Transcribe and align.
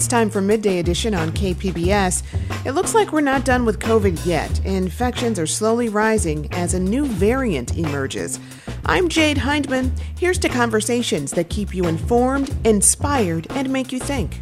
It's 0.00 0.08
time 0.08 0.30
for 0.30 0.40
Midday 0.40 0.78
Edition 0.78 1.14
on 1.14 1.30
KPBS. 1.32 2.22
It 2.64 2.72
looks 2.72 2.94
like 2.94 3.12
we're 3.12 3.20
not 3.20 3.44
done 3.44 3.66
with 3.66 3.80
COVID 3.80 4.24
yet. 4.24 4.64
Infections 4.64 5.38
are 5.38 5.46
slowly 5.46 5.90
rising 5.90 6.50
as 6.54 6.72
a 6.72 6.80
new 6.80 7.04
variant 7.04 7.76
emerges. 7.76 8.40
I'm 8.86 9.10
Jade 9.10 9.36
Hindman. 9.36 9.92
Here's 10.18 10.38
to 10.38 10.48
conversations 10.48 11.32
that 11.32 11.50
keep 11.50 11.74
you 11.74 11.86
informed, 11.86 12.56
inspired, 12.64 13.46
and 13.50 13.68
make 13.68 13.92
you 13.92 13.98
think. 13.98 14.40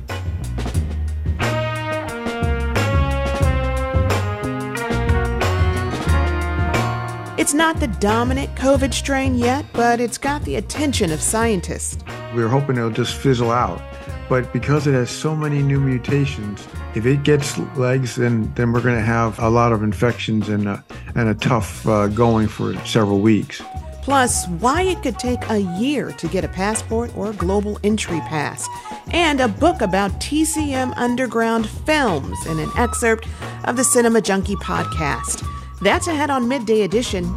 It's 7.36 7.52
not 7.52 7.80
the 7.80 7.92
dominant 7.98 8.54
COVID 8.54 8.94
strain 8.94 9.34
yet, 9.34 9.64
but 9.72 9.98
it's 9.98 10.18
got 10.18 10.44
the 10.44 10.54
attention 10.54 11.10
of 11.10 11.20
scientists. 11.20 11.98
We 12.32 12.44
are 12.44 12.48
hoping 12.48 12.76
it'll 12.76 12.90
just 12.90 13.16
fizzle 13.16 13.50
out. 13.50 13.82
But 14.28 14.52
because 14.52 14.86
it 14.86 14.92
has 14.92 15.10
so 15.10 15.34
many 15.34 15.62
new 15.62 15.80
mutations, 15.80 16.66
if 16.94 17.06
it 17.06 17.22
gets 17.22 17.56
legs, 17.76 18.16
then 18.16 18.52
then 18.54 18.72
we're 18.72 18.82
going 18.82 18.96
to 18.96 19.00
have 19.00 19.38
a 19.38 19.48
lot 19.48 19.72
of 19.72 19.82
infections 19.82 20.48
and 20.48 20.68
a, 20.68 20.84
and 21.14 21.28
a 21.28 21.34
tough 21.34 21.86
uh, 21.86 22.08
going 22.08 22.48
for 22.48 22.74
several 22.84 23.20
weeks. 23.20 23.62
Plus, 24.02 24.46
why 24.60 24.82
it 24.82 25.02
could 25.02 25.18
take 25.18 25.38
a 25.50 25.58
year 25.78 26.12
to 26.12 26.28
get 26.28 26.42
a 26.42 26.48
passport 26.48 27.14
or 27.14 27.32
global 27.34 27.78
entry 27.84 28.20
pass, 28.20 28.66
and 29.12 29.40
a 29.40 29.48
book 29.48 29.82
about 29.82 30.10
TCM 30.12 30.94
Underground 30.96 31.68
films 31.68 32.38
and 32.46 32.58
an 32.58 32.70
excerpt 32.76 33.28
of 33.64 33.76
the 33.76 33.84
Cinema 33.84 34.22
Junkie 34.22 34.56
podcast. 34.56 35.46
That's 35.80 36.06
ahead 36.08 36.30
on 36.30 36.48
Midday 36.48 36.82
Edition. 36.82 37.36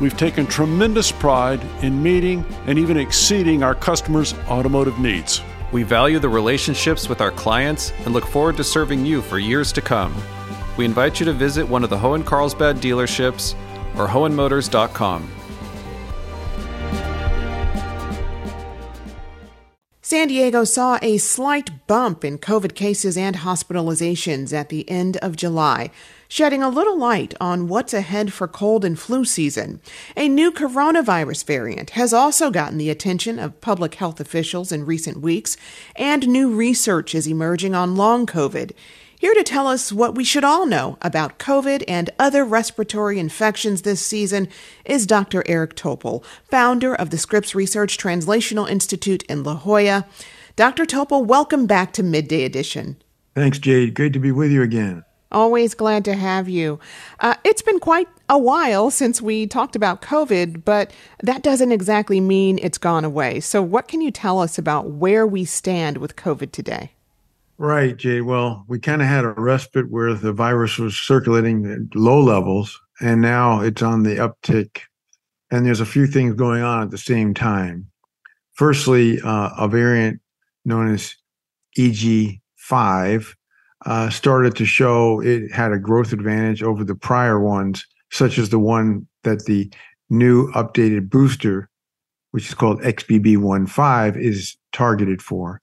we've 0.00 0.16
taken 0.16 0.46
tremendous 0.46 1.12
pride 1.12 1.60
in 1.82 2.02
meeting 2.02 2.44
and 2.66 2.78
even 2.78 2.96
exceeding 2.96 3.62
our 3.62 3.74
customers' 3.74 4.34
automotive 4.48 4.98
needs. 4.98 5.42
We 5.72 5.82
value 5.82 6.18
the 6.18 6.28
relationships 6.28 7.08
with 7.08 7.20
our 7.20 7.30
clients 7.30 7.92
and 8.04 8.12
look 8.14 8.26
forward 8.26 8.56
to 8.58 8.64
serving 8.64 9.04
you 9.04 9.22
for 9.22 9.38
years 9.38 9.72
to 9.72 9.80
come. 9.80 10.14
We 10.76 10.84
invite 10.84 11.20
you 11.20 11.26
to 11.26 11.32
visit 11.32 11.68
one 11.68 11.84
of 11.84 11.90
the 11.90 11.96
Hoehn 11.96 12.24
Carlsbad 12.24 12.76
dealerships 12.76 13.54
or 13.96 14.06
hoehnmotors.com. 14.06 15.28
San 20.00 20.28
Diego 20.28 20.64
saw 20.64 20.98
a 21.00 21.18
slight 21.18 21.86
bump 21.86 22.24
in 22.24 22.38
COVID 22.38 22.74
cases 22.74 23.16
and 23.16 23.36
hospitalizations 23.36 24.52
at 24.52 24.68
the 24.68 24.88
end 24.88 25.16
of 25.16 25.34
July, 25.34 25.90
shedding 26.34 26.64
a 26.64 26.68
little 26.68 26.98
light 26.98 27.32
on 27.40 27.68
what's 27.68 27.94
ahead 27.94 28.32
for 28.32 28.48
cold 28.48 28.84
and 28.84 28.98
flu 28.98 29.24
season. 29.24 29.80
A 30.16 30.28
new 30.28 30.50
coronavirus 30.50 31.46
variant 31.46 31.90
has 31.90 32.12
also 32.12 32.50
gotten 32.50 32.76
the 32.76 32.90
attention 32.90 33.38
of 33.38 33.60
public 33.60 33.94
health 33.94 34.18
officials 34.18 34.72
in 34.72 34.84
recent 34.84 35.20
weeks, 35.20 35.56
and 35.94 36.26
new 36.26 36.52
research 36.52 37.14
is 37.14 37.28
emerging 37.28 37.76
on 37.76 37.94
long 37.94 38.26
COVID. 38.26 38.72
Here 39.16 39.32
to 39.32 39.44
tell 39.44 39.68
us 39.68 39.92
what 39.92 40.16
we 40.16 40.24
should 40.24 40.42
all 40.42 40.66
know 40.66 40.98
about 41.02 41.38
COVID 41.38 41.84
and 41.86 42.10
other 42.18 42.44
respiratory 42.44 43.20
infections 43.20 43.82
this 43.82 44.04
season 44.04 44.48
is 44.84 45.06
Dr. 45.06 45.44
Eric 45.46 45.76
Topol, 45.76 46.24
founder 46.50 46.96
of 46.96 47.10
the 47.10 47.16
Scripps 47.16 47.54
Research 47.54 47.96
Translational 47.96 48.68
Institute 48.68 49.22
in 49.28 49.44
La 49.44 49.54
Jolla. 49.54 50.04
Dr. 50.56 50.84
Topol, 50.84 51.24
welcome 51.24 51.66
back 51.66 51.92
to 51.92 52.02
Midday 52.02 52.42
Edition. 52.42 52.96
Thanks, 53.36 53.60
Jade. 53.60 53.94
Great 53.94 54.12
to 54.14 54.18
be 54.18 54.32
with 54.32 54.50
you 54.50 54.62
again. 54.62 55.04
Always 55.34 55.74
glad 55.74 56.04
to 56.04 56.14
have 56.14 56.48
you. 56.48 56.78
Uh, 57.18 57.34
it's 57.42 57.60
been 57.60 57.80
quite 57.80 58.06
a 58.28 58.38
while 58.38 58.88
since 58.88 59.20
we 59.20 59.48
talked 59.48 59.74
about 59.74 60.00
COVID, 60.00 60.64
but 60.64 60.92
that 61.24 61.42
doesn't 61.42 61.72
exactly 61.72 62.20
mean 62.20 62.60
it's 62.62 62.78
gone 62.78 63.04
away. 63.04 63.40
So, 63.40 63.60
what 63.60 63.88
can 63.88 64.00
you 64.00 64.12
tell 64.12 64.38
us 64.38 64.58
about 64.58 64.90
where 64.90 65.26
we 65.26 65.44
stand 65.44 65.98
with 65.98 66.14
COVID 66.14 66.52
today? 66.52 66.92
Right, 67.58 67.96
Jay. 67.96 68.20
Well, 68.20 68.64
we 68.68 68.78
kind 68.78 69.02
of 69.02 69.08
had 69.08 69.24
a 69.24 69.30
respite 69.30 69.90
where 69.90 70.14
the 70.14 70.32
virus 70.32 70.78
was 70.78 70.96
circulating 70.96 71.66
at 71.66 71.96
low 71.98 72.20
levels, 72.20 72.80
and 73.00 73.20
now 73.20 73.60
it's 73.60 73.82
on 73.82 74.04
the 74.04 74.16
uptick. 74.16 74.82
And 75.50 75.66
there's 75.66 75.80
a 75.80 75.86
few 75.86 76.06
things 76.06 76.36
going 76.36 76.62
on 76.62 76.82
at 76.82 76.90
the 76.92 76.98
same 76.98 77.34
time. 77.34 77.90
Firstly, 78.52 79.20
uh, 79.20 79.50
a 79.58 79.66
variant 79.66 80.20
known 80.64 80.94
as 80.94 81.16
EG5 81.76 83.34
uh, 83.84 84.10
started 84.10 84.56
to 84.56 84.64
show 84.64 85.20
it 85.20 85.52
had 85.52 85.72
a 85.72 85.78
growth 85.78 86.12
advantage 86.12 86.62
over 86.62 86.84
the 86.84 86.94
prior 86.94 87.40
ones, 87.40 87.86
such 88.10 88.38
as 88.38 88.48
the 88.48 88.58
one 88.58 89.06
that 89.22 89.44
the 89.44 89.70
new 90.10 90.50
updated 90.52 91.10
booster, 91.10 91.68
which 92.30 92.48
is 92.48 92.54
called 92.54 92.80
XBB15, 92.82 94.16
is 94.16 94.56
targeted 94.72 95.20
for. 95.20 95.60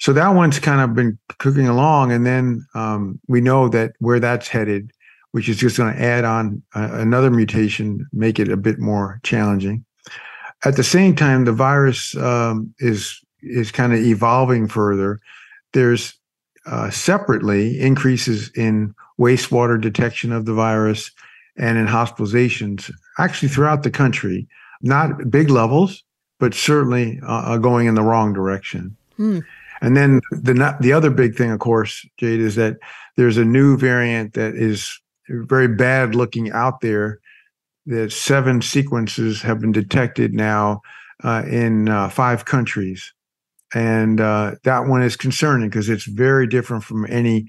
So 0.00 0.12
that 0.12 0.30
one's 0.30 0.58
kind 0.58 0.80
of 0.80 0.94
been 0.94 1.18
cooking 1.38 1.68
along, 1.68 2.12
and 2.12 2.26
then 2.26 2.66
um, 2.74 3.20
we 3.28 3.40
know 3.40 3.68
that 3.68 3.92
where 4.00 4.20
that's 4.20 4.48
headed, 4.48 4.90
which 5.30 5.48
is 5.48 5.56
just 5.56 5.76
going 5.76 5.94
to 5.94 6.02
add 6.02 6.24
on 6.24 6.62
uh, 6.74 6.90
another 6.92 7.30
mutation, 7.30 8.06
make 8.12 8.38
it 8.38 8.50
a 8.50 8.56
bit 8.56 8.78
more 8.78 9.20
challenging. 9.22 9.84
At 10.64 10.76
the 10.76 10.84
same 10.84 11.14
time, 11.14 11.44
the 11.44 11.52
virus 11.52 12.16
um, 12.16 12.74
is 12.78 13.18
is 13.42 13.72
kind 13.72 13.92
of 13.92 13.98
evolving 13.98 14.68
further. 14.68 15.18
There's 15.72 16.14
uh, 16.66 16.90
separately 16.90 17.80
increases 17.80 18.50
in 18.50 18.94
wastewater 19.18 19.80
detection 19.80 20.32
of 20.32 20.44
the 20.44 20.54
virus 20.54 21.10
and 21.56 21.76
in 21.78 21.86
hospitalizations, 21.86 22.90
actually 23.18 23.48
throughout 23.48 23.82
the 23.82 23.90
country. 23.90 24.46
Not 24.80 25.30
big 25.30 25.50
levels, 25.50 26.02
but 26.40 26.54
certainly 26.54 27.20
uh, 27.26 27.58
going 27.58 27.86
in 27.86 27.94
the 27.94 28.02
wrong 28.02 28.32
direction. 28.32 28.96
Hmm. 29.16 29.40
And 29.80 29.96
then 29.96 30.20
the 30.30 30.76
the 30.80 30.92
other 30.92 31.10
big 31.10 31.36
thing, 31.36 31.50
of 31.50 31.58
course, 31.58 32.06
Jade, 32.16 32.40
is 32.40 32.54
that 32.54 32.78
there's 33.16 33.36
a 33.36 33.44
new 33.44 33.76
variant 33.76 34.34
that 34.34 34.54
is 34.54 34.98
very 35.28 35.68
bad 35.68 36.14
looking 36.14 36.50
out 36.52 36.80
there. 36.80 37.20
That 37.86 38.12
seven 38.12 38.62
sequences 38.62 39.42
have 39.42 39.60
been 39.60 39.72
detected 39.72 40.34
now 40.34 40.82
uh, 41.24 41.42
in 41.48 41.88
uh, 41.88 42.08
five 42.10 42.44
countries 42.44 43.12
and 43.74 44.20
uh, 44.20 44.56
that 44.64 44.86
one 44.86 45.02
is 45.02 45.16
concerning 45.16 45.68
because 45.68 45.88
it's 45.88 46.04
very 46.04 46.46
different 46.46 46.84
from 46.84 47.06
any 47.10 47.48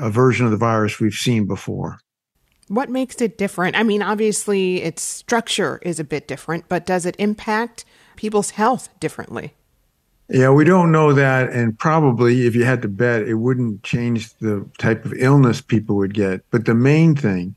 uh, 0.00 0.10
version 0.10 0.44
of 0.46 0.52
the 0.52 0.56
virus 0.56 1.00
we've 1.00 1.14
seen 1.14 1.46
before. 1.46 1.98
What 2.68 2.90
makes 2.90 3.20
it 3.20 3.38
different? 3.38 3.76
I 3.76 3.84
mean, 3.84 4.02
obviously, 4.02 4.82
its 4.82 5.02
structure 5.02 5.78
is 5.82 6.00
a 6.00 6.04
bit 6.04 6.26
different, 6.26 6.68
but 6.68 6.84
does 6.84 7.06
it 7.06 7.14
impact 7.18 7.84
people's 8.16 8.50
health 8.50 8.88
differently? 8.98 9.54
Yeah, 10.28 10.50
we 10.50 10.64
don't 10.64 10.90
know 10.90 11.12
that. 11.12 11.50
And 11.50 11.78
probably, 11.78 12.46
if 12.46 12.56
you 12.56 12.64
had 12.64 12.82
to 12.82 12.88
bet, 12.88 13.22
it 13.22 13.34
wouldn't 13.34 13.84
change 13.84 14.34
the 14.38 14.68
type 14.78 15.04
of 15.04 15.12
illness 15.16 15.60
people 15.60 15.94
would 15.96 16.14
get. 16.14 16.42
But 16.50 16.64
the 16.64 16.74
main 16.74 17.14
thing 17.14 17.54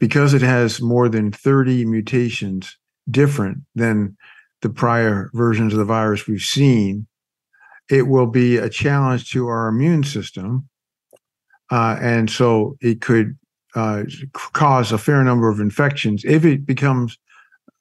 because 0.00 0.34
it 0.34 0.42
has 0.42 0.80
more 0.80 1.08
than 1.08 1.30
30 1.30 1.84
mutations 1.84 2.76
different 3.08 3.58
than 3.74 4.16
the 4.62 4.70
prior 4.70 5.30
versions 5.32 5.72
of 5.72 5.78
the 5.78 5.84
virus 5.84 6.26
we've 6.26 6.40
seen, 6.40 7.06
it 7.90 8.08
will 8.08 8.26
be 8.26 8.56
a 8.56 8.70
challenge 8.70 9.30
to 9.32 9.48
our 9.48 9.68
immune 9.68 10.04
system. 10.04 10.68
Uh, 11.70 11.98
and 12.00 12.30
so 12.30 12.76
it 12.80 13.00
could 13.00 13.36
uh, 13.74 14.04
cause 14.52 14.92
a 14.92 14.98
fair 14.98 15.22
number 15.22 15.48
of 15.48 15.60
infections 15.60 16.24
if 16.24 16.44
it 16.44 16.66
becomes 16.66 17.18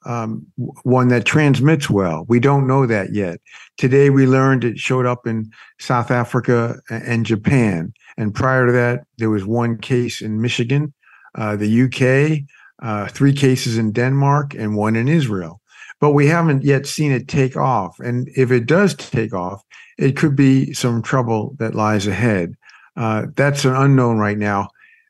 um, 0.06 0.46
one 0.84 1.10
that 1.10 1.26
transmits 1.26 1.90
well. 1.90 2.26
We 2.28 2.40
don't 2.40 2.68
know 2.68 2.86
that 2.86 3.14
yet. 3.14 3.40
Today 3.78 4.10
we 4.10 4.28
learned 4.28 4.64
it 4.64 4.80
showed 4.80 5.06
up 5.06 5.28
in 5.28 5.52
South 5.80 6.12
Africa 6.12 6.80
and 6.90 7.26
Japan. 7.26 7.94
And 8.18 8.34
prior 8.34 8.66
to 8.66 8.72
that, 8.72 9.02
there 9.18 9.30
was 9.30 9.46
one 9.46 9.78
case 9.78 10.22
in 10.22 10.42
Michigan, 10.42 10.94
uh, 11.36 11.56
the 11.56 11.84
UK, 11.84 12.46
uh, 12.82 13.08
three 13.08 13.34
cases 13.34 13.78
in 13.78 13.92
Denmark, 13.92 14.54
and 14.54 14.76
one 14.76 14.96
in 14.96 15.08
Israel. 15.08 15.62
But 16.00 16.12
we 16.12 16.28
haven't 16.28 16.64
yet 16.64 16.88
seen 16.88 17.12
it 17.12 17.28
take 17.28 17.58
off. 17.58 18.00
And 18.00 18.30
if 18.36 18.52
it 18.52 18.66
does 18.66 18.96
take 18.96 19.34
off, 19.34 19.64
it 20.00 20.18
could 20.18 20.36
be 20.36 20.74
some 20.74 21.02
trouble 21.02 21.56
that 21.60 21.76
lies 21.76 22.08
ahead. 22.08 22.56
Uh, 22.96 23.28
that's 23.36 23.66
an 23.66 23.76
unknown 23.76 24.18
right 24.18 24.38
now. 24.38 24.70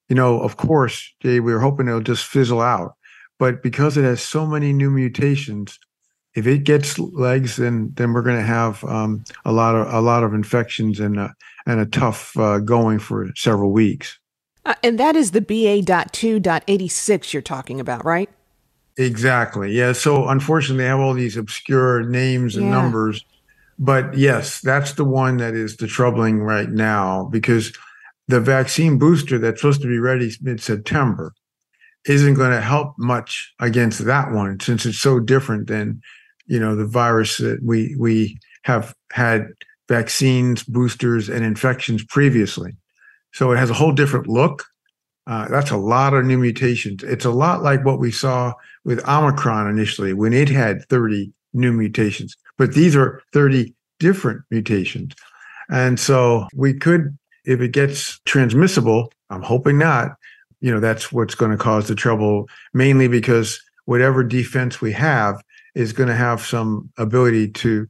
You 0.09 0.15
know, 0.15 0.41
of 0.41 0.57
course, 0.57 1.13
Jay, 1.21 1.39
we 1.39 1.53
were 1.53 1.59
hoping 1.59 1.87
it'll 1.87 2.01
just 2.01 2.25
fizzle 2.25 2.61
out 2.61 2.95
but 3.39 3.63
because 3.63 3.97
it 3.97 4.03
has 4.03 4.21
so 4.21 4.45
many 4.45 4.73
new 4.73 4.91
mutations, 4.91 5.79
if 6.35 6.45
it 6.45 6.59
gets 6.65 6.99
legs, 6.99 7.55
then 7.55 7.91
then 7.95 8.13
we're 8.13 8.21
going 8.21 8.37
to 8.37 8.43
have 8.43 8.83
um, 8.83 9.23
a 9.45 9.51
lot 9.51 9.73
of 9.73 9.91
a 9.91 10.01
lot 10.01 10.23
of 10.23 10.33
infections 10.33 10.99
and 10.99 11.17
a, 11.17 11.33
and 11.65 11.79
a 11.79 11.85
tough 11.87 12.37
uh, 12.37 12.59
going 12.59 12.99
for 12.99 13.29
several 13.35 13.71
weeks. 13.71 14.19
Uh, 14.65 14.75
and 14.83 14.99
that 14.99 15.15
is 15.15 15.31
the 15.31 15.41
BA.2.86 15.41 17.33
you're 17.33 17.41
talking 17.41 17.79
about, 17.79 18.05
right? 18.05 18.29
Exactly. 18.97 19.71
Yeah. 19.71 19.93
So 19.93 20.27
unfortunately, 20.27 20.83
they 20.83 20.89
have 20.89 20.99
all 20.99 21.13
these 21.13 21.37
obscure 21.37 22.03
names 22.03 22.57
and 22.57 22.65
yeah. 22.65 22.71
numbers. 22.71 23.23
But 23.79 24.13
yes, 24.15 24.59
that's 24.59 24.93
the 24.93 25.05
one 25.05 25.37
that 25.37 25.55
is 25.55 25.77
the 25.77 25.87
troubling 25.87 26.41
right 26.41 26.69
now 26.69 27.29
because 27.31 27.71
the 28.27 28.41
vaccine 28.41 28.99
booster 28.99 29.39
that's 29.39 29.61
supposed 29.61 29.81
to 29.81 29.87
be 29.87 29.99
ready 29.99 30.31
mid 30.41 30.61
September 30.61 31.33
isn't 32.05 32.33
going 32.33 32.51
to 32.51 32.61
help 32.61 32.93
much 32.97 33.53
against 33.59 34.05
that 34.05 34.31
one 34.31 34.59
since 34.59 34.85
it's 34.85 34.99
so 34.99 35.19
different 35.19 35.67
than 35.67 36.01
you 36.45 36.59
know 36.59 36.75
the 36.75 36.85
virus 36.85 37.37
that 37.37 37.59
we 37.63 37.95
we 37.97 38.37
have 38.63 38.93
had 39.13 39.47
vaccines 39.87 40.63
boosters 40.63 41.29
and 41.29 41.45
infections 41.45 42.03
previously. 42.03 42.75
So 43.33 43.51
it 43.51 43.57
has 43.57 43.69
a 43.69 43.75
whole 43.75 43.93
different 43.93 44.27
look. 44.27 44.65
Uh, 45.25 45.47
that's 45.47 45.71
a 45.71 45.77
lot 45.77 46.13
of 46.13 46.25
new 46.25 46.37
mutations. 46.37 47.03
It's 47.03 47.25
a 47.25 47.31
lot 47.31 47.63
like 47.63 47.85
what 47.85 47.99
we 47.99 48.11
saw 48.11 48.53
with 48.83 49.07
omicron 49.07 49.69
initially 49.69 50.13
when 50.13 50.33
it 50.33 50.49
had 50.49 50.83
30 50.89 51.31
new 51.53 51.71
mutations 51.71 52.35
but 52.59 52.73
these 52.73 52.95
are 52.95 53.23
30 53.33 53.73
different 53.99 54.43
mutations. 54.51 55.13
And 55.71 55.99
so 55.99 56.47
we 56.53 56.75
could 56.75 57.17
if 57.45 57.61
it 57.61 57.71
gets 57.71 58.19
transmissible 58.25 59.11
i'm 59.29 59.41
hoping 59.41 59.77
not 59.77 60.11
you 60.61 60.71
know 60.71 60.79
that's 60.79 61.11
what's 61.11 61.35
going 61.35 61.51
to 61.51 61.57
cause 61.57 61.87
the 61.87 61.95
trouble 61.95 62.47
mainly 62.73 63.07
because 63.07 63.61
whatever 63.85 64.23
defense 64.23 64.81
we 64.81 64.91
have 64.91 65.41
is 65.75 65.93
going 65.93 66.09
to 66.09 66.15
have 66.15 66.41
some 66.41 66.89
ability 66.97 67.49
to 67.49 67.87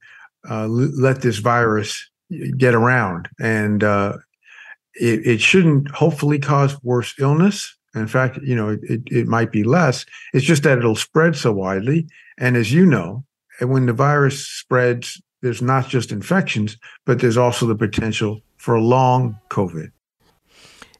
uh, 0.50 0.68
let 0.68 1.22
this 1.22 1.40
virus 1.40 2.10
get 2.58 2.74
around. 2.74 3.28
And 3.40 3.84
uh, 3.84 4.18
it, 4.94 5.26
it, 5.26 5.42
shouldn't 5.42 5.90
hopefully 5.90 6.40
cause 6.40 6.82
worse 6.84 7.14
illness. 7.20 7.76
In 7.96 8.08
fact 8.08 8.38
you 8.44 8.56
know 8.56 8.78
it, 8.84 9.02
it 9.08 9.28
might 9.28 9.52
be 9.52 9.64
less. 9.64 10.06
It's 10.34 10.46
just 10.46 10.64
that 10.64 10.78
it'll 10.78 10.96
spread 10.96 11.36
so 11.36 11.52
widely. 11.52 12.08
And 12.38 12.56
as 12.56 12.72
you 12.72 12.86
know 12.86 13.26
when 13.62 13.86
the 13.86 13.94
virus 13.94 14.46
spreads 14.48 15.22
there's 15.42 15.62
not 15.62 15.88
just 15.88 16.12
infections 16.12 16.78
but 17.06 17.20
there's 17.20 17.38
also 17.38 17.66
the 17.66 17.76
potential 17.76 18.42
for 18.58 18.80
long 18.80 19.38
covid 19.50 19.92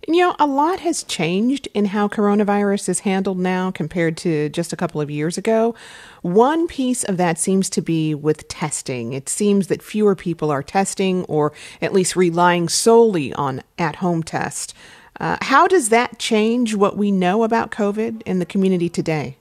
you 0.10 0.22
know, 0.22 0.36
a 0.40 0.48
lot 0.48 0.80
has 0.80 1.04
changed 1.04 1.68
in 1.76 1.86
how 1.86 2.08
coronavirus 2.08 2.90
is 2.90 3.02
handled 3.02 3.38
now 3.38 3.70
compared 3.70 4.18
to 4.18 4.50
just 4.50 4.74
a 4.74 4.76
couple 4.76 5.00
of 5.00 5.12
years 5.12 5.38
ago. 5.38 5.76
One 6.24 6.68
piece 6.68 7.04
of 7.04 7.18
that 7.18 7.38
seems 7.38 7.70
to 7.70 7.82
be 7.82 8.16
with 8.16 8.48
testing. 8.48 9.14
It 9.14 9.30
seems 9.30 9.68
that 9.68 9.84
fewer 9.84 10.16
people 10.16 10.50
are 10.50 10.64
testing 10.64 11.26
or 11.26 11.54
at 11.80 11.94
least 11.94 12.16
relying 12.16 12.70
solely 12.70 13.34
on 13.34 13.62
at 13.78 13.98
home 13.98 14.24
tests. 14.24 14.74
Uh, 15.20 15.38
how 15.42 15.68
does 15.68 15.90
that 15.90 16.18
change 16.18 16.74
what 16.74 16.98
we 16.98 17.12
know 17.12 17.44
about 17.44 17.70
COVID 17.70 18.24
in 18.24 18.40
the 18.40 18.48
community 18.48 18.90
today? 18.90 19.38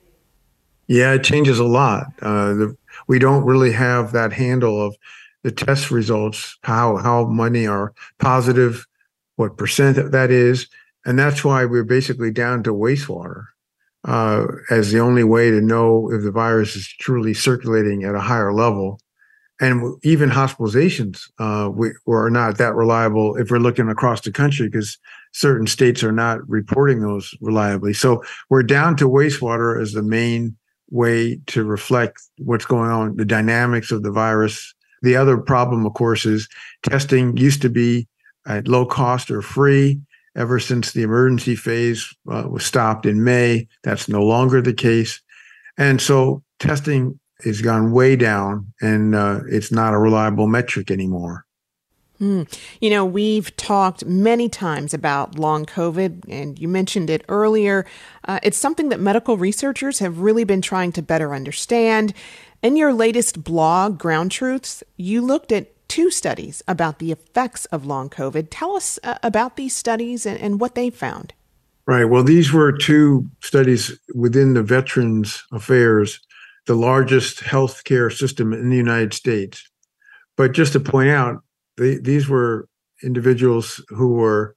Yeah, 0.87 1.14
it 1.14 1.25
changes 1.25 1.59
a 1.59 1.64
lot. 1.64 2.09
Uh, 2.21 2.53
the, 2.53 2.76
we 3.09 3.19
don't 3.19 3.45
really 3.45 3.73
have 3.73 4.13
that 4.13 4.33
handle 4.33 4.81
of 4.81 4.97
the 5.43 5.51
test 5.51 5.91
results, 5.91 6.57
how 6.63 6.97
how 6.99 7.27
many 7.27 7.67
are 7.67 7.95
positive 8.19 8.87
what 9.37 9.57
percent 9.57 10.13
that 10.13 10.31
is. 10.31 10.69
And 11.07 11.19
that's 11.19 11.45
why 11.45 11.65
we're 11.65 11.85
basically 11.85 12.31
down 12.31 12.63
to 12.65 12.75
wastewater 12.75 13.45
uh, 14.05 14.47
as 14.71 14.93
the 14.93 15.01
only 15.01 15.25
way 15.25 15.51
to 15.51 15.61
know 15.61 16.11
if 16.13 16.23
the 16.23 16.31
virus 16.31 16.77
is 16.77 16.89
truly 17.01 17.35
circulating 17.35 18.05
at 18.05 18.15
a 18.15 18.21
higher 18.21 18.53
level. 18.53 19.01
And 19.61 19.97
even 20.05 20.29
hospitalizations 20.29 21.23
uh, 21.39 21.71
we, 21.71 21.93
are 22.07 22.31
not 22.31 22.59
that 22.59 22.75
reliable 22.75 23.37
if 23.37 23.51
we're 23.51 23.59
looking 23.59 23.89
across 23.89 24.21
the 24.21 24.31
country 24.31 24.69
because 24.69 24.99
certain 25.33 25.67
states 25.67 26.05
are 26.05 26.13
not 26.13 26.47
reporting 26.49 27.01
those 27.01 27.35
reliably. 27.41 27.93
So 27.93 28.23
we're 28.51 28.63
down 28.63 28.97
to 28.97 29.09
wastewater 29.09 29.81
as 29.81 29.93
the 29.93 30.03
main 30.03 30.58
way 30.90 31.40
to 31.46 31.64
reflect 31.64 32.20
what's 32.38 32.64
going 32.64 32.90
on, 32.90 33.17
the 33.17 33.25
dynamics 33.25 33.90
of 33.90 34.02
the 34.02 34.11
virus. 34.11 34.75
The 35.02 35.17
other 35.17 35.37
problem, 35.37 35.87
of 35.87 35.94
course, 35.94 36.26
is 36.26 36.49
testing 36.82 37.37
used 37.37 37.62
to 37.62 37.69
be 37.69 38.08
at 38.46 38.69
low 38.69 38.87
cost 38.87 39.31
or 39.31 39.43
free 39.43 40.00
ever 40.37 40.58
since 40.58 40.93
the 40.93 41.02
emergency 41.02 41.56
phase 41.56 42.14
uh, 42.31 42.44
was 42.49 42.64
stopped 42.64 43.06
in 43.06 43.25
May. 43.25 43.69
That's 43.85 44.08
no 44.08 44.23
longer 44.23 44.62
the 44.62 44.73
case. 44.73 45.20
And 45.76 46.00
so 46.00 46.43
testing 46.58 47.19
has 47.44 47.61
gone 47.61 47.93
way 47.93 48.17
down 48.17 48.73
and 48.81 49.14
uh, 49.14 49.40
it's 49.49 49.70
not 49.70 49.94
a 49.94 49.99
reliable 49.99 50.49
metric 50.49 50.90
anymore. 50.90 51.44
Mm. 52.20 52.53
You 52.81 52.91
know, 52.91 53.05
we've 53.05 53.55
talked 53.56 54.05
many 54.05 54.49
times 54.49 54.93
about 54.93 55.38
long 55.38 55.65
COVID, 55.67 56.25
and 56.29 56.59
you 56.59 56.67
mentioned 56.67 57.11
it 57.11 57.25
earlier. 57.29 57.87
Uh, 58.25 58.40
it's 58.43 58.59
something 58.59 58.88
that 58.88 58.99
medical 58.99 59.37
researchers 59.37 60.00
have 60.00 60.19
really 60.19 60.45
been 60.45 60.62
trying 60.62 60.93
to 60.93 61.02
better 61.02 61.35
understand. 61.35 62.12
In 62.61 62.76
your 62.76 62.93
latest 62.93 63.45
blog, 63.45 63.99
Ground 63.99 64.33
Truths, 64.33 64.83
you 64.97 65.23
looked 65.23 65.52
at 65.52 65.69
two 65.88 66.11
studies 66.11 66.62
about 66.66 66.99
the 66.99 67.12
effects 67.12 67.64
of 67.66 67.87
long 67.87 68.11
COVID. 68.11 68.49
Tell 68.50 68.76
us 68.76 68.99
uh, 69.04 69.19
about 69.23 69.57
these 69.57 69.75
studies 69.75 70.26
and, 70.26 70.38
and 70.40 70.61
what 70.61 70.75
they 70.75 70.90
found. 70.90 71.33
Right. 71.87 72.04
Well, 72.04 72.25
these 72.25 72.52
were 72.52 72.73
two 72.73 73.31
studies 73.40 73.99
within 74.14 74.54
the 74.54 74.62
Veterans 74.62 75.43
Affairs, 75.52 76.21
the 76.66 76.75
largest 76.75 77.40
healthcare 77.40 78.14
system 78.14 78.52
in 78.52 78.69
the 78.69 78.76
United 78.76 79.14
States. 79.14 79.66
But 80.37 80.52
just 80.52 80.75
to 80.75 80.81
point 80.81 81.09
out, 81.09 81.43
these 81.78 82.28
were 82.28 82.68
individuals 83.02 83.82
who 83.88 84.14
were 84.14 84.56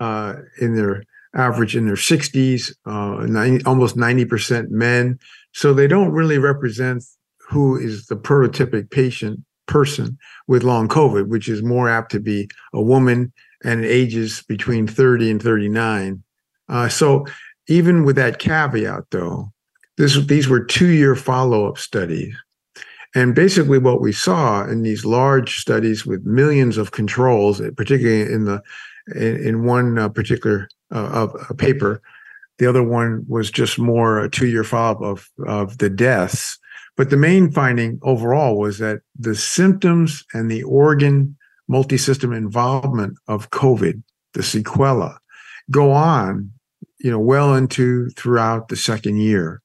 uh, 0.00 0.34
in 0.60 0.74
their 0.74 1.04
average 1.34 1.76
in 1.76 1.86
their 1.86 1.94
60s, 1.94 2.74
uh, 2.86 3.26
90, 3.26 3.64
almost 3.64 3.96
90% 3.96 4.70
men. 4.70 5.18
So 5.52 5.72
they 5.72 5.86
don't 5.86 6.12
really 6.12 6.38
represent 6.38 7.04
who 7.48 7.76
is 7.76 8.06
the 8.06 8.16
prototypic 8.16 8.90
patient 8.90 9.40
person 9.66 10.18
with 10.48 10.62
long 10.62 10.88
COVID, 10.88 11.28
which 11.28 11.48
is 11.48 11.62
more 11.62 11.88
apt 11.88 12.10
to 12.12 12.20
be 12.20 12.48
a 12.72 12.82
woman 12.82 13.32
and 13.64 13.84
ages 13.84 14.42
between 14.48 14.86
30 14.86 15.30
and 15.30 15.42
39. 15.42 16.22
Uh, 16.68 16.88
so 16.88 17.26
even 17.68 18.04
with 18.04 18.16
that 18.16 18.38
caveat, 18.38 19.04
though, 19.10 19.52
this, 19.96 20.16
these 20.26 20.48
were 20.48 20.64
two-year 20.64 21.14
follow-up 21.14 21.78
studies. 21.78 22.34
And 23.14 23.34
basically, 23.34 23.78
what 23.78 24.00
we 24.00 24.12
saw 24.12 24.64
in 24.64 24.82
these 24.82 25.04
large 25.04 25.58
studies 25.58 26.06
with 26.06 26.24
millions 26.24 26.78
of 26.78 26.92
controls, 26.92 27.60
particularly 27.76 28.32
in 28.32 28.44
the 28.44 28.62
in, 29.14 29.36
in 29.44 29.64
one 29.64 29.98
uh, 29.98 30.08
particular 30.08 30.68
uh, 30.94 31.28
of, 31.48 31.58
paper, 31.58 32.00
the 32.58 32.66
other 32.66 32.82
one 32.82 33.24
was 33.28 33.50
just 33.50 33.78
more 33.78 34.20
a 34.20 34.30
two-year 34.30 34.64
follow-up 34.64 35.02
of 35.02 35.30
of 35.46 35.78
the 35.78 35.90
deaths. 35.90 36.58
But 36.96 37.10
the 37.10 37.16
main 37.16 37.50
finding 37.50 37.98
overall 38.02 38.58
was 38.58 38.78
that 38.78 39.00
the 39.18 39.34
symptoms 39.34 40.24
and 40.32 40.50
the 40.50 40.62
organ 40.62 41.36
multi-system 41.68 42.32
involvement 42.32 43.16
of 43.28 43.50
COVID, 43.50 44.02
the 44.34 44.42
sequela, 44.42 45.16
go 45.70 45.90
on, 45.90 46.50
you 46.98 47.10
know, 47.10 47.18
well 47.18 47.54
into 47.54 48.10
throughout 48.10 48.68
the 48.68 48.76
second 48.76 49.16
year. 49.18 49.62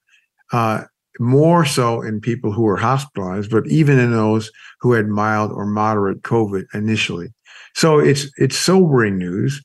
Uh, 0.52 0.84
more 1.20 1.66
so 1.66 2.02
in 2.02 2.22
people 2.22 2.52
who 2.52 2.64
were 2.64 2.78
hospitalized, 2.78 3.52
but 3.52 3.68
even 3.68 4.00
in 4.00 4.12
those 4.12 4.52
who 4.80 4.94
had 4.94 5.08
mild 5.08 5.52
or 5.52 5.66
moderate 5.66 6.22
COVID 6.22 6.66
initially. 6.74 7.30
So 7.76 8.00
it's 8.00 8.32
it's 8.38 8.58
sobering 8.58 9.18
news. 9.18 9.64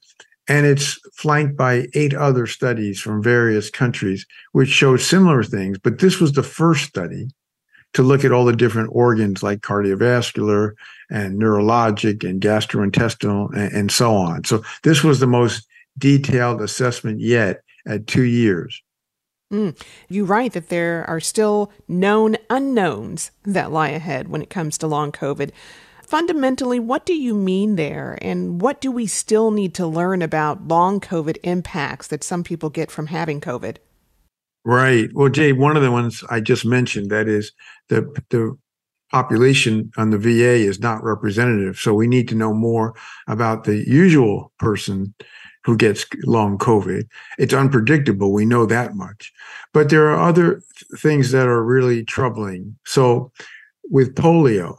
And 0.49 0.67
it's 0.67 0.99
flanked 1.15 1.57
by 1.57 1.87
eight 1.95 2.15
other 2.15 2.49
studies 2.49 3.01
from 3.01 3.23
various 3.23 3.71
countries, 3.71 4.27
which 4.51 4.69
showed 4.69 5.01
similar 5.01 5.45
things. 5.45 5.79
But 5.79 6.01
this 6.01 6.19
was 6.19 6.33
the 6.33 6.43
first 6.43 6.85
study 6.85 7.29
to 7.95 8.03
look 8.03 8.25
at 8.25 8.33
all 8.33 8.45
the 8.45 8.57
different 8.57 8.91
organs 8.93 9.43
like 9.43 9.61
cardiovascular 9.61 10.73
and 11.11 11.41
neurologic 11.41 12.29
and 12.29 12.43
gastrointestinal 12.43 13.55
and, 13.55 13.73
and 13.73 13.93
so 13.93 14.17
on. 14.17 14.45
So 14.45 14.65
this 14.83 15.05
was 15.05 15.21
the 15.21 15.29
most 15.29 15.67
detailed 15.97 16.61
assessment 16.61 17.21
yet 17.21 17.61
at 17.87 18.09
two 18.09 18.25
years. 18.25 18.83
Mm. 19.53 19.79
You 20.09 20.25
write 20.25 20.55
that 20.55 20.71
there 20.71 21.05
are 21.09 21.21
still 21.21 21.71
known 21.87 22.37
unknowns 22.49 23.31
that 23.45 23.71
lie 23.71 23.91
ahead 23.91 24.29
when 24.29 24.43
it 24.43 24.51
comes 24.51 24.79
to 24.79 24.87
long 24.87 25.13
COVID. 25.13 25.51
Fundamentally, 26.03 26.81
what 26.81 27.07
do 27.07 27.15
you 27.15 27.35
mean 27.35 27.77
there? 27.77 28.19
And 28.23 28.61
what 28.61 28.81
do 28.81 28.91
we 28.91 29.07
still 29.07 29.51
need 29.51 29.75
to 29.75 29.87
learn 29.87 30.23
about 30.23 30.69
long 30.69 31.01
COVID 31.01 31.37
impacts 31.43 32.09
that 32.09 32.25
some 32.25 32.43
people 32.43 32.71
get 32.71 32.91
from 32.91 33.07
having 33.07 33.41
COVID? 33.41 33.77
Right. 34.65 35.11
Well, 35.13 35.29
Jay, 35.29 35.53
one 35.53 35.77
of 35.77 35.83
the 35.83 35.91
ones 35.91 36.25
I 36.31 36.41
just 36.41 36.65
mentioned 36.65 37.11
that 37.11 37.29
is 37.29 37.53
the 37.89 38.03
the 38.31 38.57
population 39.11 39.93
on 39.99 40.11
the 40.11 40.19
VA 40.19 40.55
is 40.55 40.81
not 40.81 41.05
representative. 41.05 41.79
So 41.79 41.93
we 41.93 42.09
need 42.09 42.29
to 42.29 42.35
know 42.35 42.55
more 42.55 42.95
about 43.29 43.65
the 43.65 43.77
usual 43.87 44.53
person 44.59 45.15
who 45.65 45.77
gets 45.77 46.05
long 46.25 46.59
COVID. 46.59 47.07
It's 47.39 47.55
unpredictable. 47.55 48.33
We 48.33 48.45
know 48.45 48.67
that 48.67 48.95
much. 48.95 49.33
But 49.73 49.89
there 49.89 50.09
are 50.09 50.29
other 50.29 50.63
things 50.99 51.31
that 51.31 51.47
are 51.47 51.63
really 51.63 52.05
troubling. 52.05 52.77
So 52.85 53.33
with 53.91 54.15
polio, 54.15 54.79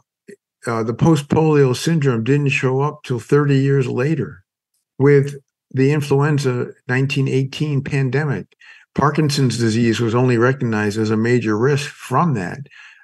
uh, 0.66 0.82
the 0.82 0.94
post 0.94 1.28
polio 1.28 1.76
syndrome 1.76 2.24
didn't 2.24 2.48
show 2.48 2.80
up 2.80 3.02
till 3.04 3.18
30 3.18 3.58
years 3.58 3.86
later. 3.86 4.44
With 4.98 5.34
the 5.72 5.92
influenza 5.92 6.72
1918 6.86 7.82
pandemic, 7.82 8.54
Parkinson's 8.94 9.58
disease 9.58 10.00
was 10.00 10.14
only 10.14 10.38
recognized 10.38 10.98
as 10.98 11.10
a 11.10 11.16
major 11.16 11.58
risk 11.58 11.90
from 11.90 12.34
that 12.34 12.58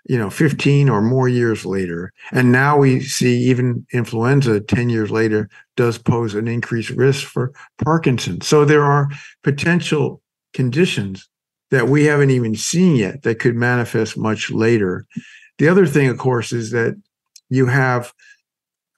you 0.08 0.18
know 0.18 0.30
15 0.30 0.88
or 0.88 1.02
more 1.02 1.28
years 1.28 1.66
later. 1.66 2.12
And 2.32 2.52
now 2.52 2.76
we 2.76 3.00
see 3.00 3.38
even 3.44 3.86
influenza 3.92 4.60
10 4.60 4.88
years 4.88 5.10
later 5.10 5.48
does 5.76 5.98
pose 5.98 6.34
an 6.34 6.48
increased 6.48 6.90
risk 6.90 7.26
for 7.26 7.52
parkinson's. 7.82 8.46
So 8.46 8.64
there 8.64 8.84
are 8.84 9.08
potential 9.42 10.22
conditions 10.54 11.28
that 11.70 11.88
we 11.88 12.04
haven't 12.04 12.30
even 12.30 12.54
seen 12.54 12.96
yet 12.96 13.22
that 13.22 13.38
could 13.38 13.54
manifest 13.54 14.16
much 14.16 14.50
later. 14.50 15.06
The 15.58 15.68
other 15.68 15.86
thing 15.86 16.08
of 16.08 16.18
course 16.18 16.52
is 16.52 16.70
that 16.70 17.00
you 17.48 17.66
have 17.66 18.12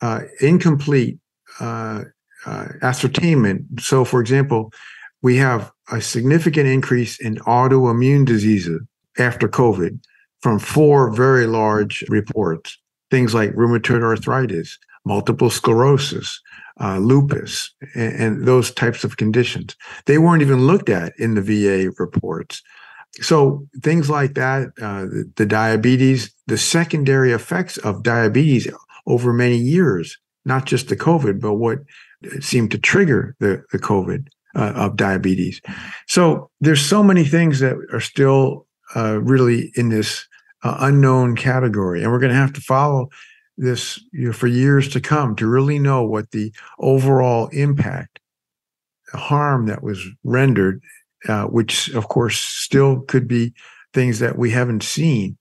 uh, 0.00 0.20
incomplete 0.40 1.18
uh, 1.60 2.04
uh, 2.46 2.68
ascertainment. 2.82 3.80
So 3.80 4.04
for 4.04 4.20
example 4.20 4.72
we 5.20 5.36
have 5.36 5.70
a 5.90 6.00
significant 6.00 6.68
increase 6.68 7.20
in 7.20 7.36
autoimmune 7.36 8.24
diseases 8.24 8.80
after 9.18 9.48
covid 9.48 10.00
from 10.42 10.58
four 10.58 11.10
very 11.10 11.46
large 11.46 12.04
reports 12.08 12.78
things 13.12 13.34
like 13.34 13.52
rheumatoid 13.52 14.02
arthritis, 14.02 14.78
multiple 15.04 15.50
sclerosis, 15.50 16.40
uh, 16.80 16.96
lupus, 16.96 17.70
and, 17.94 18.12
and, 18.14 18.46
those 18.46 18.72
types 18.72 19.04
of 19.04 19.18
conditions. 19.18 19.76
They 20.06 20.16
weren't 20.16 20.40
even 20.40 20.66
looked 20.66 20.88
at 20.88 21.12
in 21.18 21.34
the 21.34 21.42
VA 21.42 21.92
reports. 21.98 22.62
So 23.20 23.68
things 23.82 24.08
like 24.08 24.32
that, 24.34 24.68
uh, 24.80 25.02
the, 25.02 25.30
the, 25.36 25.44
diabetes, 25.44 26.32
the 26.46 26.56
secondary 26.56 27.32
effects 27.32 27.76
of 27.76 28.02
diabetes 28.02 28.66
over 29.06 29.34
many 29.34 29.58
years, 29.58 30.16
not 30.46 30.64
just 30.64 30.88
the 30.88 30.96
COVID, 30.96 31.38
but 31.38 31.54
what 31.56 31.80
seemed 32.40 32.70
to 32.70 32.78
trigger 32.78 33.36
the, 33.40 33.62
the 33.72 33.78
COVID 33.78 34.28
uh, 34.56 34.72
of 34.74 34.96
diabetes. 34.96 35.60
So 36.08 36.50
there's 36.62 36.80
so 36.80 37.02
many 37.02 37.24
things 37.24 37.60
that 37.60 37.76
are 37.92 38.00
still 38.00 38.66
uh, 38.96 39.20
really 39.20 39.70
in 39.76 39.90
this 39.90 40.26
uh, 40.62 40.76
unknown 40.80 41.36
category. 41.36 42.02
And 42.02 42.12
we're 42.12 42.18
going 42.18 42.32
to 42.32 42.36
have 42.38 42.52
to 42.54 42.60
follow 42.60 43.08
this 43.56 44.02
you 44.12 44.26
know, 44.26 44.32
for 44.32 44.46
years 44.46 44.88
to 44.88 45.00
come 45.00 45.36
to 45.36 45.46
really 45.46 45.78
know 45.78 46.04
what 46.04 46.30
the 46.30 46.52
overall 46.78 47.48
impact, 47.48 48.20
the 49.12 49.18
harm 49.18 49.66
that 49.66 49.82
was 49.82 50.06
rendered, 50.24 50.82
uh, 51.28 51.44
which 51.44 51.88
of 51.90 52.08
course 52.08 52.40
still 52.40 53.00
could 53.02 53.28
be 53.28 53.52
things 53.92 54.18
that 54.20 54.38
we 54.38 54.50
haven't 54.50 54.82
seen 54.82 55.36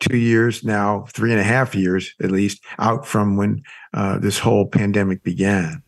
two 0.00 0.16
years 0.16 0.64
now, 0.64 1.06
three 1.14 1.30
and 1.30 1.40
a 1.40 1.44
half 1.44 1.74
years 1.74 2.12
at 2.20 2.30
least, 2.30 2.62
out 2.78 3.06
from 3.06 3.36
when 3.36 3.62
uh, 3.94 4.18
this 4.18 4.38
whole 4.38 4.66
pandemic 4.66 5.22
began. 5.22 5.82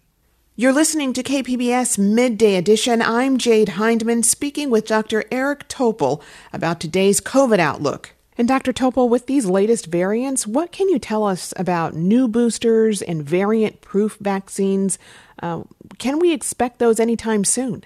You're 0.56 0.72
listening 0.72 1.12
to 1.14 1.22
KPBS 1.24 1.98
Midday 1.98 2.54
Edition. 2.54 3.02
I'm 3.02 3.38
Jade 3.38 3.70
Hindman 3.70 4.22
speaking 4.22 4.70
with 4.70 4.86
Dr. 4.86 5.24
Eric 5.32 5.68
Topol 5.68 6.22
about 6.52 6.78
today's 6.78 7.20
COVID 7.20 7.58
outlook. 7.58 8.13
And 8.36 8.48
Dr. 8.48 8.72
Topol, 8.72 9.08
with 9.08 9.26
these 9.26 9.46
latest 9.46 9.86
variants, 9.86 10.46
what 10.46 10.72
can 10.72 10.88
you 10.88 10.98
tell 10.98 11.24
us 11.24 11.54
about 11.56 11.94
new 11.94 12.26
boosters 12.26 13.00
and 13.00 13.22
variant 13.22 13.80
proof 13.80 14.16
vaccines? 14.20 14.98
Uh, 15.40 15.62
can 15.98 16.18
we 16.18 16.32
expect 16.32 16.78
those 16.78 16.98
anytime 16.98 17.44
soon? 17.44 17.84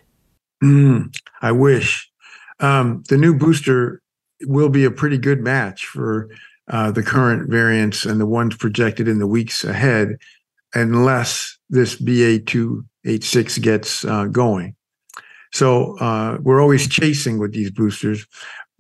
Mm, 0.62 1.14
I 1.42 1.52
wish. 1.52 2.10
Um, 2.60 3.02
the 3.08 3.18
new 3.18 3.34
booster 3.34 4.00
will 4.42 4.70
be 4.70 4.84
a 4.84 4.90
pretty 4.90 5.18
good 5.18 5.40
match 5.40 5.86
for 5.86 6.28
uh, 6.68 6.90
the 6.90 7.02
current 7.02 7.50
variants 7.50 8.04
and 8.04 8.20
the 8.20 8.26
ones 8.26 8.56
projected 8.56 9.06
in 9.06 9.18
the 9.18 9.26
weeks 9.26 9.64
ahead, 9.64 10.16
unless 10.74 11.58
this 11.68 12.00
BA286 12.00 13.62
gets 13.62 14.04
uh, 14.04 14.24
going. 14.24 14.74
So 15.52 15.96
uh, 15.98 16.38
we're 16.42 16.60
always 16.60 16.88
chasing 16.88 17.38
with 17.38 17.52
these 17.52 17.70
boosters. 17.70 18.26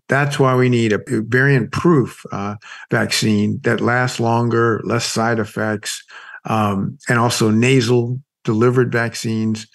That's 0.08 0.38
why 0.38 0.54
we 0.54 0.68
need 0.68 0.92
a 0.92 1.00
variant 1.06 1.70
proof 1.70 2.24
uh, 2.32 2.56
vaccine 2.90 3.60
that 3.62 3.80
lasts 3.80 4.18
longer, 4.18 4.80
less 4.84 5.04
side 5.04 5.38
effects, 5.38 6.02
um, 6.46 6.98
and 7.08 7.18
also 7.18 7.50
nasal 7.50 8.20
delivered 8.44 8.90
vaccines 8.90 9.66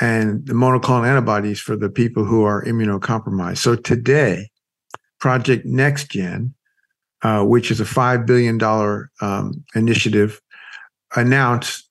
and 0.00 0.46
the 0.46 0.54
monoclonal 0.54 1.06
antibodies 1.06 1.60
for 1.60 1.76
the 1.76 1.90
people 1.90 2.24
who 2.24 2.42
are 2.42 2.64
immunocompromised. 2.64 3.58
So 3.58 3.76
today, 3.76 4.50
Project 5.20 5.66
NextGen, 5.66 6.52
uh, 7.22 7.44
which 7.44 7.70
is 7.70 7.80
a 7.80 7.84
$5 7.84 8.26
billion 8.26 8.62
um, 9.20 9.64
initiative, 9.74 10.40
announced 11.14 11.88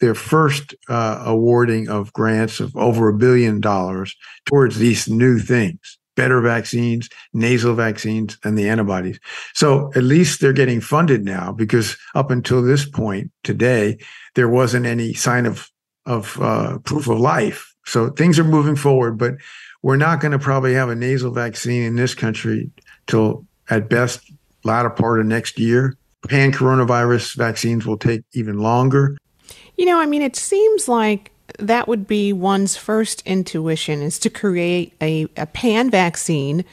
their 0.00 0.14
first 0.14 0.74
uh, 0.88 1.22
awarding 1.24 1.88
of 1.88 2.12
grants 2.12 2.60
of 2.60 2.74
over 2.76 3.08
a 3.08 3.14
billion 3.14 3.60
dollars 3.60 4.14
towards 4.46 4.78
these 4.78 5.08
new 5.08 5.38
things 5.38 5.97
better 6.18 6.40
vaccines, 6.40 7.08
nasal 7.32 7.76
vaccines, 7.76 8.36
and 8.42 8.58
the 8.58 8.68
antibodies. 8.68 9.20
So 9.54 9.92
at 9.94 10.02
least 10.02 10.40
they're 10.40 10.52
getting 10.52 10.80
funded 10.80 11.24
now 11.24 11.52
because 11.52 11.96
up 12.16 12.32
until 12.32 12.60
this 12.60 12.84
point 12.84 13.30
today, 13.44 13.98
there 14.34 14.48
wasn't 14.48 14.84
any 14.84 15.14
sign 15.14 15.46
of 15.46 15.70
of 16.06 16.40
uh, 16.40 16.78
proof 16.78 17.06
of 17.08 17.20
life. 17.20 17.72
So 17.86 18.10
things 18.10 18.38
are 18.38 18.44
moving 18.44 18.74
forward, 18.74 19.16
but 19.16 19.34
we're 19.82 19.96
not 19.96 20.20
going 20.20 20.32
to 20.32 20.38
probably 20.38 20.74
have 20.74 20.88
a 20.88 20.96
nasal 20.96 21.30
vaccine 21.30 21.84
in 21.84 21.94
this 21.94 22.14
country 22.14 22.70
till 23.06 23.46
at 23.70 23.88
best 23.88 24.20
latter 24.64 24.90
part 24.90 25.20
of 25.20 25.26
next 25.26 25.58
year. 25.58 25.94
Pan 26.28 26.50
coronavirus 26.50 27.36
vaccines 27.36 27.86
will 27.86 27.98
take 27.98 28.22
even 28.32 28.58
longer. 28.58 29.16
You 29.76 29.86
know, 29.86 30.00
I 30.00 30.06
mean, 30.06 30.22
it 30.22 30.34
seems 30.34 30.88
like 30.88 31.30
that 31.58 31.88
would 31.88 32.06
be 32.06 32.32
one's 32.32 32.76
first 32.76 33.22
intuition 33.26 34.00
is 34.00 34.18
to 34.20 34.30
create 34.30 34.94
a, 35.00 35.26
a 35.36 35.46
pan 35.46 35.90
vaccine 35.90 36.64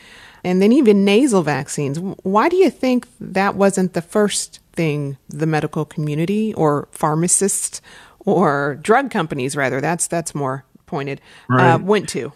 and 0.43 0.61
then 0.61 0.71
even 0.71 1.03
nasal 1.03 1.41
vaccines. 1.41 1.99
Why 1.99 2.49
do 2.49 2.55
you 2.55 2.69
think 2.69 3.07
that 3.19 3.55
wasn't 3.55 3.93
the 3.93 4.01
first 4.01 4.59
thing 4.73 5.17
the 5.27 5.47
medical 5.47 5.85
community 5.85 6.53
or 6.53 6.87
pharmacists 6.91 7.81
or 8.19 8.77
drug 8.81 9.09
companies 9.09 9.55
rather 9.55 9.81
that's 9.81 10.07
that's 10.07 10.35
more 10.35 10.65
pointed 10.85 11.19
uh, 11.49 11.55
right. 11.55 11.71
uh, 11.73 11.79
went 11.79 12.07
to? 12.09 12.31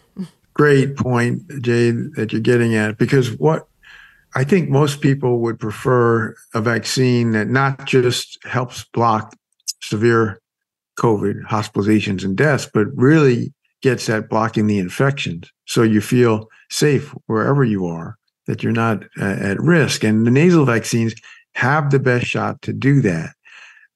Great 0.54 0.98
point, 0.98 1.44
Jade, 1.62 2.16
that 2.16 2.34
you're 2.34 2.42
getting 2.42 2.76
at 2.76 2.98
because 2.98 3.38
what 3.38 3.68
I 4.36 4.44
think 4.44 4.70
most 4.70 5.02
people 5.02 5.40
would 5.40 5.60
prefer 5.60 6.36
a 6.54 6.62
vaccine 6.62 7.32
that 7.32 7.48
not 7.48 7.86
just 7.86 8.40
helps 8.46 8.84
block 8.86 9.36
severe 9.82 10.42
COVID 11.00 11.44
hospitalizations 11.48 12.24
and 12.24 12.36
deaths, 12.36 12.70
but 12.74 12.88
really 12.96 13.54
gets 13.82 14.10
at 14.10 14.30
blocking 14.30 14.68
the 14.68 14.80
infections. 14.80 15.50
So 15.66 15.82
you 15.84 16.02
feel 16.02 16.48
safe 16.70 17.16
wherever 17.28 17.64
you 17.64 17.86
are, 17.86 18.18
that 18.48 18.62
you're 18.62 18.72
not 18.72 19.04
uh, 19.20 19.38
at 19.40 19.60
risk. 19.60 20.04
And 20.04 20.28
the 20.28 20.32
nasal 20.32 20.66
vaccines 20.66 21.16
have 21.56 21.90
the 21.90 22.00
best 22.00 22.26
shot 22.26 22.62
to 22.64 22.74
do 22.74 23.02
that. 23.02 23.30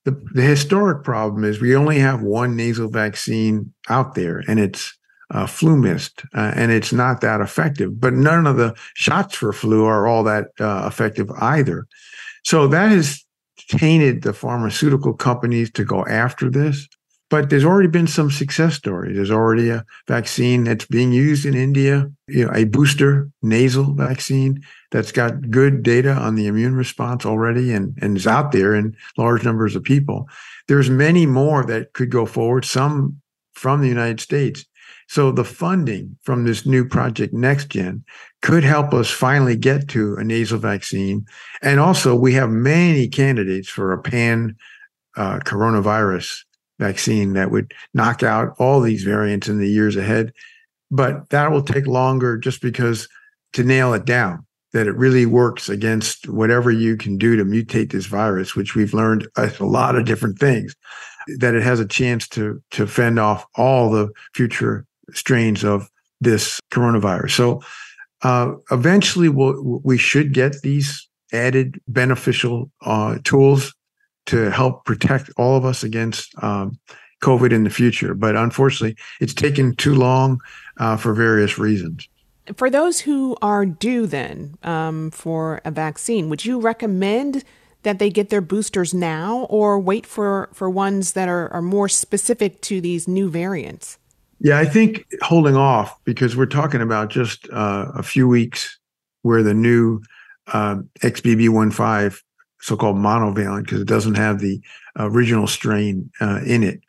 The, 0.06 0.12
the 0.34 0.42
historic 0.42 1.04
problem 1.04 1.44
is 1.44 1.62
we 1.62 1.76
only 1.76 2.00
have 2.00 2.22
one 2.22 2.56
nasal 2.56 2.90
vaccine 2.90 3.74
out 3.90 4.16
there, 4.16 4.44
and 4.48 4.60
it's 4.60 4.98
uh, 5.32 5.46
FluMist, 5.46 6.26
uh, 6.36 6.52
and 6.56 6.72
it's 6.72 6.92
not 6.94 7.22
that 7.22 7.42
effective. 7.42 8.00
But 8.00 8.14
none 8.14 8.46
of 8.46 8.58
the 8.58 8.76
shots 8.96 9.36
for 9.36 9.54
flu 9.54 9.86
are 9.86 10.08
all 10.08 10.24
that 10.24 10.48
uh, 10.60 10.86
effective 10.88 11.30
either. 11.40 11.88
So 12.44 12.68
that 12.68 12.92
has 12.92 13.24
tainted 13.70 14.24
the 14.24 14.34
pharmaceutical 14.34 15.14
companies 15.14 15.72
to 15.72 15.86
go 15.86 16.06
after 16.06 16.50
this. 16.50 16.88
But 17.34 17.50
there's 17.50 17.66
already 17.66 17.88
been 17.88 18.06
some 18.06 18.30
success 18.30 18.76
stories. 18.76 19.16
There's 19.16 19.32
already 19.32 19.72
a 19.72 19.84
vaccine 20.08 20.66
that's 20.66 20.86
being 20.86 21.12
used 21.12 21.48
in 21.48 21.56
India, 21.56 22.12
you 22.28 22.46
know, 22.46 22.52
a 22.54 22.66
booster 22.66 23.28
nasal 23.42 23.96
vaccine 23.96 24.62
that's 24.92 25.12
got 25.12 25.50
good 25.50 25.82
data 25.82 26.12
on 26.12 26.36
the 26.36 26.46
immune 26.46 26.76
response 26.76 27.26
already 27.26 27.74
and, 27.74 27.98
and 28.00 28.18
is 28.18 28.28
out 28.28 28.52
there 28.52 28.76
in 28.76 28.96
large 29.18 29.44
numbers 29.44 29.76
of 29.76 29.82
people. 29.82 30.30
There's 30.68 30.92
many 30.92 31.26
more 31.26 31.66
that 31.66 31.94
could 31.94 32.12
go 32.12 32.28
forward, 32.28 32.66
some 32.66 33.20
from 33.56 33.82
the 33.82 33.88
United 33.88 34.20
States. 34.20 34.64
So 35.08 35.32
the 35.32 35.44
funding 35.44 36.16
from 36.22 36.44
this 36.44 36.68
new 36.68 36.86
project 36.86 37.34
NextGen 37.34 38.04
could 38.44 38.64
help 38.64 38.94
us 38.94 39.10
finally 39.10 39.56
get 39.56 39.88
to 39.88 40.18
a 40.18 40.24
nasal 40.24 40.60
vaccine. 40.60 41.26
And 41.64 41.80
also 41.80 42.14
we 42.14 42.34
have 42.36 42.52
many 42.52 43.08
candidates 43.08 43.70
for 43.70 43.92
a 43.92 44.00
pan 44.00 44.56
uh, 45.18 45.40
coronavirus 45.40 46.44
vaccine 46.84 47.34
that 47.34 47.52
would 47.52 47.74
knock 47.94 48.24
out 48.24 48.56
all 48.60 48.82
these 48.82 49.04
variants 49.04 49.48
in 49.48 49.60
the 49.60 49.70
years 49.70 49.96
ahead. 49.96 50.34
But 50.92 51.30
that 51.30 51.52
will 51.52 51.64
take 51.64 51.88
longer 51.88 52.38
just 52.38 52.62
because 52.62 53.08
to 53.54 53.64
nail 53.64 53.94
it 53.94 54.06
down 54.06 54.46
that 54.74 54.88
it 54.88 54.96
really 54.96 55.26
works 55.26 55.70
against 55.70 56.28
whatever 56.28 56.72
you 56.72 56.98
can 56.98 57.18
do 57.18 57.36
to 57.36 57.46
mutate 57.46 57.92
this 57.92 58.08
virus, 58.08 58.56
which 58.56 58.76
we've 58.76 58.94
learned 58.94 59.28
a, 59.38 59.52
lot 59.64 59.96
of 59.96 60.06
different 60.06 60.40
things, 60.40 60.76
that 61.40 61.54
it 61.54 61.64
has 61.64 61.80
a 61.80 61.86
chance 61.86 62.28
to 62.28 62.62
to 62.72 62.88
fend 62.88 63.20
off 63.20 63.46
all 63.56 63.90
the 63.90 64.10
future 64.34 64.86
strains 65.14 65.64
of 65.64 65.90
this 66.20 66.60
coronavirus. 66.72 67.32
So 67.32 67.62
uh, 68.24 68.54
eventually, 68.72 69.30
we'll, 69.30 69.82
we 69.84 69.98
should 69.98 70.34
get 70.34 70.62
these 70.62 71.08
added 71.32 71.80
beneficial 71.88 72.72
uh, 72.82 73.18
tools 73.24 73.74
to 74.28 74.50
help 74.52 74.86
protect 74.86 75.30
all 75.38 75.58
of 75.58 75.66
us 75.66 75.84
against 75.84 76.34
um, 76.44 76.80
COVID 77.22 77.52
in 77.52 77.64
the 77.64 77.70
future. 77.70 78.14
But 78.14 78.36
unfortunately, 78.36 78.98
it's 79.20 79.34
taken 79.34 79.76
too 79.76 79.96
long 79.96 80.40
uh, 80.78 80.98
for 80.98 81.14
various 81.14 81.58
reasons. 81.58 82.08
For 82.56 82.70
those 82.70 83.00
who 83.00 83.38
are 83.42 83.66
due 83.66 84.06
then 84.06 84.58
um, 84.64 85.12
for 85.12 85.62
a 85.64 85.72
vaccine, 85.72 86.30
would 86.30 86.44
you 86.44 86.60
recommend 86.60 87.44
that 87.84 88.00
they 88.00 88.10
get 88.10 88.30
their 88.30 88.42
boosters 88.42 88.94
now 88.94 89.46
or 89.50 89.80
wait 89.80 90.06
for, 90.06 90.50
for 90.54 90.70
ones 90.70 91.14
that 91.14 91.30
are, 91.30 91.52
are 91.54 91.62
more 91.62 91.88
specific 91.88 92.62
to 92.62 92.82
these 92.82 93.08
new 93.08 93.30
variants? 93.30 93.98
Yeah, 94.40 94.60
I 94.60 94.66
think 94.66 95.06
holding 95.22 95.56
off 95.56 95.98
because 96.04 96.36
we're 96.36 96.46
talking 96.46 96.82
about 96.82 97.10
just 97.10 97.48
uh, 97.50 97.92
a 97.96 98.04
few 98.04 98.28
weeks 98.28 98.78
where 99.22 99.42
the 99.42 99.54
new 99.54 100.02
uh, 100.48 100.78
XBB.1.5 101.00 102.22
so-called 102.64 102.96
monovalent 102.96 103.64
because 103.64 103.82
it 103.82 103.88
doesn't 103.88 104.16
have 104.16 104.40
the 104.40 104.62
original 104.98 105.48
strain 105.48 106.10
uh, 106.22 106.40
in 106.46 106.64
it. 106.64 106.80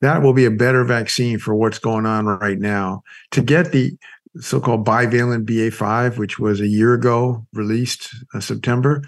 That 0.00 0.22
will 0.22 0.32
be 0.32 0.44
a 0.44 0.52
better 0.52 0.84
vaccine 0.84 1.38
for 1.38 1.54
what's 1.54 1.80
going 1.80 2.06
on 2.06 2.26
right 2.26 2.58
now. 2.58 3.02
To 3.32 3.42
get 3.42 3.72
the 3.72 3.96
so-called 4.38 4.86
bivalent 4.86 5.46
BA5, 5.46 6.16
which 6.16 6.38
was 6.38 6.60
a 6.60 6.68
year 6.68 6.94
ago 6.94 7.44
released 7.52 8.14
uh, 8.34 8.40
September, 8.40 9.02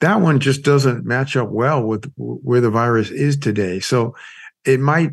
that 0.00 0.20
one 0.20 0.38
just 0.38 0.62
doesn't 0.62 1.04
match 1.04 1.36
up 1.36 1.50
well 1.50 1.82
with 1.82 2.12
where 2.16 2.60
the 2.60 2.70
virus 2.70 3.10
is 3.10 3.36
today. 3.36 3.80
So 3.80 4.14
it 4.64 4.78
might 4.78 5.10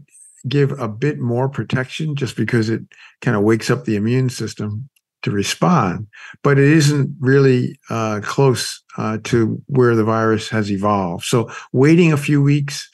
give 0.47 0.79
a 0.79 0.87
bit 0.87 1.19
more 1.19 1.49
protection 1.49 2.15
just 2.15 2.35
because 2.35 2.69
it 2.69 2.81
kind 3.21 3.35
of 3.35 3.43
wakes 3.43 3.71
up 3.71 3.85
the 3.85 3.95
immune 3.95 4.29
system 4.29 4.89
to 5.23 5.31
respond, 5.31 6.07
but 6.43 6.57
it 6.57 6.71
isn't 6.71 7.15
really 7.19 7.79
uh, 7.89 8.21
close 8.23 8.81
uh, 8.97 9.17
to 9.25 9.61
where 9.67 9.95
the 9.95 10.03
virus 10.03 10.49
has 10.49 10.71
evolved. 10.71 11.25
So 11.25 11.51
waiting 11.71 12.13
a 12.13 12.17
few 12.17 12.41
weeks, 12.41 12.89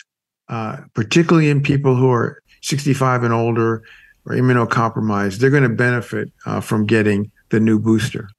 uh, 0.49 0.77
particularly 0.93 1.49
in 1.49 1.61
people 1.61 1.95
who 1.95 2.09
are 2.09 2.41
65 2.61 3.23
and 3.23 3.33
older 3.33 3.83
or 4.25 4.35
immunocompromised, 4.35 5.37
they're 5.37 5.49
going 5.49 5.63
to 5.63 5.69
benefit 5.69 6.31
uh, 6.45 6.61
from 6.61 6.85
getting 6.85 7.31
the 7.49 7.59
new 7.59 7.79
booster. 7.79 8.29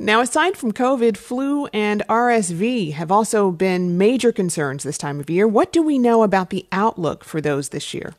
Now, 0.00 0.20
aside 0.20 0.56
from 0.56 0.72
COVID, 0.72 1.16
flu 1.16 1.66
and 1.66 2.04
RSV 2.08 2.92
have 2.92 3.10
also 3.10 3.50
been 3.50 3.98
major 3.98 4.30
concerns 4.30 4.84
this 4.84 4.96
time 4.96 5.18
of 5.18 5.28
year. 5.28 5.48
What 5.48 5.72
do 5.72 5.82
we 5.82 5.98
know 5.98 6.22
about 6.22 6.50
the 6.50 6.66
outlook 6.70 7.24
for 7.24 7.40
those 7.40 7.70
this 7.70 7.92
year? 7.92 8.14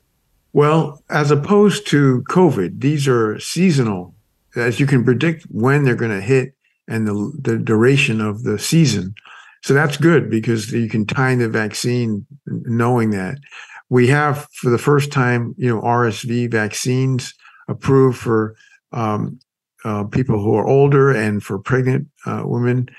Well, 0.52 1.02
as 1.10 1.32
opposed 1.32 1.88
to 1.88 2.24
COVID, 2.30 2.82
these 2.82 3.08
are 3.08 3.39
seasonal 3.39 4.13
as 4.55 4.79
you 4.79 4.85
can 4.85 5.03
predict 5.03 5.43
when 5.49 5.83
they're 5.83 5.95
going 5.95 6.12
to 6.12 6.21
hit 6.21 6.53
and 6.88 7.07
the, 7.07 7.31
the 7.39 7.57
duration 7.57 8.21
of 8.21 8.43
the 8.43 8.57
season. 8.57 9.13
So 9.63 9.73
that's 9.73 9.97
good 9.97 10.29
because 10.29 10.71
you 10.71 10.89
can 10.89 11.05
time 11.05 11.39
the 11.39 11.49
vaccine 11.49 12.25
knowing 12.45 13.12
that. 13.12 13.38
We 13.89 14.07
have, 14.07 14.47
for 14.53 14.69
the 14.69 14.77
first 14.77 15.12
time, 15.12 15.55
you 15.57 15.67
know, 15.67 15.81
RSV 15.81 16.51
vaccines 16.51 17.33
approved 17.67 18.17
for 18.17 18.55
um, 18.91 19.39
uh, 19.83 20.05
people 20.05 20.41
who 20.41 20.55
are 20.55 20.67
older 20.67 21.12
and 21.12 21.43
for 21.43 21.59
pregnant 21.59 22.07
uh, 22.25 22.43
women. 22.45 22.89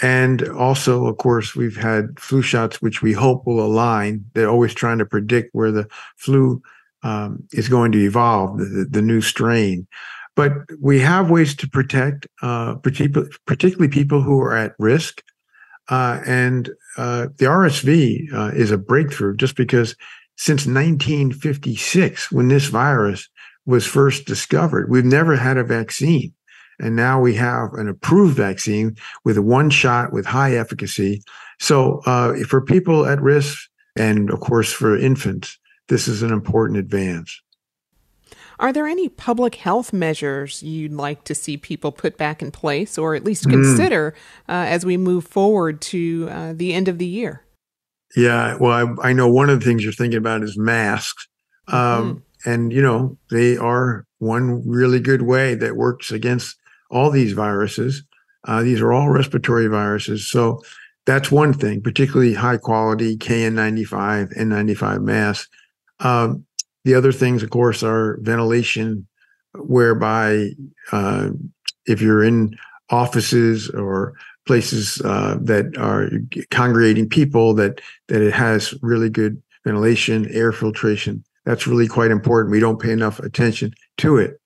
And 0.00 0.48
also, 0.48 1.06
of 1.06 1.18
course, 1.18 1.54
we've 1.54 1.76
had 1.76 2.18
flu 2.18 2.42
shots, 2.42 2.80
which 2.80 3.02
we 3.02 3.12
hope 3.12 3.46
will 3.46 3.64
align. 3.64 4.24
They're 4.34 4.48
always 4.48 4.74
trying 4.74 4.98
to 4.98 5.06
predict 5.06 5.50
where 5.52 5.70
the 5.70 5.86
flu 6.16 6.62
um, 7.02 7.44
is 7.52 7.68
going 7.68 7.92
to 7.92 8.04
evolve, 8.04 8.58
the, 8.58 8.86
the 8.88 9.02
new 9.02 9.20
strain. 9.20 9.86
But 10.34 10.52
we 10.80 11.00
have 11.00 11.30
ways 11.30 11.54
to 11.56 11.68
protect, 11.68 12.26
uh, 12.42 12.76
particularly 12.76 13.88
people 13.88 14.22
who 14.22 14.40
are 14.40 14.56
at 14.56 14.74
risk. 14.78 15.22
Uh, 15.88 16.20
and 16.24 16.70
uh, 16.96 17.28
the 17.36 17.46
RSV 17.46 18.32
uh, 18.32 18.50
is 18.54 18.70
a 18.70 18.78
breakthrough 18.78 19.36
just 19.36 19.56
because 19.56 19.94
since 20.36 20.66
1956, 20.66 22.32
when 22.32 22.48
this 22.48 22.66
virus 22.66 23.28
was 23.66 23.86
first 23.86 24.26
discovered, 24.26 24.90
we've 24.90 25.04
never 25.04 25.36
had 25.36 25.56
a 25.56 25.64
vaccine. 25.64 26.32
And 26.80 26.96
now 26.96 27.20
we 27.20 27.34
have 27.34 27.74
an 27.74 27.88
approved 27.88 28.36
vaccine 28.36 28.96
with 29.24 29.38
one 29.38 29.70
shot 29.70 30.12
with 30.12 30.26
high 30.26 30.56
efficacy. 30.56 31.22
So 31.60 32.00
uh, 32.06 32.34
for 32.48 32.60
people 32.60 33.06
at 33.06 33.20
risk, 33.20 33.68
and 33.96 34.30
of 34.30 34.40
course 34.40 34.72
for 34.72 34.96
infants, 34.96 35.58
this 35.88 36.08
is 36.08 36.22
an 36.22 36.32
important 36.32 36.78
advance. 36.78 37.40
Are 38.58 38.72
there 38.72 38.86
any 38.86 39.08
public 39.08 39.56
health 39.56 39.92
measures 39.92 40.62
you'd 40.62 40.92
like 40.92 41.24
to 41.24 41.34
see 41.34 41.56
people 41.56 41.92
put 41.92 42.16
back 42.16 42.42
in 42.42 42.50
place 42.50 42.98
or 42.98 43.14
at 43.14 43.24
least 43.24 43.48
consider 43.48 44.14
mm. 44.48 44.52
uh, 44.52 44.66
as 44.66 44.84
we 44.84 44.96
move 44.96 45.26
forward 45.26 45.80
to 45.82 46.28
uh, 46.30 46.52
the 46.54 46.72
end 46.72 46.88
of 46.88 46.98
the 46.98 47.06
year? 47.06 47.44
Yeah, 48.16 48.56
well, 48.60 48.96
I, 49.00 49.08
I, 49.08 49.12
know 49.14 49.28
one 49.30 49.48
of 49.48 49.58
the 49.58 49.64
things 49.64 49.82
you're 49.82 49.92
thinking 49.92 50.18
about 50.18 50.42
is 50.42 50.58
masks. 50.58 51.26
Um, 51.68 51.76
mm-hmm. 52.44 52.50
And, 52.50 52.72
you 52.72 52.82
know, 52.82 53.16
they 53.30 53.56
are 53.56 54.04
one 54.18 54.68
really 54.68 55.00
good 55.00 55.22
way 55.22 55.54
that 55.54 55.76
works 55.76 56.10
against 56.10 56.56
all 56.90 57.10
these 57.10 57.32
viruses. 57.32 58.02
Uh, 58.44 58.62
these 58.62 58.80
are 58.80 58.92
all 58.92 59.08
respiratory 59.08 59.68
viruses. 59.68 60.28
So 60.28 60.62
that's 61.06 61.30
one 61.30 61.52
thing, 61.52 61.80
particularly 61.80 62.34
high 62.34 62.58
quality 62.58 63.16
KN95, 63.16 64.36
N95 64.36 65.02
masks. 65.02 65.48
Um, 66.00 66.44
the 66.84 66.94
other 66.94 67.12
things, 67.12 67.42
of 67.42 67.50
course, 67.50 67.82
are 67.82 68.18
ventilation, 68.22 69.06
whereby 69.54 70.50
uh, 70.90 71.30
if 71.86 72.00
you're 72.00 72.24
in 72.24 72.56
offices 72.90 73.70
or 73.70 74.14
places 74.46 75.00
uh, 75.04 75.38
that 75.40 75.76
are 75.78 76.10
congregating 76.50 77.08
people, 77.08 77.54
that 77.54 77.80
that 78.08 78.22
it 78.22 78.32
has 78.32 78.74
really 78.82 79.10
good 79.10 79.40
ventilation, 79.64 80.28
air 80.30 80.52
filtration. 80.52 81.24
That's 81.44 81.66
really 81.66 81.88
quite 81.88 82.10
important. 82.10 82.52
We 82.52 82.60
don't 82.60 82.80
pay 82.80 82.92
enough 82.92 83.18
attention 83.20 83.72
to 83.98 84.16
it. 84.16 84.40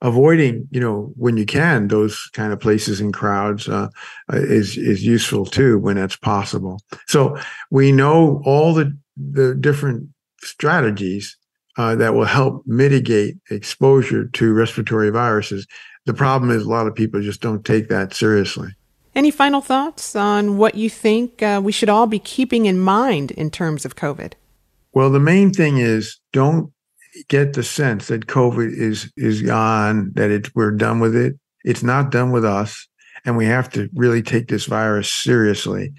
Avoiding, 0.00 0.66
you 0.72 0.80
know, 0.80 1.12
when 1.16 1.36
you 1.36 1.46
can, 1.46 1.86
those 1.86 2.28
kind 2.32 2.52
of 2.52 2.58
places 2.58 3.00
and 3.00 3.14
crowds 3.14 3.68
uh, 3.68 3.88
is 4.32 4.76
is 4.76 5.04
useful 5.04 5.46
too 5.46 5.78
when 5.78 5.96
that's 5.96 6.16
possible. 6.16 6.80
So 7.06 7.38
we 7.70 7.92
know 7.92 8.42
all 8.44 8.74
the 8.74 8.96
the 9.16 9.54
different 9.54 10.08
strategies 10.42 11.36
uh, 11.76 11.94
that 11.96 12.14
will 12.14 12.24
help 12.24 12.62
mitigate 12.66 13.36
exposure 13.50 14.26
to 14.26 14.52
respiratory 14.52 15.10
viruses. 15.10 15.66
The 16.06 16.14
problem 16.14 16.50
is 16.50 16.64
a 16.64 16.68
lot 16.68 16.86
of 16.86 16.94
people 16.94 17.20
just 17.20 17.40
don't 17.40 17.64
take 17.64 17.88
that 17.88 18.14
seriously. 18.14 18.68
Any 19.14 19.30
final 19.30 19.60
thoughts 19.60 20.16
on 20.16 20.56
what 20.56 20.74
you 20.74 20.88
think 20.88 21.42
uh, 21.42 21.60
we 21.62 21.72
should 21.72 21.88
all 21.88 22.06
be 22.06 22.18
keeping 22.18 22.66
in 22.66 22.78
mind 22.78 23.30
in 23.32 23.50
terms 23.50 23.84
of 23.84 23.94
COVID? 23.94 24.32
Well, 24.94 25.10
the 25.10 25.20
main 25.20 25.52
thing 25.52 25.78
is 25.78 26.18
don't 26.32 26.72
get 27.28 27.52
the 27.52 27.62
sense 27.62 28.08
that 28.08 28.26
COVID 28.26 28.72
is 28.72 29.10
is 29.16 29.42
gone, 29.42 30.12
that 30.14 30.30
it's 30.30 30.54
we're 30.54 30.70
done 30.70 31.00
with 31.00 31.14
it. 31.14 31.38
It's 31.64 31.82
not 31.82 32.10
done 32.10 32.32
with 32.32 32.44
us, 32.44 32.88
and 33.24 33.36
we 33.36 33.44
have 33.46 33.70
to 33.70 33.88
really 33.94 34.22
take 34.22 34.48
this 34.48 34.64
virus 34.64 35.12
seriously. 35.12 35.92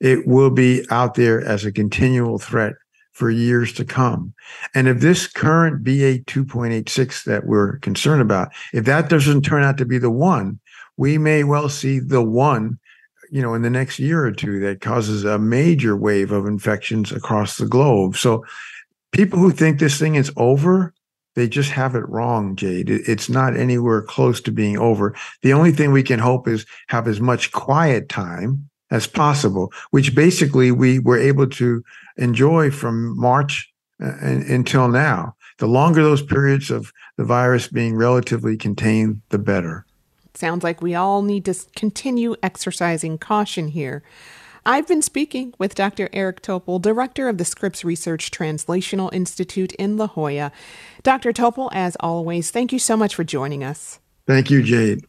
It 0.00 0.26
will 0.26 0.50
be 0.50 0.84
out 0.90 1.14
there 1.14 1.42
as 1.42 1.64
a 1.64 1.72
continual 1.72 2.38
threat 2.38 2.74
for 3.16 3.30
years 3.30 3.72
to 3.72 3.82
come. 3.82 4.34
And 4.74 4.86
if 4.86 5.00
this 5.00 5.26
current 5.26 5.82
BA 5.82 6.18
2.86 6.26 7.24
that 7.24 7.46
we're 7.46 7.78
concerned 7.78 8.20
about, 8.20 8.52
if 8.74 8.84
that 8.84 9.08
doesn't 9.08 9.40
turn 9.40 9.62
out 9.62 9.78
to 9.78 9.86
be 9.86 9.96
the 9.96 10.10
one, 10.10 10.60
we 10.98 11.16
may 11.16 11.42
well 11.42 11.70
see 11.70 11.98
the 11.98 12.20
one, 12.20 12.78
you 13.30 13.40
know, 13.40 13.54
in 13.54 13.62
the 13.62 13.70
next 13.70 13.98
year 13.98 14.22
or 14.26 14.32
two 14.32 14.60
that 14.60 14.82
causes 14.82 15.24
a 15.24 15.38
major 15.38 15.96
wave 15.96 16.30
of 16.30 16.46
infections 16.46 17.10
across 17.10 17.56
the 17.56 17.64
globe. 17.64 18.18
So 18.18 18.44
people 19.12 19.38
who 19.38 19.50
think 19.50 19.78
this 19.78 19.98
thing 19.98 20.16
is 20.16 20.30
over, 20.36 20.92
they 21.36 21.48
just 21.48 21.70
have 21.70 21.94
it 21.94 22.06
wrong, 22.10 22.54
Jade. 22.54 22.90
It's 22.90 23.30
not 23.30 23.56
anywhere 23.56 24.02
close 24.02 24.42
to 24.42 24.52
being 24.52 24.76
over. 24.76 25.14
The 25.40 25.54
only 25.54 25.72
thing 25.72 25.90
we 25.90 26.02
can 26.02 26.18
hope 26.18 26.46
is 26.46 26.66
have 26.88 27.08
as 27.08 27.18
much 27.18 27.50
quiet 27.52 28.10
time 28.10 28.68
as 28.90 29.06
possible, 29.06 29.72
which 29.90 30.14
basically 30.14 30.70
we 30.70 30.98
were 30.98 31.18
able 31.18 31.46
to 31.46 31.82
enjoy 32.16 32.70
from 32.70 33.18
March 33.18 33.72
uh, 34.02 34.12
until 34.20 34.88
now. 34.88 35.34
The 35.58 35.66
longer 35.66 36.02
those 36.02 36.22
periods 36.22 36.70
of 36.70 36.92
the 37.16 37.24
virus 37.24 37.68
being 37.68 37.96
relatively 37.96 38.56
contained, 38.56 39.22
the 39.30 39.38
better. 39.38 39.86
Sounds 40.34 40.62
like 40.62 40.82
we 40.82 40.94
all 40.94 41.22
need 41.22 41.46
to 41.46 41.54
continue 41.74 42.36
exercising 42.42 43.16
caution 43.16 43.68
here. 43.68 44.02
I've 44.66 44.88
been 44.88 45.00
speaking 45.00 45.54
with 45.58 45.76
Dr. 45.76 46.08
Eric 46.12 46.42
Topol, 46.42 46.82
director 46.82 47.28
of 47.28 47.38
the 47.38 47.44
Scripps 47.44 47.84
Research 47.84 48.30
Translational 48.32 49.14
Institute 49.14 49.72
in 49.74 49.96
La 49.96 50.08
Jolla. 50.08 50.50
Dr. 51.04 51.32
Topol, 51.32 51.70
as 51.72 51.96
always, 52.00 52.50
thank 52.50 52.72
you 52.72 52.80
so 52.80 52.96
much 52.96 53.14
for 53.14 53.24
joining 53.24 53.62
us. 53.62 54.00
Thank 54.26 54.50
you, 54.50 54.62
Jade. 54.62 55.06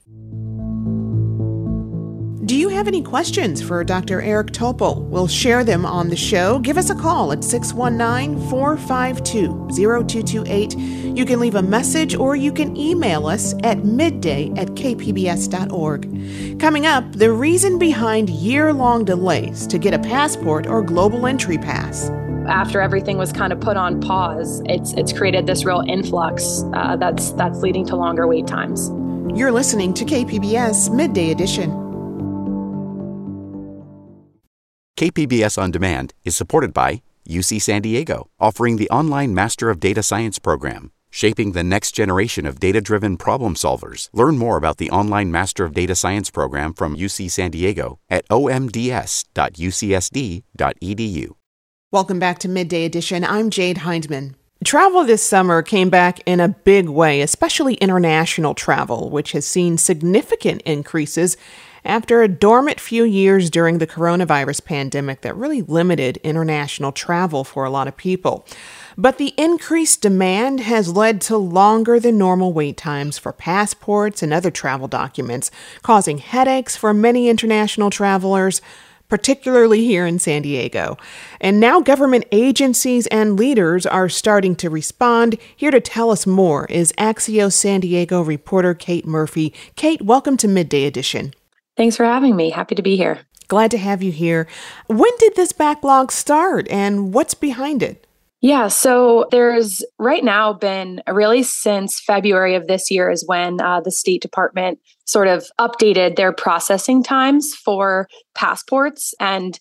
Do 2.47 2.55
you 2.55 2.69
have 2.69 2.87
any 2.87 3.01
questions 3.01 3.61
for 3.61 3.83
Dr. 3.83 4.21
Eric 4.21 4.51
Topol? 4.51 5.01
We'll 5.01 5.27
share 5.27 5.65
them 5.65 5.85
on 5.85 6.07
the 6.07 6.15
show. 6.15 6.59
Give 6.59 6.77
us 6.77 6.89
a 6.89 6.95
call 6.95 7.33
at 7.33 7.43
619 7.43 8.49
452 8.49 9.67
0228. 9.75 10.77
You 10.77 11.25
can 11.25 11.41
leave 11.41 11.55
a 11.55 11.61
message 11.61 12.15
or 12.15 12.37
you 12.37 12.53
can 12.53 12.77
email 12.77 13.27
us 13.27 13.53
at 13.65 13.83
midday 13.83 14.49
at 14.51 14.69
kpbs.org. 14.75 16.57
Coming 16.57 16.85
up, 16.85 17.11
the 17.11 17.33
reason 17.33 17.77
behind 17.77 18.29
year 18.29 18.71
long 18.71 19.03
delays 19.03 19.67
to 19.67 19.77
get 19.77 19.93
a 19.93 19.99
passport 19.99 20.67
or 20.67 20.81
global 20.81 21.27
entry 21.27 21.57
pass 21.57 22.09
after 22.47 22.79
everything 22.79 23.17
was 23.17 23.33
kind 23.33 23.51
of 23.51 23.59
put 23.59 23.75
on 23.75 23.99
pause, 23.99 24.61
it's 24.67 24.93
it's 24.93 25.11
created 25.11 25.47
this 25.47 25.65
real 25.65 25.83
influx 25.85 26.63
uh, 26.73 26.95
that's 26.95 27.31
that's 27.33 27.59
leading 27.59 27.85
to 27.87 27.97
longer 27.97 28.25
wait 28.25 28.47
times. 28.47 28.89
You're 29.37 29.51
listening 29.51 29.93
to 29.95 30.05
KPBS 30.05 30.95
Midday 30.95 31.31
Edition. 31.31 31.86
KPBS 34.97 35.57
On 35.61 35.69
Demand 35.69 36.13
is 36.25 36.35
supported 36.35 36.73
by 36.73 37.03
UC 37.29 37.61
San 37.61 37.83
Diego, 37.83 38.31
offering 38.39 38.77
the 38.77 38.89
online 38.89 39.31
Master 39.31 39.69
of 39.69 39.79
Data 39.79 40.01
Science 40.01 40.39
program, 40.39 40.91
shaping 41.11 41.51
the 41.51 41.63
next 41.63 41.91
generation 41.91 42.47
of 42.47 42.59
data 42.59 42.81
driven 42.81 43.15
problem 43.15 43.53
solvers. 43.53 44.09
Learn 44.11 44.39
more 44.39 44.57
about 44.57 44.77
the 44.77 44.89
online 44.89 45.29
Master 45.29 45.63
of 45.63 45.75
Data 45.75 45.93
Science 45.93 46.31
program 46.31 46.73
from 46.73 46.97
UC 46.97 47.29
San 47.29 47.51
Diego 47.51 47.99
at 48.09 48.27
omds.ucsd.edu. 48.29 49.25
Welcome 51.91 52.17
back 52.17 52.39
to 52.39 52.49
Midday 52.49 52.83
Edition. 52.83 53.23
I'm 53.23 53.51
Jade 53.51 53.77
Hindman. 53.77 54.35
Travel 54.65 55.03
this 55.03 55.21
summer 55.21 55.61
came 55.61 55.91
back 55.91 56.21
in 56.25 56.39
a 56.39 56.49
big 56.49 56.89
way, 56.89 57.21
especially 57.21 57.75
international 57.75 58.55
travel, 58.55 59.11
which 59.11 59.33
has 59.33 59.45
seen 59.45 59.77
significant 59.77 60.63
increases 60.63 61.37
after 61.87 62.21
a 62.21 62.27
dormant 62.27 62.79
few 62.79 63.03
years 63.03 63.49
during 63.49 63.77
the 63.77 63.87
coronavirus 63.87 64.63
pandemic 64.65 65.21
that 65.21 65.35
really 65.35 65.61
limited 65.61 66.17
international 66.17 66.91
travel 66.91 67.43
for 67.43 67.63
a 67.63 67.69
lot 67.69 67.87
of 67.87 67.97
people. 67.97 68.45
But 68.97 69.17
the 69.17 69.33
increased 69.37 70.01
demand 70.01 70.59
has 70.59 70.93
led 70.93 71.21
to 71.21 71.37
longer 71.37 71.99
than 71.99 72.17
normal 72.17 72.51
wait 72.51 72.77
times 72.77 73.17
for 73.17 73.31
passports 73.31 74.21
and 74.21 74.33
other 74.33 74.51
travel 74.51 74.87
documents, 74.87 75.49
causing 75.81 76.17
headaches 76.17 76.75
for 76.75 76.93
many 76.93 77.29
international 77.29 77.89
travelers 77.89 78.61
particularly 79.09 79.85
here 79.85 80.05
in 80.05 80.19
San 80.19 80.41
Diego. 80.41 80.97
And 81.39 81.59
now 81.61 81.79
government 81.79 82.25
agencies 82.31 83.07
and 83.07 83.37
leaders 83.39 83.85
are 83.85 84.09
starting 84.09 84.55
to 84.57 84.69
respond. 84.69 85.37
Here 85.55 85.71
to 85.71 85.79
tell 85.79 86.11
us 86.11 86.27
more 86.27 86.65
is 86.65 86.91
Axios 86.97 87.53
San 87.53 87.79
Diego 87.79 88.21
reporter 88.21 88.73
Kate 88.73 89.05
Murphy. 89.05 89.53
Kate, 89.77 90.01
welcome 90.01 90.35
to 90.37 90.47
Midday 90.49 90.83
Edition. 90.83 91.33
Thanks 91.77 91.95
for 91.95 92.03
having 92.03 92.35
me. 92.35 92.49
Happy 92.49 92.75
to 92.75 92.81
be 92.81 92.97
here. 92.97 93.19
Glad 93.47 93.71
to 93.71 93.77
have 93.77 94.03
you 94.03 94.11
here. 94.11 94.47
When 94.87 95.11
did 95.19 95.35
this 95.35 95.53
backlog 95.53 96.11
start 96.11 96.67
and 96.69 97.13
what's 97.13 97.33
behind 97.33 97.81
it? 97.81 98.05
Yeah, 98.41 98.67
so 98.67 99.27
there's 99.31 99.83
right 99.97 100.23
now 100.23 100.53
been 100.53 101.01
really 101.09 101.41
since 101.41 101.99
February 101.99 102.53
of 102.53 102.67
this 102.67 102.91
year 102.91 103.09
is 103.09 103.25
when 103.25 103.59
uh, 103.61 103.81
the 103.81 103.91
State 103.91 104.21
Department 104.21 104.79
sort 105.05 105.27
of 105.27 105.47
updated 105.59 106.17
their 106.17 106.31
processing 106.31 107.03
times 107.03 107.55
for 107.55 108.07
passports, 108.35 109.15
and 109.19 109.59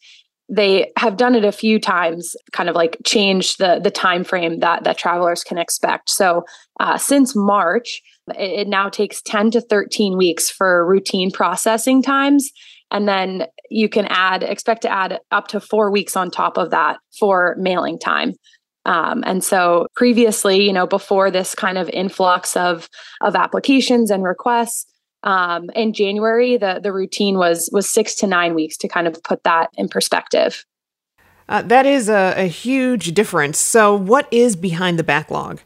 they 0.51 0.93
have 0.99 1.17
done 1.17 1.35
it 1.35 1.45
a 1.45 1.53
few 1.53 1.81
times, 1.81 2.37
kind 2.53 2.69
of 2.69 2.75
like 2.75 2.99
changed 3.07 3.59
the 3.59 3.81
the 3.83 3.91
time 3.91 4.25
frame 4.25 4.59
that 4.59 4.85
that 4.85 4.99
travelers 4.99 5.43
can 5.43 5.57
expect. 5.57 6.11
So 6.11 6.45
uh, 6.79 6.99
since 6.99 7.35
March, 7.35 8.03
it 8.35 8.69
now 8.69 8.89
takes 8.89 9.23
10 9.23 9.53
to 9.53 9.61
13 9.61 10.17
weeks 10.17 10.51
for 10.51 10.87
routine 10.87 11.31
processing 11.31 12.03
times. 12.03 12.51
And 12.91 13.09
then 13.09 13.47
you 13.71 13.89
can 13.89 14.07
add, 14.07 14.43
expect 14.43 14.83
to 14.83 14.89
add 14.89 15.19
up 15.31 15.49
to 15.49 15.61
four 15.61 15.91
weeks 15.91 16.17
on 16.17 16.31
top 16.31 16.57
of 16.57 16.71
that 16.71 16.99
for 17.19 17.57
mailing 17.59 17.99
time. 17.99 18.35
Um, 18.85 19.25
and 19.27 19.43
so 19.43 19.89
previously, 19.97 20.63
you 20.63 20.73
know, 20.73 20.87
before 20.87 21.31
this 21.31 21.57
kind 21.57 21.77
of 21.77 21.89
influx 21.89 22.57
of 22.57 22.89
of 23.21 23.35
applications 23.35 24.13
and 24.13 24.23
requests, 24.23 24.87
um, 25.25 25.71
in 25.75 25.93
January, 25.93 26.57
the 26.57 26.79
the 26.81 26.93
routine 26.93 27.37
was 27.37 27.69
was 27.73 27.91
six 27.91 28.15
to 28.17 28.29
nine 28.29 28.55
weeks 28.55 28.77
to 28.79 28.89
kind 28.89 29.09
of 29.09 29.21
put 29.25 29.43
that 29.43 29.71
in 29.75 29.89
perspective. 29.89 30.65
Uh, 31.49 31.63
that 31.63 31.85
is 31.85 32.09
a, 32.09 32.35
a 32.37 32.47
huge 32.47 33.13
difference. 33.13 33.59
So, 33.59 33.95
what 33.95 34.29
is 34.31 34.55
behind 34.55 34.99
the 34.99 35.05
backlog? 35.05 35.61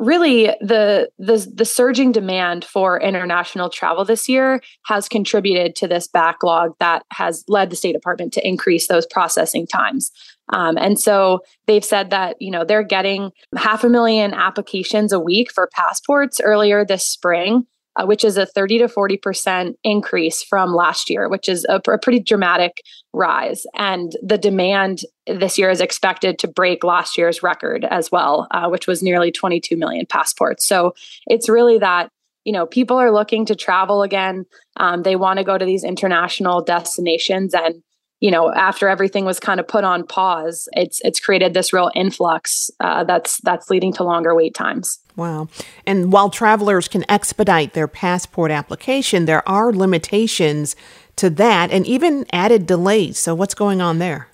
Really 0.00 0.46
the 0.60 1.10
the 1.18 1.46
the 1.54 1.64
surging 1.64 2.10
demand 2.10 2.64
for 2.64 3.00
international 3.00 3.68
travel 3.68 4.04
this 4.04 4.28
year 4.28 4.60
has 4.86 5.08
contributed 5.08 5.76
to 5.76 5.86
this 5.86 6.08
backlog 6.08 6.72
that 6.80 7.04
has 7.12 7.44
led 7.46 7.70
the 7.70 7.76
State 7.76 7.92
Department 7.92 8.32
to 8.32 8.46
increase 8.46 8.88
those 8.88 9.06
processing 9.06 9.66
times. 9.66 10.10
Um, 10.52 10.76
and 10.78 10.98
so 10.98 11.40
they've 11.66 11.84
said 11.84 12.10
that 12.10 12.36
you 12.40 12.50
know 12.50 12.64
they're 12.64 12.82
getting 12.82 13.30
half 13.56 13.84
a 13.84 13.88
million 13.88 14.32
applications 14.32 15.12
a 15.12 15.20
week 15.20 15.52
for 15.52 15.68
passports 15.74 16.40
earlier 16.40 16.84
this 16.84 17.04
spring 17.04 17.66
uh, 17.96 18.06
which 18.06 18.24
is 18.24 18.36
a 18.36 18.46
30 18.46 18.78
to 18.78 18.86
40% 18.86 19.74
increase 19.82 20.42
from 20.42 20.74
last 20.74 21.10
year, 21.10 21.28
which 21.28 21.48
is 21.48 21.66
a, 21.68 21.80
a, 21.90 21.98
pretty 21.98 22.20
dramatic 22.20 22.82
rise. 23.12 23.66
And 23.74 24.12
the 24.22 24.38
demand 24.38 25.00
this 25.38 25.58
year 25.58 25.70
is 25.70 25.80
expected 25.80 26.38
to 26.40 26.48
break 26.48 26.84
last 26.84 27.16
year's 27.18 27.42
record 27.42 27.84
as 27.84 28.10
well, 28.10 28.46
uh, 28.50 28.68
which 28.68 28.86
was 28.86 29.02
nearly 29.02 29.30
22 29.30 29.76
million 29.76 30.06
passports. 30.06 30.66
So 30.66 30.94
it's 31.26 31.48
really 31.48 31.78
that. 31.78 32.10
You 32.44 32.54
know, 32.54 32.64
people 32.64 32.96
are 32.96 33.12
looking 33.12 33.44
to 33.46 33.54
travel 33.54 34.02
again. 34.02 34.46
Um, 34.78 35.02
they 35.02 35.14
want 35.14 35.36
to 35.38 35.44
go 35.44 35.58
to 35.58 35.64
these 35.64 35.84
international 35.84 36.62
destinations, 36.62 37.52
and 37.52 37.82
you 38.20 38.30
know 38.30 38.52
after 38.52 38.88
everything 38.88 39.24
was 39.24 39.40
kind 39.40 39.58
of 39.58 39.66
put 39.66 39.82
on 39.82 40.06
pause 40.06 40.68
it's 40.72 41.00
it's 41.02 41.18
created 41.18 41.54
this 41.54 41.72
real 41.72 41.90
influx 41.94 42.70
uh, 42.80 43.02
that's 43.04 43.40
that's 43.40 43.70
leading 43.70 43.92
to 43.92 44.04
longer 44.04 44.34
wait 44.34 44.54
times 44.54 44.98
wow 45.16 45.48
and 45.86 46.12
while 46.12 46.30
travelers 46.30 46.86
can 46.86 47.04
expedite 47.10 47.72
their 47.72 47.88
passport 47.88 48.50
application 48.50 49.24
there 49.24 49.46
are 49.48 49.72
limitations 49.72 50.76
to 51.16 51.28
that 51.28 51.70
and 51.70 51.86
even 51.86 52.26
added 52.32 52.66
delays 52.66 53.18
so 53.18 53.34
what's 53.34 53.54
going 53.54 53.80
on 53.80 53.98
there 53.98 54.29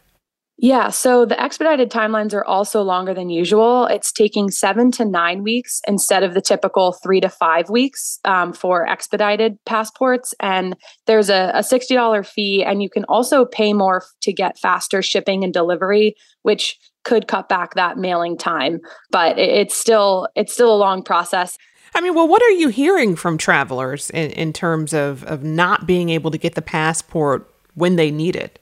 yeah, 0.59 0.88
so 0.88 1.27
the 1.27 1.38
expedited 1.38 1.90
timelines 1.90 2.33
are 2.33 2.45
also 2.45 2.81
longer 2.81 3.12
than 3.12 3.29
usual. 3.29 3.85
It's 3.87 4.11
taking 4.11 4.51
seven 4.51 4.90
to 4.92 5.05
nine 5.05 5.42
weeks 5.42 5.83
instead 5.87 6.23
of 6.23 6.33
the 6.33 6.40
typical 6.40 6.92
three 7.03 7.21
to 7.21 7.29
five 7.29 7.69
weeks 7.69 8.19
um, 8.25 8.55
for 8.55 8.88
expedited 8.88 9.59
passports. 9.66 10.33
And 10.40 10.75
there's 11.05 11.29
a, 11.29 11.51
a 11.55 11.61
$60 11.61 12.27
fee, 12.27 12.64
and 12.64 12.83
you 12.83 12.88
can 12.88 13.05
also 13.05 13.45
pay 13.45 13.75
more 13.75 14.03
to 14.23 14.33
get 14.33 14.59
faster 14.59 15.03
shipping 15.03 15.45
and 15.45 15.53
delivery, 15.53 16.14
which 16.40 16.79
could 17.05 17.29
cut 17.29 17.51
back 17.51 17.75
that 17.75 17.99
mailing 17.99 18.38
time. 18.38 18.81
But 19.11 19.38
it's 19.38 19.77
still 19.77 20.27
it's 20.37 20.55
still 20.55 20.75
a 20.75 20.79
long 20.79 21.03
process. 21.03 21.59
I 21.95 22.01
mean, 22.01 22.14
well, 22.14 22.29
what 22.29 22.42
are 22.42 22.51
you 22.51 22.69
hearing 22.69 23.14
from 23.14 23.37
travelers 23.37 24.09
in, 24.11 24.31
in 24.31 24.53
terms 24.55 24.95
of, 24.95 25.23
of 25.25 25.45
not 25.45 25.87
being 25.87 26.09
able 26.09 26.31
to 26.31 26.38
get 26.38 26.55
the 26.55 26.62
passport 26.62 27.51
when 27.75 27.97
they 27.97 28.11
need 28.11 28.37
it? 28.37 28.59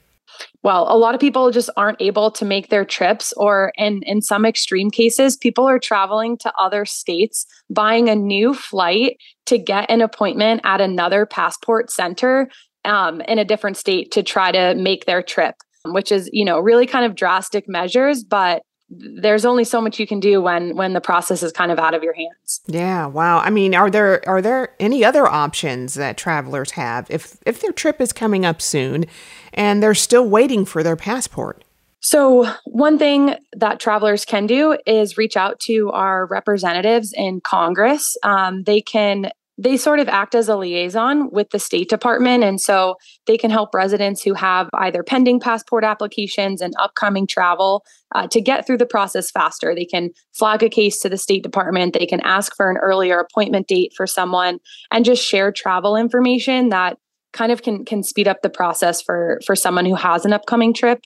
Well 0.63 0.87
a 0.89 0.97
lot 0.97 1.15
of 1.15 1.21
people 1.21 1.51
just 1.51 1.71
aren't 1.77 2.01
able 2.01 2.31
to 2.31 2.45
make 2.45 2.69
their 2.69 2.85
trips 2.85 3.33
or 3.37 3.73
in 3.77 4.03
in 4.03 4.21
some 4.21 4.45
extreme 4.45 4.91
cases 4.91 5.37
people 5.37 5.67
are 5.67 5.79
traveling 5.79 6.37
to 6.37 6.53
other 6.59 6.85
states 6.85 7.47
buying 7.71 8.09
a 8.09 8.15
new 8.15 8.55
flight 8.55 9.17
to 9.47 9.59
get 9.59 9.91
an 9.91 10.01
appointment 10.01 10.61
at 10.65 10.81
another 10.81 11.27
passport 11.27 11.91
center 11.91 12.49
um, 12.85 13.21
in 13.23 13.39
a 13.39 13.45
different 13.45 13.77
state 13.77 14.11
to 14.13 14.23
try 14.23 14.53
to 14.53 14.75
make 14.75 15.07
their 15.07 15.23
trip 15.23 15.55
which 15.87 16.11
is 16.11 16.31
you 16.33 16.45
know 16.45 16.59
really 16.59 16.87
kind 16.87 17.05
of 17.05 17.15
drastic 17.15 17.69
measures 17.69 18.25
but 18.25 18.63
there's 18.91 19.45
only 19.45 19.65
so 19.65 19.81
much 19.81 19.99
you 19.99 20.07
can 20.07 20.21
do 20.21 20.43
when 20.43 20.77
when 20.77 20.93
the 20.93 21.01
process 21.01 21.43
is 21.43 21.53
kind 21.53 21.73
of 21.73 21.79
out 21.79 21.95
of 21.95 22.03
your 22.03 22.15
hands. 22.15 22.61
Yeah, 22.67 23.07
wow. 23.07 23.39
I 23.39 23.51
mean, 23.51 23.75
are 23.75 23.91
there 23.91 24.27
are 24.29 24.43
there 24.43 24.75
any 24.79 25.05
other 25.05 25.27
options 25.27 25.95
that 25.95 26.17
travelers 26.17 26.73
have 26.73 27.11
if 27.11 27.39
if 27.47 27.61
their 27.61 27.73
trip 27.73 28.01
is 28.01 28.13
coming 28.13 28.45
up 28.45 28.61
soon 28.61 29.07
and 29.53 29.83
they're 29.83 29.95
still 29.95 30.29
waiting 30.29 30.65
for 30.65 30.83
their 30.83 30.97
passport? 30.97 31.65
So, 32.01 32.47
one 32.67 32.99
thing 32.99 33.35
that 33.57 33.81
travelers 33.81 34.27
can 34.27 34.47
do 34.47 34.77
is 34.85 35.17
reach 35.17 35.39
out 35.39 35.59
to 35.61 35.91
our 35.93 36.27
representatives 36.27 37.15
in 37.17 37.41
Congress. 37.41 38.19
Um, 38.23 38.65
they 38.65 38.83
can 38.83 39.31
they 39.57 39.77
sort 39.77 40.01
of 40.01 40.09
act 40.09 40.35
as 40.35 40.49
a 40.49 40.57
liaison 40.57 41.31
with 41.31 41.51
the 41.51 41.59
State 41.59 41.89
Department. 41.89 42.43
And 42.43 42.61
so 42.61 42.97
they 43.27 43.37
can 43.37 43.51
help 43.51 43.73
residents 43.73 44.23
who 44.23 44.35
have 44.35 44.69
either 44.75 45.03
pending 45.03 45.39
passport 45.39 45.85
applications 45.85 46.61
and 46.61 46.75
upcoming 46.79 47.27
travel 47.27 47.85
uh, 48.15 48.27
to 48.29 48.41
get 48.41 48.67
through 48.67 48.79
the 48.79 48.87
process 48.87 49.31
faster. 49.31 49.75
They 49.75 49.85
can 49.85 50.11
flag 50.33 50.63
a 50.63 50.69
case 50.69 51.01
to 51.01 51.09
the 51.09 51.17
State 51.17 51.43
Department. 51.43 51.95
They 51.95 52.07
can 52.07 52.21
ask 52.21 52.55
for 52.57 52.71
an 52.71 52.79
earlier 52.79 53.19
appointment 53.21 53.69
date 53.69 53.93
for 53.97 54.07
someone 54.07 54.59
and 54.91 55.05
just 55.05 55.25
share 55.25 55.53
travel 55.53 55.97
information 55.97 56.71
that 56.71 56.99
kind 57.33 57.53
of 57.53 57.63
can 57.63 57.85
can 57.85 58.03
speed 58.03 58.29
up 58.29 58.43
the 58.43 58.51
process 58.51 59.03
for 59.03 59.41
for 59.45 59.57
someone 59.57 59.85
who 59.85 59.97
has 59.97 60.25
an 60.25 60.33
upcoming 60.33 60.73
trip 60.73 61.01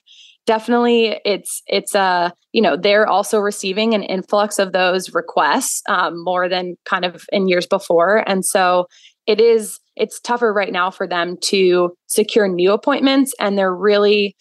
definitely 0.49 1.15
it's 1.25 1.61
it's 1.67 1.93
a 1.93 1.99
uh, 1.99 2.29
you 2.53 2.61
know 2.61 2.75
they're 2.75 3.05
also 3.05 3.37
receiving 3.37 3.93
an 3.93 4.01
influx 4.01 4.57
of 4.57 4.71
those 4.71 5.13
requests 5.13 5.83
um, 5.87 6.23
more 6.23 6.49
than 6.49 6.75
kind 6.85 7.05
of 7.05 7.23
in 7.31 7.47
years 7.47 7.67
before. 7.67 8.27
And 8.27 8.43
so 8.43 8.87
it 9.27 9.39
is 9.39 9.79
it's 9.95 10.19
tougher 10.19 10.51
right 10.51 10.73
now 10.73 10.89
for 10.89 11.05
them 11.05 11.37
to 11.43 11.91
secure 12.07 12.47
new 12.47 12.71
appointments 12.71 13.31
and 13.39 13.59
they're 13.59 13.75
really 13.75 14.35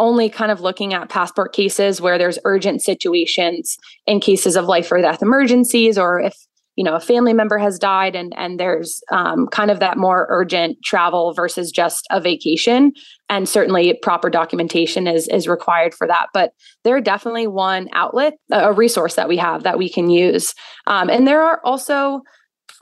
only 0.00 0.28
kind 0.28 0.50
of 0.50 0.60
looking 0.60 0.94
at 0.94 1.08
passport 1.08 1.52
cases 1.52 2.00
where 2.00 2.18
there's 2.18 2.40
urgent 2.44 2.82
situations 2.82 3.76
in 4.04 4.18
cases 4.18 4.56
of 4.56 4.64
life 4.64 4.90
or 4.90 5.00
death 5.00 5.22
emergencies 5.22 5.96
or 5.96 6.18
if 6.18 6.34
you 6.76 6.84
know 6.84 6.94
a 6.94 7.00
family 7.00 7.32
member 7.32 7.58
has 7.58 7.78
died 7.78 8.16
and 8.16 8.32
and 8.36 8.58
there's 8.58 9.02
um, 9.10 9.46
kind 9.48 9.70
of 9.70 9.80
that 9.80 9.98
more 9.98 10.26
urgent 10.30 10.78
travel 10.84 11.32
versus 11.34 11.70
just 11.70 12.06
a 12.10 12.20
vacation. 12.20 12.92
And 13.28 13.48
certainly 13.48 13.98
proper 14.02 14.30
documentation 14.30 15.06
is 15.06 15.28
is 15.28 15.48
required 15.48 15.94
for 15.94 16.06
that. 16.06 16.28
But 16.32 16.52
they're 16.84 17.00
definitely 17.00 17.46
one 17.46 17.88
outlet 17.92 18.34
a 18.50 18.72
resource 18.72 19.14
that 19.14 19.28
we 19.28 19.36
have 19.36 19.62
that 19.62 19.78
we 19.78 19.88
can 19.88 20.10
use. 20.10 20.54
Um, 20.86 21.10
and 21.10 21.26
there 21.26 21.42
are 21.42 21.60
also 21.64 22.22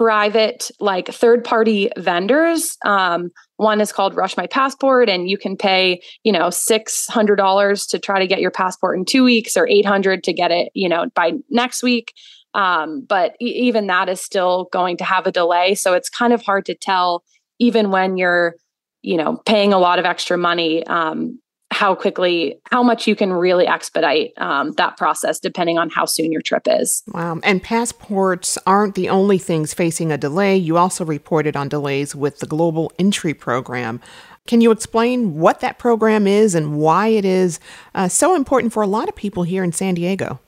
private 0.00 0.70
like 0.80 1.08
third 1.08 1.44
party 1.44 1.90
vendors. 1.98 2.78
Um, 2.86 3.30
one 3.56 3.82
is 3.82 3.92
called 3.92 4.16
rush 4.16 4.34
my 4.34 4.46
passport 4.46 5.10
and 5.10 5.28
you 5.28 5.36
can 5.36 5.56
pay 5.56 6.00
you 6.24 6.32
know 6.32 6.46
$600 6.46 7.90
to 7.90 7.98
try 7.98 8.18
to 8.18 8.26
get 8.26 8.40
your 8.40 8.50
passport 8.50 8.96
in 8.96 9.04
two 9.04 9.22
weeks 9.22 9.58
or 9.58 9.68
800 9.68 10.24
to 10.24 10.32
get 10.32 10.50
it 10.50 10.70
you 10.74 10.88
know 10.88 11.06
by 11.14 11.32
next 11.50 11.82
week 11.82 12.14
um, 12.54 13.02
but 13.08 13.36
e- 13.40 13.46
even 13.46 13.86
that 13.86 14.08
is 14.08 14.20
still 14.20 14.68
going 14.72 14.96
to 14.98 15.04
have 15.04 15.26
a 15.26 15.32
delay. 15.32 15.74
So 15.74 15.94
it's 15.94 16.08
kind 16.08 16.32
of 16.32 16.42
hard 16.42 16.66
to 16.66 16.74
tell, 16.74 17.22
even 17.58 17.90
when 17.90 18.16
you're, 18.16 18.56
you 19.02 19.16
know, 19.16 19.36
paying 19.46 19.72
a 19.72 19.78
lot 19.78 19.98
of 19.98 20.04
extra 20.04 20.36
money, 20.36 20.86
um, 20.86 21.38
how 21.72 21.94
quickly, 21.94 22.56
how 22.70 22.82
much 22.82 23.06
you 23.06 23.14
can 23.14 23.32
really 23.32 23.66
expedite 23.66 24.32
um, 24.38 24.72
that 24.72 24.96
process 24.96 25.38
depending 25.38 25.78
on 25.78 25.88
how 25.88 26.04
soon 26.04 26.32
your 26.32 26.42
trip 26.42 26.64
is. 26.66 27.02
Wow. 27.14 27.38
And 27.44 27.62
passports 27.62 28.58
aren't 28.66 28.96
the 28.96 29.08
only 29.08 29.38
things 29.38 29.72
facing 29.72 30.10
a 30.10 30.18
delay. 30.18 30.56
You 30.56 30.76
also 30.76 31.04
reported 31.04 31.56
on 31.56 31.68
delays 31.68 32.14
with 32.14 32.40
the 32.40 32.46
Global 32.46 32.92
Entry 32.98 33.34
Program. 33.34 34.00
Can 34.46 34.60
you 34.60 34.72
explain 34.72 35.38
what 35.38 35.60
that 35.60 35.78
program 35.78 36.26
is 36.26 36.56
and 36.56 36.76
why 36.76 37.08
it 37.08 37.24
is 37.24 37.60
uh, 37.94 38.08
so 38.08 38.34
important 38.34 38.72
for 38.72 38.82
a 38.82 38.86
lot 38.88 39.08
of 39.08 39.14
people 39.14 39.44
here 39.44 39.62
in 39.62 39.70
San 39.70 39.94
Diego? 39.94 40.40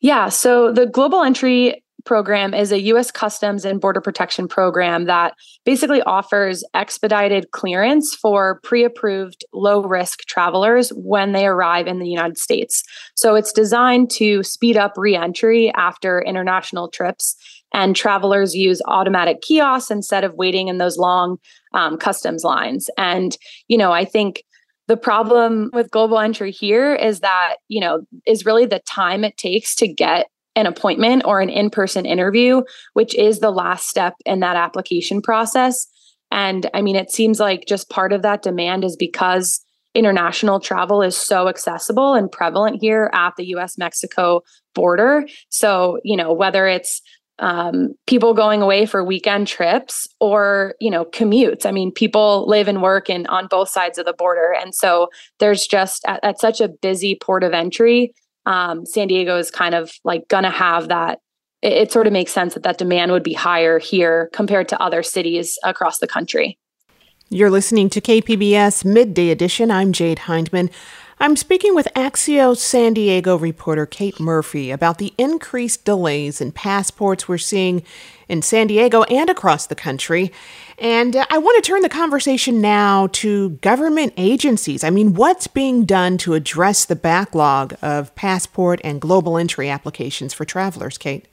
Yeah. 0.00 0.28
So 0.28 0.72
the 0.72 0.86
Global 0.86 1.22
Entry 1.22 1.82
program 2.04 2.54
is 2.54 2.72
a 2.72 2.80
US 2.82 3.10
Customs 3.10 3.64
and 3.64 3.80
Border 3.80 4.00
Protection 4.00 4.48
program 4.48 5.04
that 5.04 5.34
basically 5.64 6.00
offers 6.02 6.64
expedited 6.72 7.50
clearance 7.50 8.14
for 8.14 8.60
pre 8.62 8.84
approved 8.84 9.44
low 9.52 9.82
risk 9.82 10.20
travelers 10.20 10.90
when 10.90 11.32
they 11.32 11.46
arrive 11.46 11.86
in 11.86 11.98
the 11.98 12.08
United 12.08 12.38
States. 12.38 12.82
So 13.14 13.34
it's 13.34 13.52
designed 13.52 14.10
to 14.12 14.42
speed 14.42 14.76
up 14.76 14.94
re 14.96 15.16
entry 15.16 15.70
after 15.74 16.22
international 16.22 16.88
trips. 16.88 17.36
And 17.74 17.94
travelers 17.94 18.54
use 18.54 18.80
automatic 18.86 19.42
kiosks 19.42 19.90
instead 19.90 20.24
of 20.24 20.32
waiting 20.32 20.68
in 20.68 20.78
those 20.78 20.96
long 20.96 21.36
um, 21.74 21.98
customs 21.98 22.42
lines. 22.42 22.88
And, 22.96 23.36
you 23.68 23.76
know, 23.76 23.92
I 23.92 24.06
think 24.06 24.42
the 24.88 24.96
problem 24.96 25.70
with 25.72 25.90
global 25.90 26.18
entry 26.18 26.50
here 26.50 26.94
is 26.94 27.20
that, 27.20 27.56
you 27.68 27.80
know, 27.80 28.00
is 28.26 28.46
really 28.46 28.66
the 28.66 28.80
time 28.80 29.22
it 29.22 29.36
takes 29.36 29.74
to 29.76 29.86
get 29.86 30.28
an 30.56 30.66
appointment 30.66 31.22
or 31.24 31.40
an 31.40 31.50
in 31.50 31.70
person 31.70 32.04
interview, 32.04 32.62
which 32.94 33.14
is 33.14 33.38
the 33.38 33.50
last 33.50 33.86
step 33.86 34.14
in 34.24 34.40
that 34.40 34.56
application 34.56 35.22
process. 35.22 35.86
And 36.30 36.68
I 36.74 36.82
mean, 36.82 36.96
it 36.96 37.12
seems 37.12 37.38
like 37.38 37.66
just 37.68 37.90
part 37.90 38.12
of 38.12 38.22
that 38.22 38.42
demand 38.42 38.82
is 38.82 38.96
because 38.96 39.60
international 39.94 40.58
travel 40.58 41.02
is 41.02 41.16
so 41.16 41.48
accessible 41.48 42.14
and 42.14 42.30
prevalent 42.30 42.78
here 42.80 43.10
at 43.12 43.34
the 43.36 43.46
US 43.56 43.78
Mexico 43.78 44.42
border. 44.74 45.26
So, 45.48 45.98
you 46.02 46.16
know, 46.16 46.32
whether 46.32 46.66
it's 46.66 47.02
um, 47.40 47.94
people 48.06 48.34
going 48.34 48.62
away 48.62 48.86
for 48.86 49.04
weekend 49.04 49.46
trips 49.46 50.06
or 50.20 50.74
you 50.80 50.90
know 50.90 51.04
commutes. 51.04 51.66
I 51.66 51.70
mean 51.70 51.92
people 51.92 52.46
live 52.48 52.68
and 52.68 52.82
work 52.82 53.08
in 53.08 53.26
on 53.26 53.46
both 53.46 53.68
sides 53.68 53.98
of 53.98 54.06
the 54.06 54.12
border. 54.12 54.54
And 54.60 54.74
so 54.74 55.08
there's 55.38 55.66
just 55.66 56.04
at, 56.06 56.20
at 56.22 56.40
such 56.40 56.60
a 56.60 56.68
busy 56.68 57.14
port 57.14 57.44
of 57.44 57.52
entry 57.52 58.12
um, 58.48 58.86
san 58.86 59.08
diego 59.08 59.36
is 59.36 59.50
kind 59.50 59.74
of 59.74 59.92
like 60.04 60.26
gonna 60.28 60.50
have 60.50 60.88
that. 60.88 61.20
It, 61.62 61.72
it 61.74 61.92
sort 61.92 62.06
of 62.06 62.12
makes 62.12 62.32
sense 62.32 62.54
that 62.54 62.62
that 62.62 62.78
demand 62.78 63.12
would 63.12 63.22
be 63.22 63.34
higher 63.34 63.78
here 63.78 64.30
compared 64.32 64.68
to 64.70 64.82
other 64.82 65.02
cities 65.02 65.58
across 65.62 65.98
the 65.98 66.06
country. 66.06 66.58
You're 67.28 67.50
listening 67.50 67.90
to 67.90 68.00
kpbs 68.00 68.84
midday 68.84 69.30
edition. 69.30 69.70
I'm 69.70 69.92
jade 69.92 70.20
hindman 70.20 70.70
I'm 71.20 71.34
speaking 71.34 71.74
with 71.74 71.88
Axios 71.96 72.58
San 72.58 72.94
Diego 72.94 73.36
reporter 73.36 73.86
Kate 73.86 74.20
Murphy 74.20 74.70
about 74.70 74.98
the 74.98 75.12
increased 75.18 75.84
delays 75.84 76.40
in 76.40 76.52
passports 76.52 77.26
we're 77.26 77.38
seeing 77.38 77.82
in 78.28 78.40
San 78.40 78.68
Diego 78.68 79.02
and 79.02 79.28
across 79.28 79.66
the 79.66 79.74
country. 79.74 80.30
And 80.78 81.16
uh, 81.16 81.26
I 81.28 81.38
want 81.38 81.56
to 81.62 81.68
turn 81.68 81.82
the 81.82 81.88
conversation 81.88 82.60
now 82.60 83.08
to 83.14 83.50
government 83.50 84.12
agencies. 84.16 84.84
I 84.84 84.90
mean, 84.90 85.14
what's 85.14 85.48
being 85.48 85.84
done 85.84 86.18
to 86.18 86.34
address 86.34 86.84
the 86.84 86.94
backlog 86.94 87.74
of 87.82 88.14
passport 88.14 88.80
and 88.84 89.00
global 89.00 89.36
entry 89.36 89.68
applications 89.68 90.32
for 90.32 90.44
travelers, 90.44 90.98
Kate? 90.98 91.26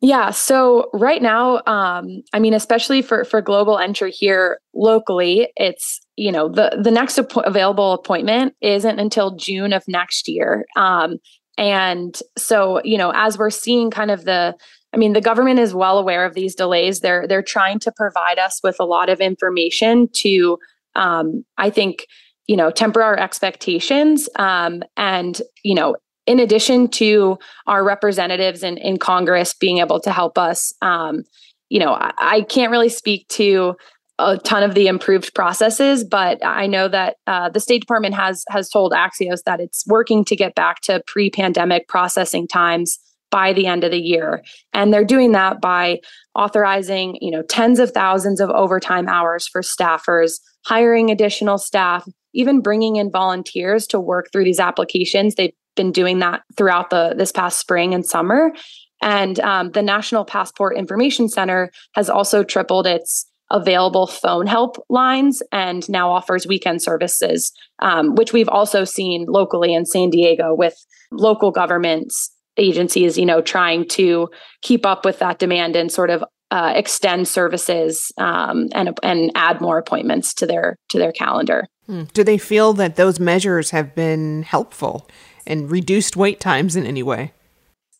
Yeah. 0.00 0.30
So 0.30 0.90
right 0.92 1.20
now, 1.20 1.60
um, 1.66 2.22
I 2.32 2.38
mean, 2.38 2.54
especially 2.54 3.02
for 3.02 3.24
for 3.24 3.40
global 3.42 3.78
entry 3.78 4.12
here 4.12 4.60
locally, 4.72 5.48
it's 5.56 6.00
you 6.16 6.30
know 6.30 6.48
the 6.48 6.78
the 6.80 6.92
next 6.92 7.18
ap- 7.18 7.44
available 7.44 7.92
appointment 7.92 8.54
isn't 8.60 9.00
until 9.00 9.34
June 9.34 9.72
of 9.72 9.82
next 9.88 10.28
year. 10.28 10.66
Um, 10.76 11.16
and 11.56 12.16
so 12.36 12.80
you 12.84 12.96
know, 12.96 13.12
as 13.14 13.38
we're 13.38 13.50
seeing 13.50 13.90
kind 13.90 14.12
of 14.12 14.24
the 14.24 14.54
I 14.94 14.96
mean, 14.96 15.12
the 15.14 15.20
government 15.20 15.58
is 15.58 15.74
well 15.74 15.98
aware 15.98 16.24
of 16.24 16.34
these 16.34 16.54
delays. 16.54 17.00
They're 17.00 17.26
they're 17.26 17.42
trying 17.42 17.80
to 17.80 17.92
provide 17.96 18.38
us 18.38 18.60
with 18.62 18.76
a 18.78 18.84
lot 18.84 19.08
of 19.08 19.20
information 19.20 20.08
to, 20.14 20.58
um, 20.94 21.44
I 21.58 21.70
think, 21.70 22.06
you 22.46 22.56
know, 22.56 22.70
temper 22.70 23.02
our 23.02 23.18
expectations 23.18 24.28
um, 24.36 24.82
and 24.96 25.42
you 25.64 25.74
know 25.74 25.96
in 26.28 26.38
addition 26.38 26.88
to 26.88 27.38
our 27.66 27.82
representatives 27.82 28.62
in, 28.62 28.76
in 28.76 28.98
Congress 28.98 29.54
being 29.54 29.78
able 29.78 29.98
to 29.98 30.12
help 30.12 30.36
us, 30.36 30.74
um, 30.82 31.24
you 31.70 31.80
know, 31.80 31.94
I, 31.94 32.12
I, 32.18 32.42
can't 32.42 32.70
really 32.70 32.90
speak 32.90 33.26
to 33.28 33.76
a 34.18 34.36
ton 34.36 34.62
of 34.62 34.74
the 34.74 34.88
improved 34.88 35.34
processes, 35.34 36.04
but 36.04 36.44
I 36.44 36.66
know 36.66 36.86
that 36.88 37.16
uh, 37.26 37.48
the 37.48 37.60
State 37.60 37.80
Department 37.80 38.14
has 38.14 38.44
has 38.50 38.68
told 38.68 38.92
Axios 38.92 39.42
that 39.44 39.58
it's 39.58 39.86
working 39.86 40.22
to 40.26 40.36
get 40.36 40.54
back 40.54 40.82
to 40.82 41.02
pre-pandemic 41.06 41.88
processing 41.88 42.46
times 42.46 42.98
by 43.30 43.54
the 43.54 43.66
end 43.66 43.84
of 43.84 43.90
the 43.90 44.00
year. 44.00 44.42
And 44.74 44.92
they're 44.92 45.04
doing 45.04 45.32
that 45.32 45.62
by 45.62 46.00
authorizing 46.34 47.16
you 47.22 47.30
know 47.30 47.42
tens 47.42 47.78
of 47.78 47.92
thousands 47.92 48.40
of 48.40 48.50
overtime 48.50 49.08
hours 49.08 49.48
for 49.48 49.62
staffers 49.62 50.40
hiring 50.66 51.10
additional 51.10 51.56
staff 51.56 52.06
even 52.34 52.60
bringing 52.60 52.96
in 52.96 53.10
volunteers 53.10 53.86
to 53.88 53.98
work 53.98 54.28
through 54.32 54.44
these 54.44 54.60
applications. 54.60 55.34
They've 55.34 55.52
been 55.78 55.92
doing 55.92 56.18
that 56.18 56.42
throughout 56.58 56.90
the 56.90 57.14
this 57.16 57.32
past 57.32 57.58
spring 57.58 57.94
and 57.94 58.04
summer. 58.04 58.52
And 59.00 59.40
um, 59.40 59.70
the 59.70 59.82
National 59.82 60.24
Passport 60.26 60.76
Information 60.76 61.28
Center 61.28 61.70
has 61.94 62.10
also 62.10 62.42
tripled 62.42 62.86
its 62.86 63.24
available 63.50 64.06
phone 64.06 64.46
help 64.46 64.76
lines 64.90 65.42
and 65.52 65.88
now 65.88 66.10
offers 66.10 66.46
weekend 66.46 66.82
services, 66.82 67.50
um, 67.78 68.14
which 68.14 68.34
we've 68.34 68.48
also 68.48 68.84
seen 68.84 69.24
locally 69.26 69.72
in 69.72 69.86
San 69.86 70.10
Diego 70.10 70.54
with 70.54 70.74
local 71.10 71.50
governments 71.50 72.30
agencies, 72.58 73.16
you 73.16 73.24
know, 73.24 73.40
trying 73.40 73.86
to 73.86 74.28
keep 74.62 74.84
up 74.84 75.04
with 75.04 75.20
that 75.20 75.38
demand 75.38 75.76
and 75.76 75.90
sort 75.90 76.10
of 76.10 76.22
uh, 76.50 76.72
extend 76.74 77.28
services 77.28 78.10
um, 78.18 78.68
and 78.72 78.98
and 79.02 79.30
add 79.34 79.60
more 79.60 79.78
appointments 79.78 80.34
to 80.34 80.46
their 80.46 80.76
to 80.88 80.98
their 80.98 81.12
calendar. 81.12 81.66
Hmm. 81.86 82.04
Do 82.12 82.24
they 82.24 82.38
feel 82.38 82.72
that 82.74 82.96
those 82.96 83.20
measures 83.20 83.70
have 83.70 83.94
been 83.94 84.42
helpful? 84.42 85.08
And 85.48 85.70
reduced 85.70 86.16
wait 86.16 86.38
times 86.38 86.76
in 86.76 86.86
any 86.86 87.02
way? 87.02 87.32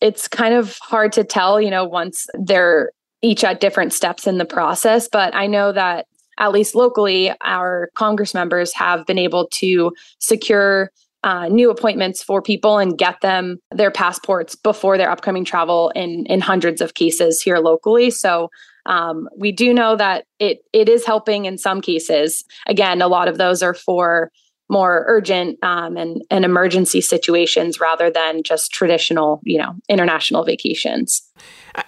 It's 0.01 0.29
kind 0.29 0.55
of 0.55 0.79
hard 0.81 1.13
to 1.15 1.25
tell, 1.25 1.61
you 1.61 1.71
know, 1.71 1.85
once 1.85 2.29
they're 2.35 2.93
each 3.21 3.43
at 3.43 3.61
different 3.61 3.93
steps 3.93 4.27
in 4.29 4.39
the 4.39 4.45
process. 4.45 5.09
But 5.11 5.35
I 5.35 5.49
know 5.49 5.73
that 5.73 6.07
at 6.39 6.53
least 6.53 6.77
locally, 6.77 7.33
our 7.41 7.91
Congress 7.95 8.33
members 8.33 8.73
have 8.75 9.05
been 9.07 9.19
able 9.19 9.49
to 9.55 9.93
secure 10.21 10.93
uh, 11.25 11.49
new 11.49 11.69
appointments 11.69 12.23
for 12.23 12.41
people 12.41 12.79
and 12.79 12.97
get 12.97 13.21
them 13.23 13.59
their 13.73 13.91
passports 13.91 14.55
before 14.55 14.97
their 14.97 15.11
upcoming 15.11 15.45
travel 15.45 15.91
in 15.97 16.25
in 16.27 16.41
hundreds 16.41 16.81
of 16.81 16.95
cases 16.95 17.43
here 17.43 17.59
locally. 17.59 18.11
So 18.11 18.51
um, 18.87 19.29
we 19.37 19.51
do 19.51 19.75
know 19.75 19.97
that 19.97 20.27
it 20.39 20.61
it 20.73 20.89
is 20.89 21.05
helping 21.05 21.45
in 21.45 21.59
some 21.59 21.81
cases. 21.81 22.45
Again, 22.69 23.03
a 23.03 23.09
lot 23.09 23.27
of 23.27 23.37
those 23.37 23.63
are 23.65 23.75
for 23.75 24.31
more 24.69 25.05
urgent 25.07 25.59
um, 25.63 25.97
and, 25.97 26.23
and 26.31 26.45
emergency 26.45 27.01
situations 27.01 27.81
rather 27.81 28.11
than 28.11 28.43
just 28.43 28.73
traditional, 28.73 29.41
you 29.45 29.59
know, 29.59 29.75
international 29.89 30.45
vacations. 30.45 31.23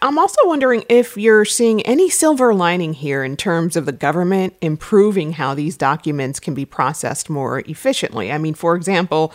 I'm 0.02 0.18
also 0.18 0.40
wondering 0.44 0.84
if 0.88 1.16
you're 1.16 1.44
seeing 1.44 1.82
any 1.82 2.08
silver 2.08 2.54
lining 2.54 2.94
here 2.94 3.24
in 3.24 3.36
terms 3.36 3.76
of 3.76 3.86
the 3.86 3.92
government 3.92 4.54
improving 4.60 5.32
how 5.32 5.54
these 5.54 5.76
documents 5.76 6.40
can 6.40 6.54
be 6.54 6.64
processed 6.64 7.28
more 7.28 7.60
efficiently. 7.60 8.30
I 8.30 8.38
mean, 8.38 8.54
for 8.54 8.76
example, 8.76 9.32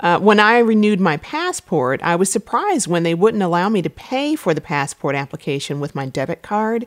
uh, 0.00 0.18
when 0.18 0.38
I 0.38 0.58
renewed 0.58 1.00
my 1.00 1.16
passport, 1.18 2.02
I 2.02 2.16
was 2.16 2.30
surprised 2.30 2.86
when 2.86 3.02
they 3.02 3.14
wouldn't 3.14 3.42
allow 3.42 3.68
me 3.68 3.82
to 3.82 3.90
pay 3.90 4.36
for 4.36 4.54
the 4.54 4.60
passport 4.60 5.16
application 5.16 5.80
with 5.80 5.94
my 5.94 6.06
debit 6.06 6.42
card. 6.42 6.86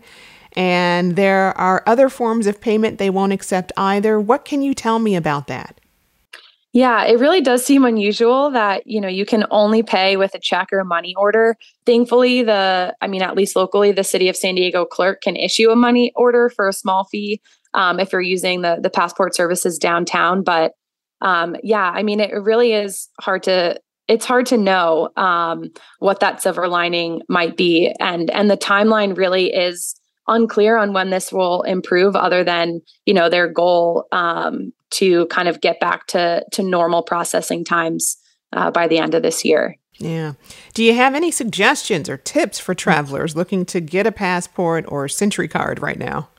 And 0.56 1.16
there 1.16 1.58
are 1.58 1.84
other 1.86 2.10
forms 2.10 2.48
of 2.48 2.62
payment 2.62 2.98
they 2.98 3.10
won't 3.10 3.34
accept 3.34 3.72
either. 3.78 4.20
What 4.20 4.46
can 4.46 4.62
you 4.62 4.74
tell 4.74 5.00
me 5.00 5.16
about 5.16 5.48
that? 5.48 5.80
Yeah, 6.72 7.04
it 7.06 7.18
really 7.20 7.42
does 7.42 7.66
seem 7.66 7.84
unusual 7.84 8.52
that, 8.52 8.86
you 8.86 9.02
know, 9.02 9.08
you 9.08 9.26
can 9.26 9.46
only 9.50 9.82
pay 9.82 10.18
with 10.18 10.36
a 10.36 10.40
check 10.40 10.68
or 10.72 10.80
a 10.80 10.86
money 10.86 11.16
order. 11.18 11.58
Thankfully, 11.86 12.44
the 12.44 12.96
I 13.02 13.08
mean, 13.08 13.24
at 13.24 13.36
least 13.36 13.56
locally, 13.56 13.92
the 13.92 14.04
city 14.04 14.30
of 14.30 14.36
San 14.36 14.56
Diego 14.56 14.86
clerk 14.86 15.22
can 15.22 15.36
issue 15.36 15.72
a 15.72 15.76
money 15.76 16.12
order 16.16 16.50
for 16.50 16.68
a 16.68 16.74
small 16.74 17.06
fee 17.06 17.42
um, 17.74 18.00
if 18.00 18.12
you're 18.12 18.22
using 18.22 18.62
the 18.62 18.78
the 18.82 18.90
passport 18.92 19.34
services 19.36 19.80
downtown. 19.80 20.44
But 20.44 20.74
um, 21.22 21.56
yeah, 21.64 21.90
I 21.90 22.04
mean, 22.04 22.20
it 22.20 22.32
really 22.34 22.74
is 22.74 23.10
hard 23.20 23.44
to 23.44 23.80
it's 24.08 24.26
hard 24.26 24.46
to 24.48 24.58
know 24.58 25.10
um, 25.18 25.72
what 26.00 26.20
that 26.20 26.42
silver 26.42 26.68
lining 26.68 27.24
might 27.30 27.58
be, 27.58 27.92
and 28.00 28.30
and 28.30 28.50
the 28.50 28.58
timeline 28.58 29.18
really 29.18 29.48
is 29.54 29.96
unclear 30.28 30.78
on 30.78 30.94
when 30.94 31.10
this 31.10 31.34
will 31.34 31.64
improve 31.64 32.16
other 32.16 32.44
than 32.44 32.82
you 33.08 33.14
know 33.16 33.28
their 33.28 33.48
goal 33.48 34.06
um, 34.12 34.72
to 34.92 35.28
kind 35.28 35.48
of 35.48 35.62
get 35.62 35.80
back 35.80 36.08
to 36.08 36.44
to 36.52 36.64
normal 36.64 37.04
processing 37.04 37.64
times 37.64 38.18
uh, 38.54 38.72
by 38.72 38.88
the 38.88 38.98
end 38.98 39.14
of 39.14 39.24
this 39.24 39.46
year. 39.46 39.76
Yeah. 40.00 40.34
Do 40.74 40.84
you 40.84 40.94
have 40.94 41.14
any 41.14 41.30
suggestions 41.30 42.08
or 42.08 42.18
tips 42.18 42.58
for 42.58 42.74
travelers 42.74 43.36
looking 43.36 43.66
to 43.66 43.82
get 43.82 44.08
a 44.08 44.12
passport 44.12 44.86
or 44.88 45.08
SENTRI 45.08 45.50
card 45.50 45.82
right 45.82 46.00
now? 46.00 46.30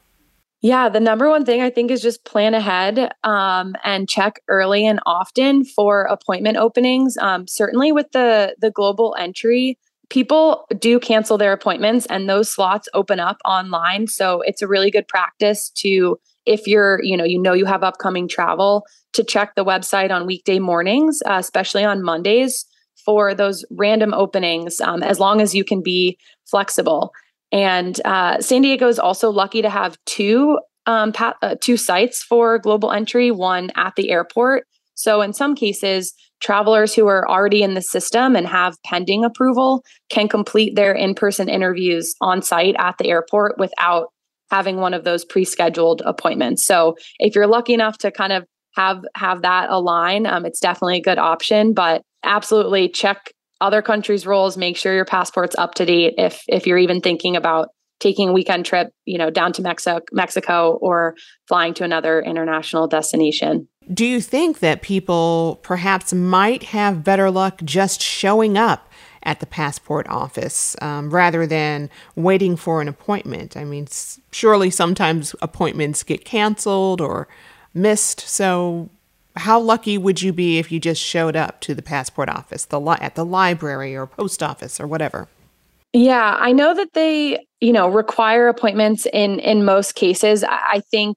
Yeah, 0.63 0.91
the 0.91 1.01
number 1.01 1.29
one 1.29 1.47
thing 1.47 1.63
I 1.63 1.71
think 1.71 1.91
is 1.91 2.03
just 2.03 2.25
plan 2.25 2.53
ahead 2.53 3.13
um, 3.25 3.75
and 3.83 4.09
check 4.09 4.41
early 4.49 4.87
and 4.87 5.01
often 5.07 5.65
for 5.65 6.03
appointment 6.03 6.59
openings. 6.59 7.17
Um, 7.17 7.47
certainly 7.47 7.93
with 7.93 8.13
the 8.13 8.57
the 8.61 8.71
global 8.71 9.17
entry, 9.19 9.79
people 10.11 10.67
do 10.79 11.01
cancel 11.01 11.39
their 11.39 11.53
appointments 11.53 12.05
and 12.07 12.29
those 12.29 12.51
slots 12.51 12.89
open 12.93 13.21
up 13.21 13.39
online. 13.47 14.07
So 14.07 14.43
it's 14.43 14.61
a 14.61 14.69
really 14.69 14.91
good 14.91 15.09
practice 15.09 15.71
to 15.77 16.19
if 16.51 16.67
you're 16.67 17.01
you 17.03 17.17
know 17.17 17.25
you 17.25 17.41
know 17.41 17.53
you 17.53 17.65
have 17.65 17.83
upcoming 17.83 18.27
travel 18.29 18.85
to 19.13 19.23
check 19.25 19.55
the 19.55 19.65
website 19.65 20.11
on 20.11 20.27
weekday 20.27 20.59
mornings 20.59 21.21
uh, 21.27 21.37
especially 21.39 21.85
on 21.85 22.03
mondays 22.03 22.67
for 23.05 23.35
those 23.35 23.65
random 23.71 24.13
openings 24.15 24.81
um, 24.81 25.03
as 25.03 25.19
long 25.19 25.41
as 25.41 25.55
you 25.55 25.65
can 25.65 25.83
be 25.83 26.19
flexible. 26.51 27.13
And 27.53 28.01
uh, 28.05 28.41
san 28.41 28.63
diego 28.63 28.89
is 28.89 28.99
also 28.99 29.31
lucky 29.31 29.63
to 29.63 29.71
have 29.71 29.97
two 30.07 30.59
um, 30.87 31.13
pa- 31.13 31.37
uh, 31.43 31.57
two 31.61 31.77
sites 31.77 32.23
for 32.23 32.59
global 32.59 32.91
entry 32.91 33.31
one 33.31 33.71
at 33.77 33.95
the 33.97 34.11
airport. 34.11 34.65
So 34.95 35.23
in 35.23 35.33
some 35.33 35.55
cases 35.55 36.15
travelers 36.41 36.95
who 36.95 37.07
are 37.07 37.29
already 37.29 37.63
in 37.63 37.75
the 37.75 37.83
system 37.83 38.35
and 38.35 38.47
have 38.47 38.77
pending 38.85 39.25
approval 39.25 39.85
can 40.09 40.27
complete 40.27 40.75
their 40.75 40.93
in-person 40.93 41.51
interviews 41.51 42.15
on 42.23 42.41
site 42.41 42.75
at 42.79 42.97
the 42.99 43.09
airport 43.09 43.59
without 43.59 44.09
having 44.51 44.77
one 44.77 44.95
of 44.95 45.05
those 45.05 45.25
pre-scheduled 45.25 46.03
appointments. 46.05 46.65
So 46.65 46.97
if 47.19 47.35
you're 47.35 47.47
lucky 47.47 47.75
enough 47.75 47.99
to 47.99 48.11
kind 48.11 48.33
of 48.33 48.45
have 48.77 49.05
have 49.15 49.43
that 49.43 49.71
align, 49.71 50.27
um, 50.27 50.47
it's 50.47 50.61
definitely 50.61 50.99
a 50.99 51.03
good 51.03 51.19
option. 51.19 51.73
But 51.73 52.03
absolutely 52.25 52.89
check 52.89 53.33
other 53.61 53.83
countries' 53.83 54.27
rules. 54.27 54.57
Make 54.57 54.77
sure 54.77 54.95
your 54.95 55.05
passport's 55.05 55.57
up 55.57 55.75
to 55.75 55.87
date. 55.87 56.15
If 56.19 56.43
if 56.49 56.67
you're 56.67 56.79
even 56.79 57.01
thinking 57.01 57.37
about 57.37 57.69
taking 58.01 58.31
a 58.31 58.33
weekend 58.33 58.65
trip, 58.65 58.89
you 59.05 59.19
know, 59.19 59.31
down 59.31 59.53
to 59.53 59.63
Mexico, 59.63 60.01
Mexico, 60.11 60.79
or 60.81 61.15
flying 61.47 61.75
to 61.75 61.85
another 61.85 62.21
international 62.21 62.89
destination. 62.89 63.69
Do 63.93 64.07
you 64.07 64.21
think 64.21 64.61
that 64.61 64.83
people 64.83 65.61
perhaps 65.63 66.13
might 66.13 66.65
have 66.65 67.05
better 67.05 67.31
luck 67.31 67.61
just 67.65 68.01
showing 68.01 68.57
up 68.57 68.90
at 69.23 69.41
the 69.41 69.47
passport 69.47 70.09
office 70.09 70.77
um, 70.81 71.11
rather 71.11 71.47
than 71.47 71.91
waiting 72.17 72.57
for 72.57 72.81
an 72.81 72.89
appointment. 72.89 73.57
I 73.57 73.65
mean, 73.65 73.87
surely 74.33 74.71
sometimes 74.71 75.35
appointments 75.43 76.03
get 76.03 76.25
canceled 76.25 77.01
or 77.01 77.29
missed. 77.75 78.21
So, 78.21 78.89
how 79.37 79.61
lucky 79.61 79.97
would 79.97 80.23
you 80.23 80.33
be 80.33 80.59
if 80.59 80.73
you 80.73 80.81
just 80.81 81.01
showed 81.01 81.37
up 81.37 81.61
to 81.61 81.75
the 81.75 81.83
passport 81.83 82.29
office, 82.29 82.65
the 82.65 82.81
li- 82.81 82.99
at 83.01 83.15
the 83.15 83.25
library 83.25 83.95
or 83.95 84.07
post 84.07 84.43
office 84.43 84.81
or 84.81 84.87
whatever? 84.87 85.29
Yeah, 85.93 86.37
I 86.39 86.53
know 86.53 86.75
that 86.75 86.93
they, 86.95 87.47
you 87.61 87.73
know, 87.73 87.89
require 87.89 88.49
appointments 88.49 89.07
in 89.13 89.39
in 89.41 89.65
most 89.65 89.95
cases. 89.95 90.45
I 90.45 90.83
think 90.91 91.17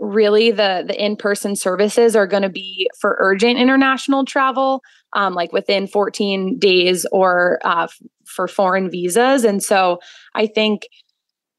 really 0.00 0.50
the 0.50 0.84
the 0.86 1.02
in-person 1.02 1.56
services 1.56 2.14
are 2.14 2.26
going 2.26 2.42
to 2.42 2.48
be 2.48 2.88
for 3.00 3.16
urgent 3.18 3.58
international 3.58 4.24
travel 4.24 4.82
um, 5.14 5.34
like 5.34 5.52
within 5.52 5.86
14 5.86 6.58
days 6.58 7.06
or 7.12 7.58
uh, 7.64 7.84
f- 7.84 7.98
for 8.26 8.48
foreign 8.48 8.90
visas. 8.90 9.44
And 9.44 9.62
so 9.62 9.98
i 10.34 10.46
think 10.46 10.82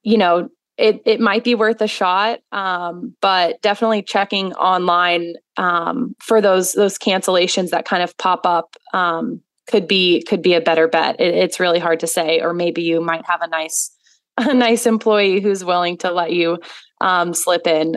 you 0.03 0.17
know 0.17 0.49
it, 0.77 1.01
it 1.05 1.19
might 1.19 1.43
be 1.43 1.55
worth 1.55 1.81
a 1.81 1.87
shot 1.87 2.39
um, 2.51 3.15
but 3.19 3.61
definitely 3.61 4.03
checking 4.03 4.53
online 4.53 5.33
um, 5.57 6.15
for 6.19 6.39
those 6.39 6.73
those 6.73 6.97
cancellations 6.97 7.71
that 7.71 7.85
kind 7.85 8.03
of 8.03 8.15
pop 8.17 8.45
up 8.45 8.75
um, 8.93 9.41
could 9.67 9.87
be 9.87 10.23
could 10.23 10.41
be 10.41 10.53
a 10.53 10.61
better 10.61 10.87
bet. 10.87 11.19
It, 11.19 11.35
it's 11.35 11.59
really 11.59 11.79
hard 11.79 11.99
to 12.01 12.07
say 12.07 12.39
or 12.39 12.53
maybe 12.53 12.83
you 12.83 13.01
might 13.01 13.25
have 13.25 13.41
a 13.41 13.47
nice 13.47 13.91
a 14.37 14.53
nice 14.53 14.85
employee 14.85 15.41
who's 15.41 15.65
willing 15.65 15.97
to 15.97 16.11
let 16.11 16.31
you 16.31 16.59
um, 17.01 17.33
slip 17.33 17.67
in 17.67 17.95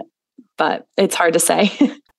but 0.61 0.87
it's 0.99 1.15
hard 1.15 1.33
to 1.33 1.41
say. 1.41 1.73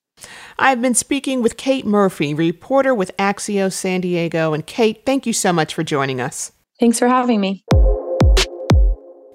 I've 0.58 0.82
been 0.82 0.95
speaking 0.95 1.43
with 1.43 1.58
Kate 1.58 1.86
Murphy, 1.86 2.34
reporter 2.34 2.91
with 2.95 3.15
Axios 3.17 3.73
San 3.73 4.01
Diego. 4.01 4.54
And 4.54 4.65
Kate, 4.65 5.04
thank 5.06 5.27
you 5.27 5.32
so 5.34 5.54
much 5.54 5.75
for 5.75 5.84
joining 5.84 6.19
us. 6.19 6.51
Thanks 6.80 6.97
for 6.97 7.08
having 7.08 7.39
me. 7.39 7.63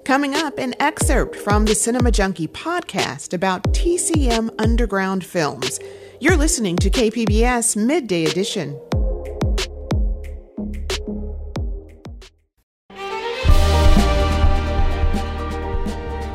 Coming 0.03 0.35
up, 0.35 0.57
an 0.57 0.75
excerpt 0.81 1.37
from 1.37 1.63
the 1.63 1.73
Cinema 1.73 2.11
Junkie 2.11 2.49
podcast 2.49 3.33
about 3.33 3.63
TCM 3.71 4.49
Underground 4.59 5.25
Films. 5.25 5.79
You're 6.19 6.35
listening 6.35 6.75
to 6.75 6.89
KPBS 6.89 7.77
Midday 7.77 8.25
Edition. 8.25 8.77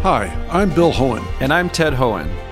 Hi, 0.01 0.27
I'm 0.51 0.75
Bill 0.75 0.91
Hoehn. 0.91 1.23
And 1.41 1.53
I'm 1.53 1.69
Ted 1.69 1.93
Hoehn. 1.93 2.52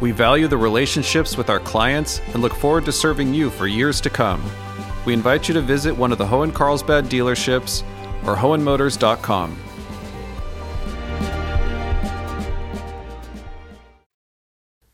We 0.00 0.10
value 0.10 0.48
the 0.48 0.56
relationships 0.56 1.36
with 1.36 1.48
our 1.48 1.60
clients 1.60 2.20
and 2.32 2.42
look 2.42 2.54
forward 2.54 2.84
to 2.86 2.92
serving 2.92 3.32
you 3.32 3.50
for 3.50 3.66
years 3.66 4.00
to 4.02 4.10
come. 4.10 4.42
We 5.04 5.12
invite 5.12 5.48
you 5.48 5.54
to 5.54 5.60
visit 5.60 5.96
one 5.96 6.12
of 6.12 6.18
the 6.18 6.26
Hoehn 6.26 6.52
Carlsbad 6.52 7.04
dealerships 7.06 7.82
or 8.26 8.36
Hoehnmotors.com. 8.36 9.56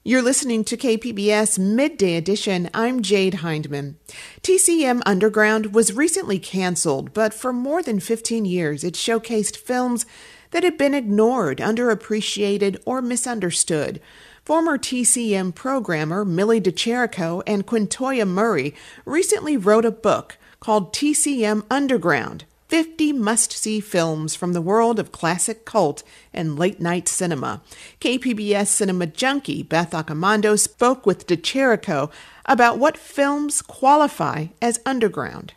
You're 0.03 0.23
listening 0.23 0.65
to 0.65 0.77
KPBS 0.77 1.59
Midday 1.59 2.17
Edition. 2.17 2.69
I'm 2.75 3.01
Jade 3.01 3.35
Hindman. 3.35 3.97
TCM 4.43 5.03
Underground 5.07 5.73
was 5.73 5.93
recently 5.93 6.39
canceled, 6.39 7.15
but 7.15 7.33
for 7.33 7.53
more 7.53 7.83
than 7.83 8.01
15 8.01 8.45
years 8.45 8.83
it 8.83 8.95
showcased 8.95 9.57
films 9.57 10.07
that 10.51 10.65
had 10.65 10.77
been 10.77 10.95
ignored, 10.95 11.59
underappreciated, 11.59 12.79
or 12.85 13.01
misunderstood. 13.01 14.01
Former 14.45 14.79
TCM 14.79 15.55
programmer 15.55 16.25
Millie 16.25 16.61
De 16.61 16.73
Chirico 16.73 17.43
and 17.47 17.67
Quatoyiah 17.67 18.27
Murry 18.27 18.75
recently 19.05 19.57
wrote 19.57 19.85
a 19.85 19.91
book 19.91 20.39
called 20.61 20.93
TCM 20.93 21.65
Underground 21.71 22.45
50 22.71 23.13
must 23.15 23.51
see 23.51 23.81
films 23.81 24.37
from 24.37 24.53
the 24.53 24.63
world 24.63 25.01
of 25.01 25.11
classic 25.11 25.65
cult 25.65 26.05
and 26.33 26.57
late 26.57 26.81
night 26.81 27.09
cinema. 27.09 27.63
KPBS 28.01 28.69
cinema 28.69 29.07
junkie 29.07 29.65
Beth 29.65 29.91
Accomando 29.91 30.57
spoke 30.57 31.05
with 31.05 31.27
De 31.27 31.37
Chirico 31.37 32.13
about 32.47 32.79
what 32.79 32.97
films 32.97 33.61
qualify 33.61 34.47
as 34.63 34.79
underground. 34.87 35.53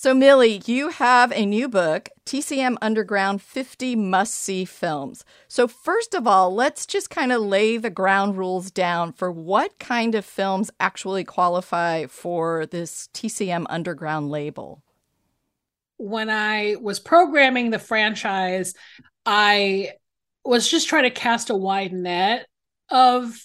So, 0.00 0.14
Millie, 0.14 0.62
you 0.64 0.90
have 0.90 1.32
a 1.32 1.44
new 1.44 1.68
book, 1.68 2.08
TCM 2.24 2.76
Underground 2.80 3.42
50 3.42 3.96
Must 3.96 4.32
See 4.32 4.64
Films. 4.64 5.24
So, 5.48 5.66
first 5.66 6.14
of 6.14 6.24
all, 6.24 6.54
let's 6.54 6.86
just 6.86 7.10
kind 7.10 7.32
of 7.32 7.42
lay 7.42 7.78
the 7.78 7.90
ground 7.90 8.38
rules 8.38 8.70
down 8.70 9.10
for 9.10 9.32
what 9.32 9.80
kind 9.80 10.14
of 10.14 10.24
films 10.24 10.70
actually 10.78 11.24
qualify 11.24 12.06
for 12.06 12.64
this 12.66 13.08
TCM 13.12 13.66
Underground 13.68 14.30
label 14.30 14.84
when 15.96 16.30
I 16.30 16.76
was 16.80 17.00
programming 17.00 17.70
the 17.70 17.80
franchise, 17.80 18.74
I 19.26 19.94
was 20.44 20.70
just 20.70 20.86
trying 20.86 21.02
to 21.02 21.10
cast 21.10 21.50
a 21.50 21.56
wide 21.56 21.92
net 21.92 22.46
of 22.88 23.36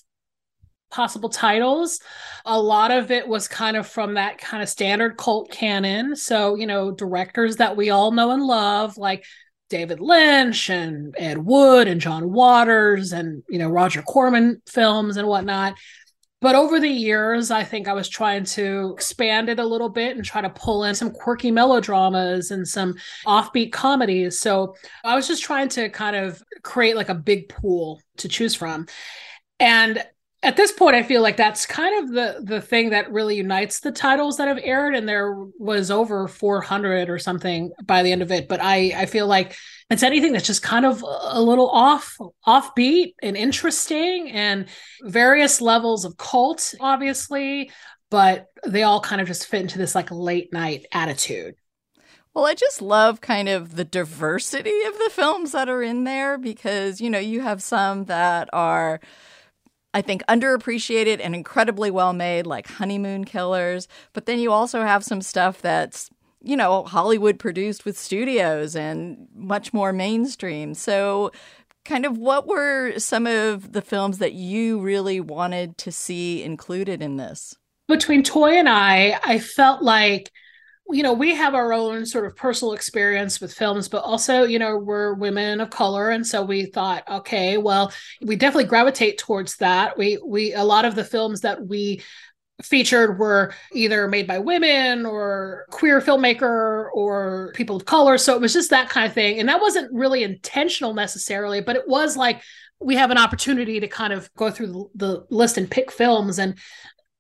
possible 0.94 1.30
titles. 1.30 2.00
A 2.46 2.60
lot 2.60 2.92
of 2.92 3.12
it 3.12 3.28
was 3.28 3.48
kind 3.48 3.76
of 3.76 3.88
from 3.88 4.14
that 4.14 4.38
kind 4.38 4.64
of 4.64 4.70
standard 4.70 5.18
cult 5.18 5.52
canon. 5.52 6.16
So, 6.16 6.56
you 6.56 6.68
know, 6.68 6.92
directors 6.92 7.58
that 7.58 7.76
we 7.76 7.90
all 7.90 8.12
know 8.12 8.32
and 8.32 8.44
love, 8.44 8.98
like 8.98 9.26
David 9.70 10.00
Lynch 10.00 10.70
and 10.70 11.16
Ed 11.18 11.40
Wood 11.40 11.88
and 11.88 12.00
John 12.00 12.32
Waters 12.32 13.12
and, 13.12 13.44
you 13.50 13.58
know, 13.58 13.70
Roger 13.70 14.02
Corman 14.04 14.62
films 14.68 15.18
and 15.18 15.28
whatnot. 15.28 15.76
But 16.42 16.56
over 16.56 16.78
the 16.80 16.90
years, 16.90 17.52
I 17.52 17.64
think 17.64 17.88
I 17.88 17.94
was 17.94 18.10
trying 18.10 18.44
to 18.44 18.92
expand 18.94 19.48
it 19.48 19.60
a 19.60 19.66
little 19.66 19.88
bit 19.88 20.18
and 20.18 20.26
try 20.26 20.42
to 20.42 20.50
pull 20.50 20.84
in 20.84 20.94
some 20.94 21.10
quirky 21.10 21.52
melodramas 21.52 22.52
and 22.52 22.68
some 22.68 22.96
offbeat 23.26 23.72
comedies. 23.72 24.42
So 24.42 24.76
I 25.06 25.16
was 25.16 25.26
just 25.26 25.42
trying 25.42 25.70
to 25.70 25.88
kind 25.88 26.18
of 26.18 26.44
create 26.62 26.98
like 26.98 27.08
a 27.08 27.16
big 27.16 27.48
pool 27.48 28.02
to 28.18 28.28
choose 28.28 28.56
from. 28.56 28.88
And 29.58 30.04
at 30.44 30.58
this 30.58 30.72
point 30.72 30.96
i 30.96 31.02
feel 31.02 31.22
like 31.22 31.38
that's 31.38 31.66
kind 31.66 32.04
of 32.04 32.12
the 32.14 32.42
the 32.44 32.62
thing 32.62 32.90
that 32.92 33.12
really 33.12 33.36
unites 33.36 33.80
the 33.80 33.92
titles 33.92 34.38
that 34.38 34.48
have 34.48 34.60
aired 34.62 34.96
and 34.96 35.08
there 35.08 35.34
was 35.58 35.90
over 35.90 36.28
400 36.28 37.10
or 37.10 37.18
something 37.18 37.72
by 37.86 38.04
the 38.04 38.12
end 38.12 38.22
of 38.22 38.32
it 38.32 38.48
but 38.48 38.60
i 38.62 38.94
i 38.96 39.06
feel 39.06 39.26
like 39.26 39.56
it's 39.90 40.04
anything 40.04 40.34
that's 40.34 40.48
just 40.48 40.64
kind 40.64 40.86
of 40.86 41.04
a 41.04 41.42
little 41.42 41.70
off 41.70 42.18
offbeat 42.48 43.14
and 43.22 43.38
interesting 43.38 44.32
and 44.32 44.68
various 45.04 45.62
levels 45.62 46.06
of 46.06 46.18
cult 46.18 46.74
obviously 46.80 47.70
but 48.14 48.52
they 48.64 48.84
all 48.84 49.02
kind 49.02 49.20
of 49.22 49.28
just 49.28 49.48
fit 49.48 49.62
into 49.62 49.80
this 49.80 49.96
like 49.96 50.12
late 50.12 50.54
night 50.54 50.86
attitude. 50.92 51.56
Well, 52.36 52.46
I 52.46 52.54
just 52.54 52.80
love 52.80 53.22
kind 53.22 53.50
of 53.50 53.76
the 53.76 53.84
diversity 53.84 54.84
of 54.84 54.94
the 55.00 55.10
films 55.12 55.52
that 55.54 55.68
are 55.68 55.82
in 55.82 56.04
there 56.04 56.38
because, 56.38 57.02
you 57.02 57.10
know, 57.10 57.18
you 57.18 57.42
have 57.42 57.64
some 57.64 58.06
that 58.06 58.50
are 58.54 59.00
I 59.94 60.02
think 60.02 60.24
underappreciated 60.28 61.20
and 61.24 61.36
incredibly 61.36 61.92
well 61.92 62.14
made, 62.14 62.48
like 62.48 62.68
Honeymoon 62.68 63.26
Killers. 63.26 63.88
But 64.14 64.26
then 64.26 64.40
you 64.40 64.52
also 64.52 64.82
have 64.82 65.04
some 65.04 65.22
stuff 65.22 65.62
that's, 65.62 66.10
you 66.42 66.58
know, 66.58 66.84
Hollywood 66.84 67.40
produced 67.40 67.86
with 67.86 67.98
studios 67.98 68.76
and 68.76 69.28
much 69.36 69.74
more 69.74 69.94
mainstream. 69.94 70.74
So, 70.74 71.32
kind 71.86 72.06
of 72.06 72.18
what 72.18 72.48
were 72.48 72.98
some 72.98 73.28
of 73.28 73.74
the 73.74 73.82
films 73.82 74.18
that 74.20 74.34
you 74.34 74.80
really 74.80 75.20
wanted 75.20 75.78
to 75.80 75.92
see 75.92 76.44
included 76.44 77.02
in 77.02 77.18
this? 77.18 77.56
Between 77.88 78.24
Toy 78.24 78.54
and 78.58 78.70
I, 78.70 79.20
I 79.24 79.40
felt 79.40 79.82
like 79.82 80.32
you 80.90 81.02
know, 81.02 81.14
we 81.14 81.34
have 81.34 81.56
our 81.56 81.74
own 81.74 82.06
sort 82.06 82.26
of 82.26 82.36
personal 82.36 82.74
experience 82.74 83.40
with 83.40 83.54
films, 83.54 83.88
but 83.88 84.04
also, 84.04 84.44
you 84.44 84.60
know, 84.60 84.78
we're 84.78 85.14
women 85.14 85.62
of 85.62 85.70
color. 85.70 86.10
And 86.10 86.26
so 86.26 86.44
we 86.44 86.66
thought, 86.66 87.04
okay, 87.10 87.58
well, 87.58 87.92
we 88.22 88.36
definitely 88.36 88.66
gravitate 88.66 89.18
towards 89.18 89.58
that. 89.58 89.98
We, 89.98 90.20
we, 90.24 90.54
a 90.54 90.64
lot 90.64 90.86
of 90.86 90.96
the 90.96 91.06
films 91.06 91.42
that 91.42 91.66
we 91.66 92.02
featured 92.62 93.18
were 93.18 93.54
either 93.74 94.08
made 94.08 94.28
by 94.28 94.40
women 94.40 95.06
or 95.06 95.66
queer 95.72 96.00
filmmaker 96.02 96.90
or 96.94 97.52
people 97.56 97.76
of 97.76 97.86
color. 97.86 98.18
So 98.18 98.36
it 98.36 98.42
was 98.42 98.54
just 98.54 98.70
that 98.70 98.90
kind 98.90 99.08
of 99.08 99.14
thing. 99.14 99.40
And 99.40 99.50
that 99.50 99.62
wasn't 99.62 99.92
really 99.92 100.24
intentional 100.24 100.94
necessarily, 100.94 101.62
but 101.62 101.76
it 101.76 101.88
was 101.88 102.16
like 102.16 102.42
we 102.80 102.96
have 102.96 103.12
an 103.12 103.18
opportunity 103.18 103.80
to 103.80 103.88
kind 103.88 104.14
of 104.14 104.30
go 104.36 104.52
through 104.52 104.92
the, 104.96 105.26
list 105.30 105.58
and 105.58 105.70
pick 105.70 105.92
films. 105.92 106.40
And 106.40 106.58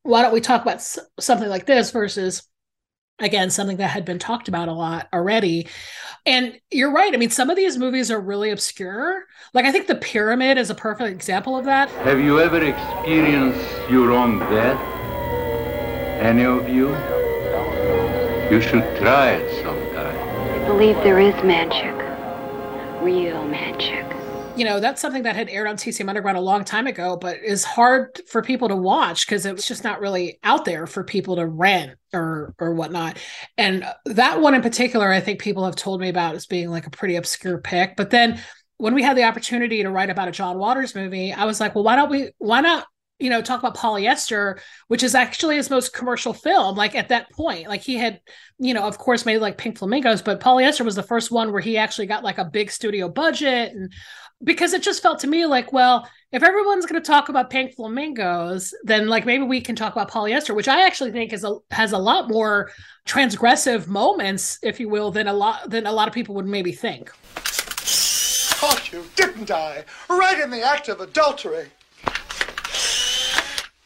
why 0.03 0.21
don't 0.21 0.33
we 0.33 0.41
talk 0.41 0.61
about 0.61 0.81
something 1.19 1.49
like 1.49 1.65
this 1.65 1.91
versus 1.91 2.43
again 3.19 3.49
something 3.49 3.77
that 3.77 3.89
had 3.89 4.05
been 4.05 4.19
talked 4.19 4.47
about 4.47 4.67
a 4.67 4.73
lot 4.73 5.07
already. 5.13 5.67
And 6.25 6.59
you're 6.71 6.91
right. 6.91 7.13
I 7.13 7.17
mean 7.17 7.29
some 7.29 7.49
of 7.49 7.55
these 7.55 7.77
movies 7.77 8.11
are 8.11 8.19
really 8.19 8.49
obscure. 8.51 9.23
Like 9.53 9.65
i 9.65 9.71
think 9.71 9.87
the 9.87 9.95
pyramid 9.95 10.57
is 10.57 10.69
a 10.69 10.75
perfect 10.75 11.09
example 11.09 11.57
of 11.57 11.65
that. 11.65 11.89
Have 11.89 12.19
you 12.19 12.39
ever 12.39 12.63
experienced 12.63 13.89
your 13.89 14.11
own 14.11 14.39
death? 14.39 14.79
Any 16.21 16.45
of 16.45 16.69
you? 16.69 16.89
You 18.51 18.61
should 18.61 18.83
try 18.97 19.31
it 19.31 19.63
sometime. 19.63 20.61
I 20.61 20.65
believe 20.67 20.95
there 20.97 21.19
is 21.19 21.33
magic. 21.43 21.93
Real 23.01 23.45
magic 23.45 24.12
you 24.55 24.65
know 24.65 24.79
that's 24.79 25.01
something 25.01 25.23
that 25.23 25.35
had 25.35 25.49
aired 25.49 25.67
on 25.67 25.77
TCM 25.77 26.09
Underground 26.09 26.37
a 26.37 26.41
long 26.41 26.63
time 26.63 26.85
ago, 26.87 27.17
but 27.17 27.37
is 27.43 27.63
hard 27.63 28.21
for 28.27 28.41
people 28.41 28.67
to 28.67 28.75
watch 28.75 29.25
because 29.25 29.45
it 29.45 29.55
was 29.55 29.67
just 29.67 29.83
not 29.83 29.99
really 29.99 30.39
out 30.43 30.65
there 30.65 30.85
for 30.85 31.03
people 31.03 31.37
to 31.37 31.45
rent 31.45 31.97
or 32.13 32.53
or 32.59 32.73
whatnot. 32.73 33.17
And 33.57 33.85
that 34.05 34.41
one 34.41 34.53
in 34.53 34.61
particular, 34.61 35.11
I 35.11 35.21
think 35.21 35.41
people 35.41 35.65
have 35.65 35.75
told 35.75 36.01
me 36.01 36.09
about 36.09 36.35
as 36.35 36.45
being 36.45 36.69
like 36.69 36.85
a 36.85 36.91
pretty 36.91 37.15
obscure 37.15 37.59
pick. 37.59 37.95
But 37.95 38.11
then 38.11 38.39
when 38.77 38.93
we 38.93 39.03
had 39.03 39.17
the 39.17 39.23
opportunity 39.23 39.81
to 39.81 39.89
write 39.89 40.09
about 40.09 40.27
a 40.27 40.31
John 40.31 40.57
Waters 40.57 40.93
movie, 40.93 41.33
I 41.33 41.45
was 41.45 41.59
like, 41.59 41.73
well, 41.73 41.83
why 41.83 41.95
don't 41.95 42.11
we? 42.11 42.31
Why 42.37 42.61
not? 42.61 42.85
You 43.19 43.29
know, 43.29 43.41
talk 43.41 43.59
about 43.59 43.77
polyester, 43.77 44.59
which 44.89 45.03
is 45.03 45.15
actually 45.15 45.55
his 45.55 45.69
most 45.69 45.93
commercial 45.93 46.33
film. 46.33 46.75
Like 46.75 46.93
at 46.93 47.09
that 47.09 47.31
point, 47.31 47.69
like 47.69 47.81
he 47.81 47.95
had, 47.95 48.19
you 48.59 48.73
know, 48.73 48.83
of 48.83 48.97
course, 48.97 49.25
made 49.25 49.37
like 49.37 49.57
Pink 49.57 49.77
Flamingos, 49.77 50.21
but 50.21 50.41
polyester 50.41 50.83
was 50.83 50.95
the 50.95 51.03
first 51.03 51.31
one 51.31 51.53
where 51.53 51.61
he 51.61 51.77
actually 51.77 52.07
got 52.07 52.23
like 52.23 52.39
a 52.39 52.45
big 52.45 52.69
studio 52.69 53.07
budget 53.07 53.71
and 53.71 53.93
because 54.43 54.73
it 54.73 54.81
just 54.83 55.01
felt 55.01 55.19
to 55.19 55.27
me 55.27 55.45
like, 55.45 55.71
well, 55.71 56.07
if 56.31 56.43
everyone's 56.43 56.85
going 56.85 57.01
to 57.01 57.05
talk 57.05 57.29
about 57.29 57.49
pink 57.49 57.73
flamingos, 57.75 58.73
then 58.83 59.07
like 59.07 59.25
maybe 59.25 59.43
we 59.43 59.61
can 59.61 59.75
talk 59.75 59.93
about 59.93 60.09
polyester, 60.09 60.55
which 60.55 60.67
I 60.67 60.85
actually 60.85 61.11
think 61.11 61.31
is 61.31 61.43
a, 61.43 61.57
has 61.71 61.91
a 61.91 61.97
lot 61.97 62.29
more 62.29 62.71
transgressive 63.05 63.87
moments, 63.87 64.57
if 64.63 64.79
you 64.79 64.89
will, 64.89 65.11
than 65.11 65.27
a 65.27 65.33
lot 65.33 65.69
than 65.69 65.85
a 65.85 65.91
lot 65.91 66.07
of 66.07 66.13
people 66.13 66.35
would 66.35 66.47
maybe 66.47 66.71
think. 66.71 67.11
Caught 68.59 68.91
you, 68.91 69.05
didn't 69.15 69.51
I? 69.51 69.83
Right 70.09 70.39
in 70.39 70.49
the 70.49 70.61
act 70.61 70.89
of 70.89 71.01
adultery. 71.01 71.67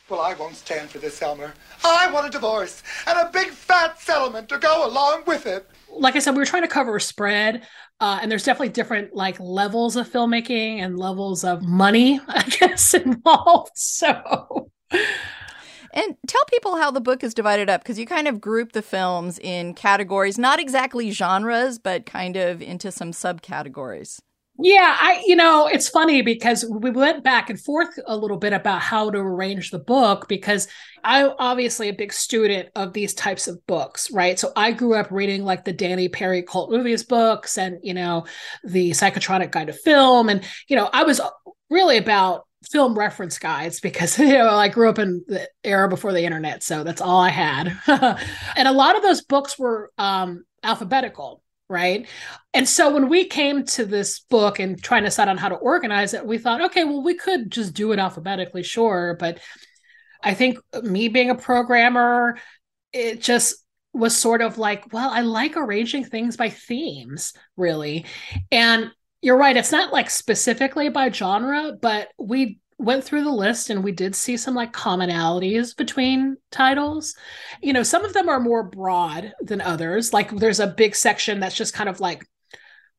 Well, 0.10 0.22
I 0.22 0.36
won't 0.36 0.56
stand 0.56 0.90
for 0.90 1.00
this, 1.00 1.22
Elmer. 1.22 1.54
I 1.84 2.10
want 2.12 2.28
a 2.28 2.30
divorce 2.30 2.82
and 3.06 3.20
a 3.20 3.30
big 3.30 3.50
fat 3.50 4.00
settlement 4.00 4.48
to 4.50 4.58
go 4.58 4.88
along 4.88 5.24
with 5.28 5.46
it. 5.46 5.70
Like 5.90 6.16
I 6.16 6.20
said, 6.20 6.32
we 6.32 6.38
were 6.38 6.46
trying 6.46 6.62
to 6.62 6.70
cover 6.70 6.96
a 6.96 7.02
spread. 7.02 7.68
Uh, 8.00 8.20
and 8.22 8.32
there's 8.32 8.44
definitely 8.44 8.70
different 8.70 9.16
like 9.16 9.40
levels 9.40 9.96
of 9.96 10.08
filmmaking 10.08 10.78
and 10.78 11.00
levels 11.00 11.44
of 11.44 11.64
money, 11.64 12.20
I 12.28 12.44
guess, 12.44 12.94
involved. 12.94 13.72
So 13.76 14.72
and 15.98 16.16
tell 16.28 16.44
people 16.46 16.78
how 16.78 16.92
the 16.92 17.02
book 17.02 17.24
is 17.24 17.34
divided 17.34 17.70
up 17.70 17.82
because 17.82 17.98
you 17.98 18.06
kind 18.06 18.28
of 18.28 18.40
group 18.40 18.74
the 18.74 18.84
films 18.84 19.40
in 19.40 19.74
categories, 19.74 20.38
not 20.38 20.60
exactly 20.60 21.10
genres, 21.10 21.80
but 21.80 22.06
kind 22.06 22.36
of 22.36 22.62
into 22.62 22.92
some 22.92 23.12
subcategories. 23.12 24.20
Yeah, 24.60 24.98
I 25.00 25.24
you 25.26 25.36
know, 25.36 25.68
it's 25.68 25.88
funny 25.88 26.24
because 26.24 26.66
we 26.68 26.90
went 26.90 27.24
back 27.24 27.50
and 27.50 27.60
forth 27.60 28.00
a 28.08 28.18
little 28.18 28.38
bit 28.38 28.54
about 28.54 28.82
how 28.82 29.12
to 29.12 29.18
arrange 29.20 29.70
the 29.70 29.78
book 29.80 30.28
because 30.28 30.68
I'm 31.04 31.34
obviously 31.38 31.90
a 31.90 31.94
big 31.94 32.12
student 32.12 32.70
of 32.76 32.92
these 32.94 33.14
types 33.14 33.48
of 33.48 33.66
books, 33.68 34.10
right? 34.12 34.40
So 34.40 34.52
I 34.56 34.72
grew 34.72 34.96
up 34.96 35.12
reading 35.12 35.46
like 35.46 35.64
the 35.64 35.74
Danny 35.74 36.10
Peary 36.10 36.42
cult 36.42 36.72
movies 36.72 37.04
books 37.04 37.58
and, 37.58 37.78
you 37.84 37.94
know, 37.94 38.26
the 38.64 38.92
Psychotronic 38.92 39.52
Guide 39.52 39.68
to 39.68 39.74
Film 39.74 40.28
and, 40.28 40.44
you 40.68 40.76
know, 40.76 40.90
I 40.92 41.04
was 41.04 41.22
really 41.70 41.98
about 41.98 42.48
film 42.72 42.98
reference 42.98 43.38
guides 43.38 43.80
because 43.80 44.18
you 44.20 44.28
know 44.30 44.50
I 44.50 44.70
grew 44.70 44.90
up 44.90 45.00
in 45.00 45.24
the 45.28 45.48
era 45.64 45.88
before 45.88 46.14
the 46.14 46.24
internet, 46.24 46.64
so 46.64 46.84
that's 46.84 47.02
all 47.02 47.20
I 47.20 47.30
had. 47.30 47.78
and 48.56 48.68
a 48.68 48.72
lot 48.72 48.96
of 48.96 49.04
those 49.04 49.22
books 49.22 49.58
were 49.60 49.92
um, 49.98 50.46
alphabetical 50.64 51.44
right 51.70 52.08
and 52.54 52.68
so 52.68 52.94
when 52.94 53.10
we 53.10 53.26
came 53.26 53.66
to 53.66 53.86
this 53.86 54.20
book 54.22 54.60
and 54.60 54.82
trying 54.82 55.04
to 55.04 55.08
decide 55.08 55.28
on 55.28 55.38
how 55.38 55.50
to 55.50 55.56
organize 55.56 56.14
it 56.14 56.26
we 56.26 56.38
thought 56.38 56.62
okay 56.62 56.84
well 56.84 57.04
we 57.04 57.14
could 57.14 57.52
just 57.52 57.74
do 57.74 57.92
it 57.92 58.00
alphabetically 58.00 58.64
sure 58.64 59.16
but 59.20 59.40
i 60.24 60.34
think 60.34 60.58
me 60.84 61.08
being 61.10 61.30
a 61.30 61.36
programmer 61.36 62.38
it 62.94 63.22
just 63.22 63.66
was 63.94 64.16
sort 64.16 64.42
of 64.42 64.58
like 64.58 64.94
well 64.94 65.10
i 65.10 65.22
like 65.22 65.58
arranging 65.58 66.06
things 66.06 66.38
by 66.38 66.50
themes 66.50 67.34
really 67.58 68.06
and 68.52 68.92
you're 69.22 69.38
right. 69.38 69.58
It's 69.58 69.72
not 69.72 69.92
like 69.92 70.10
specifically 70.10 70.90
by 70.90 71.10
genre, 71.10 71.74
but 71.82 72.10
we 72.18 72.60
went 72.80 73.04
through 73.04 73.24
the 73.24 73.32
list 73.32 73.70
and 73.70 73.84
we 73.84 73.92
did 73.92 74.16
see 74.16 74.38
some 74.38 74.54
like 74.54 74.72
commonalities 74.72 75.76
between 75.76 76.38
titles. 76.52 77.16
You 77.62 77.74
know, 77.74 77.84
some 77.84 78.06
of 78.06 78.14
them 78.14 78.30
are 78.30 78.40
more 78.40 78.64
broad 78.64 79.34
than 79.42 79.62
others. 79.62 80.14
Like 80.14 80.32
there's 80.32 80.60
a 80.60 80.68
big 80.68 80.96
section 80.96 81.40
that's 81.40 81.56
just 81.56 81.74
kind 81.74 81.90
of 81.90 82.00
like 82.00 82.24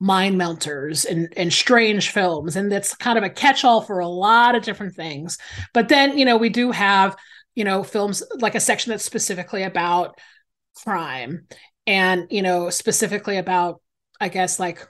mind 0.00 0.36
melters 0.36 1.04
and, 1.04 1.32
and 1.36 1.52
strange 1.52 2.10
films. 2.10 2.56
And 2.56 2.70
that's 2.70 2.94
kind 2.94 3.18
of 3.18 3.24
a 3.24 3.30
catch 3.30 3.64
all 3.64 3.80
for 3.80 4.00
a 4.00 4.08
lot 4.08 4.54
of 4.54 4.62
different 4.62 4.94
things. 4.94 5.38
But 5.72 5.88
then, 5.88 6.18
you 6.18 6.24
know, 6.24 6.36
we 6.36 6.48
do 6.48 6.70
have, 6.72 7.16
you 7.54 7.64
know, 7.64 7.82
films 7.82 8.22
like 8.40 8.54
a 8.54 8.60
section 8.60 8.90
that's 8.90 9.04
specifically 9.04 9.62
about 9.62 10.18
crime 10.84 11.46
and, 11.86 12.26
you 12.30 12.42
know, 12.42 12.70
specifically 12.70 13.36
about, 13.36 13.80
I 14.20 14.28
guess, 14.28 14.58
like 14.58 14.86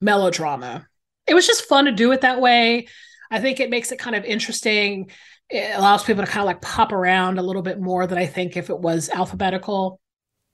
melodrama. 0.00 0.86
It 1.26 1.34
was 1.34 1.46
just 1.46 1.66
fun 1.66 1.86
to 1.86 1.92
do 1.92 2.12
it 2.12 2.20
that 2.20 2.40
way. 2.40 2.86
I 3.34 3.40
think 3.40 3.58
it 3.58 3.68
makes 3.68 3.90
it 3.90 3.98
kind 3.98 4.14
of 4.14 4.24
interesting. 4.24 5.10
It 5.50 5.76
allows 5.76 6.04
people 6.04 6.24
to 6.24 6.30
kind 6.30 6.42
of 6.42 6.46
like 6.46 6.62
pop 6.62 6.92
around 6.92 7.38
a 7.38 7.42
little 7.42 7.62
bit 7.62 7.80
more 7.80 8.06
than 8.06 8.16
I 8.16 8.26
think 8.26 8.56
if 8.56 8.70
it 8.70 8.78
was 8.78 9.10
alphabetical. 9.10 10.00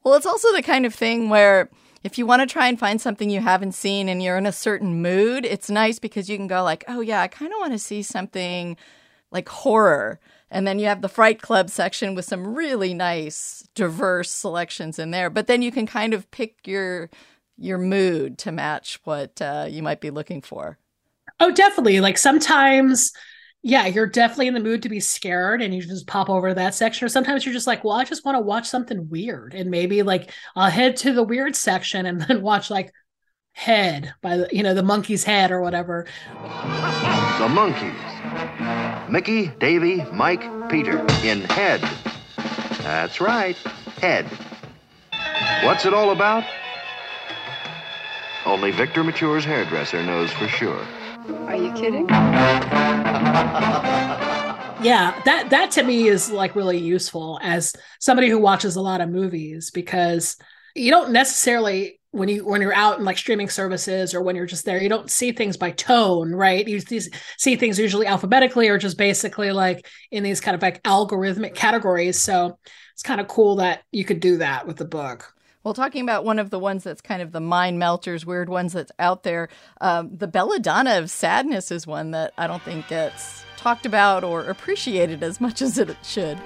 Well, 0.02 0.14
it's 0.14 0.24
also 0.24 0.50
the 0.54 0.62
kind 0.62 0.86
of 0.86 0.94
thing 0.94 1.28
where 1.28 1.68
if 2.02 2.16
you 2.16 2.24
want 2.24 2.40
to 2.40 2.50
try 2.50 2.68
and 2.68 2.78
find 2.78 2.98
something 2.98 3.28
you 3.28 3.42
haven't 3.42 3.72
seen 3.72 4.08
and 4.08 4.22
you're 4.22 4.38
in 4.38 4.46
a 4.46 4.52
certain 4.52 5.02
mood, 5.02 5.44
it's 5.44 5.68
nice 5.68 5.98
because 5.98 6.30
you 6.30 6.38
can 6.38 6.46
go 6.46 6.62
like, 6.62 6.84
"Oh 6.88 7.02
yeah, 7.02 7.20
I 7.20 7.28
kind 7.28 7.52
of 7.52 7.58
want 7.60 7.74
to 7.74 7.78
see 7.78 8.02
something 8.02 8.78
like 9.30 9.48
horror." 9.50 10.18
And 10.50 10.66
then 10.66 10.78
you 10.78 10.86
have 10.86 11.02
the 11.02 11.08
Fright 11.08 11.42
Club 11.42 11.68
section 11.68 12.14
with 12.14 12.24
some 12.24 12.54
really 12.54 12.94
nice 12.94 13.68
diverse 13.74 14.30
selections 14.32 14.98
in 14.98 15.10
there. 15.10 15.28
But 15.28 15.48
then 15.48 15.60
you 15.60 15.70
can 15.70 15.86
kind 15.86 16.14
of 16.14 16.30
pick 16.30 16.66
your 16.66 17.10
your 17.58 17.76
mood 17.78 18.38
to 18.38 18.52
match 18.52 19.00
what 19.04 19.42
uh, 19.42 19.66
you 19.68 19.82
might 19.82 20.00
be 20.00 20.10
looking 20.10 20.40
for. 20.40 20.78
Oh, 21.40 21.50
definitely. 21.50 22.00
Like 22.00 22.18
sometimes, 22.18 23.12
yeah, 23.62 23.86
you're 23.86 24.06
definitely 24.06 24.48
in 24.48 24.54
the 24.54 24.60
mood 24.60 24.82
to 24.82 24.88
be 24.88 25.00
scared 25.00 25.62
and 25.62 25.74
you 25.74 25.82
just 25.82 26.06
pop 26.06 26.30
over 26.30 26.50
to 26.50 26.54
that 26.54 26.74
section. 26.74 27.06
Or 27.06 27.08
sometimes 27.08 27.44
you're 27.44 27.54
just 27.54 27.66
like, 27.66 27.82
well, 27.82 27.96
I 27.96 28.04
just 28.04 28.24
want 28.24 28.36
to 28.36 28.40
watch 28.40 28.68
something 28.68 29.08
weird. 29.08 29.54
And 29.54 29.70
maybe 29.70 30.02
like 30.02 30.30
I'll 30.54 30.70
head 30.70 30.96
to 30.98 31.12
the 31.12 31.22
weird 31.22 31.56
section 31.56 32.06
and 32.06 32.20
then 32.28 32.42
watch 32.42 32.70
like 32.70 32.92
Head 33.52 34.14
by 34.22 34.36
the, 34.38 34.48
you 34.52 34.62
know, 34.62 34.74
the 34.74 34.82
Monkees' 34.82 35.24
head 35.24 35.50
or 35.50 35.60
whatever. 35.60 36.06
The 36.32 37.48
Monkees. 37.48 39.10
Mickey, 39.10 39.48
Davy, 39.58 40.04
Mike, 40.12 40.70
Peter 40.70 41.00
in 41.24 41.42
Head. 41.42 41.80
That's 42.82 43.20
right, 43.20 43.56
Head. 44.00 44.24
What's 45.64 45.84
it 45.84 45.92
all 45.92 46.12
about? 46.12 46.44
Only 48.46 48.70
Victor 48.70 49.04
Mature's 49.04 49.44
hairdresser 49.44 50.02
knows 50.02 50.30
for 50.32 50.48
sure. 50.48 50.86
Are 51.28 51.56
you 51.56 51.72
kidding? 51.72 52.08
yeah, 54.82 55.20
that 55.24 55.48
that 55.50 55.70
to 55.72 55.82
me 55.82 56.08
is 56.08 56.30
like 56.30 56.56
really 56.56 56.78
useful 56.78 57.38
as 57.42 57.74
somebody 57.98 58.28
who 58.30 58.38
watches 58.38 58.76
a 58.76 58.80
lot 58.80 59.02
of 59.02 59.10
movies 59.10 59.70
because 59.70 60.36
you 60.74 60.90
don't 60.90 61.12
necessarily 61.12 62.00
when 62.12 62.28
you 62.28 62.46
when 62.46 62.62
you're 62.62 62.74
out 62.74 62.98
in 62.98 63.04
like 63.04 63.18
streaming 63.18 63.50
services 63.50 64.14
or 64.14 64.22
when 64.22 64.34
you're 64.34 64.46
just 64.46 64.64
there 64.64 64.82
you 64.82 64.88
don't 64.88 65.10
see 65.10 65.32
things 65.32 65.56
by 65.56 65.72
tone 65.72 66.32
right? 66.32 66.66
You 66.66 66.80
see 66.80 67.56
things 67.56 67.78
usually 67.78 68.06
alphabetically 68.06 68.68
or 68.68 68.78
just 68.78 68.96
basically 68.96 69.52
like 69.52 69.86
in 70.10 70.22
these 70.22 70.40
kind 70.40 70.54
of 70.54 70.62
like 70.62 70.82
algorithmic 70.84 71.54
categories. 71.54 72.18
So 72.18 72.58
it's 72.94 73.02
kind 73.02 73.20
of 73.20 73.28
cool 73.28 73.56
that 73.56 73.82
you 73.92 74.04
could 74.04 74.20
do 74.20 74.38
that 74.38 74.66
with 74.66 74.76
the 74.76 74.86
book 74.86 75.34
well, 75.62 75.74
talking 75.74 76.02
about 76.02 76.24
one 76.24 76.38
of 76.38 76.50
the 76.50 76.58
ones 76.58 76.84
that's 76.84 77.02
kind 77.02 77.20
of 77.20 77.32
the 77.32 77.40
mind 77.40 77.78
melters, 77.78 78.24
weird 78.24 78.48
ones 78.48 78.72
that's 78.72 78.92
out 78.98 79.24
there, 79.24 79.48
um, 79.80 80.16
the 80.16 80.26
belladonna 80.26 80.98
of 80.98 81.10
sadness 81.10 81.70
is 81.70 81.86
one 81.86 82.12
that 82.12 82.32
I 82.38 82.46
don't 82.46 82.62
think 82.62 82.88
gets 82.88 83.44
talked 83.58 83.84
about 83.84 84.24
or 84.24 84.44
appreciated 84.44 85.22
as 85.22 85.38
much 85.38 85.60
as 85.60 85.76
it 85.76 85.94
should. 86.02 86.38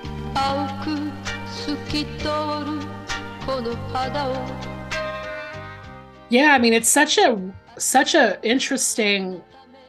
Yeah, 6.29 6.53
I 6.53 6.59
mean 6.59 6.73
it's 6.73 6.89
such 6.89 7.17
a 7.19 7.41
such 7.79 8.17
a 8.17 8.43
interesting 8.43 9.41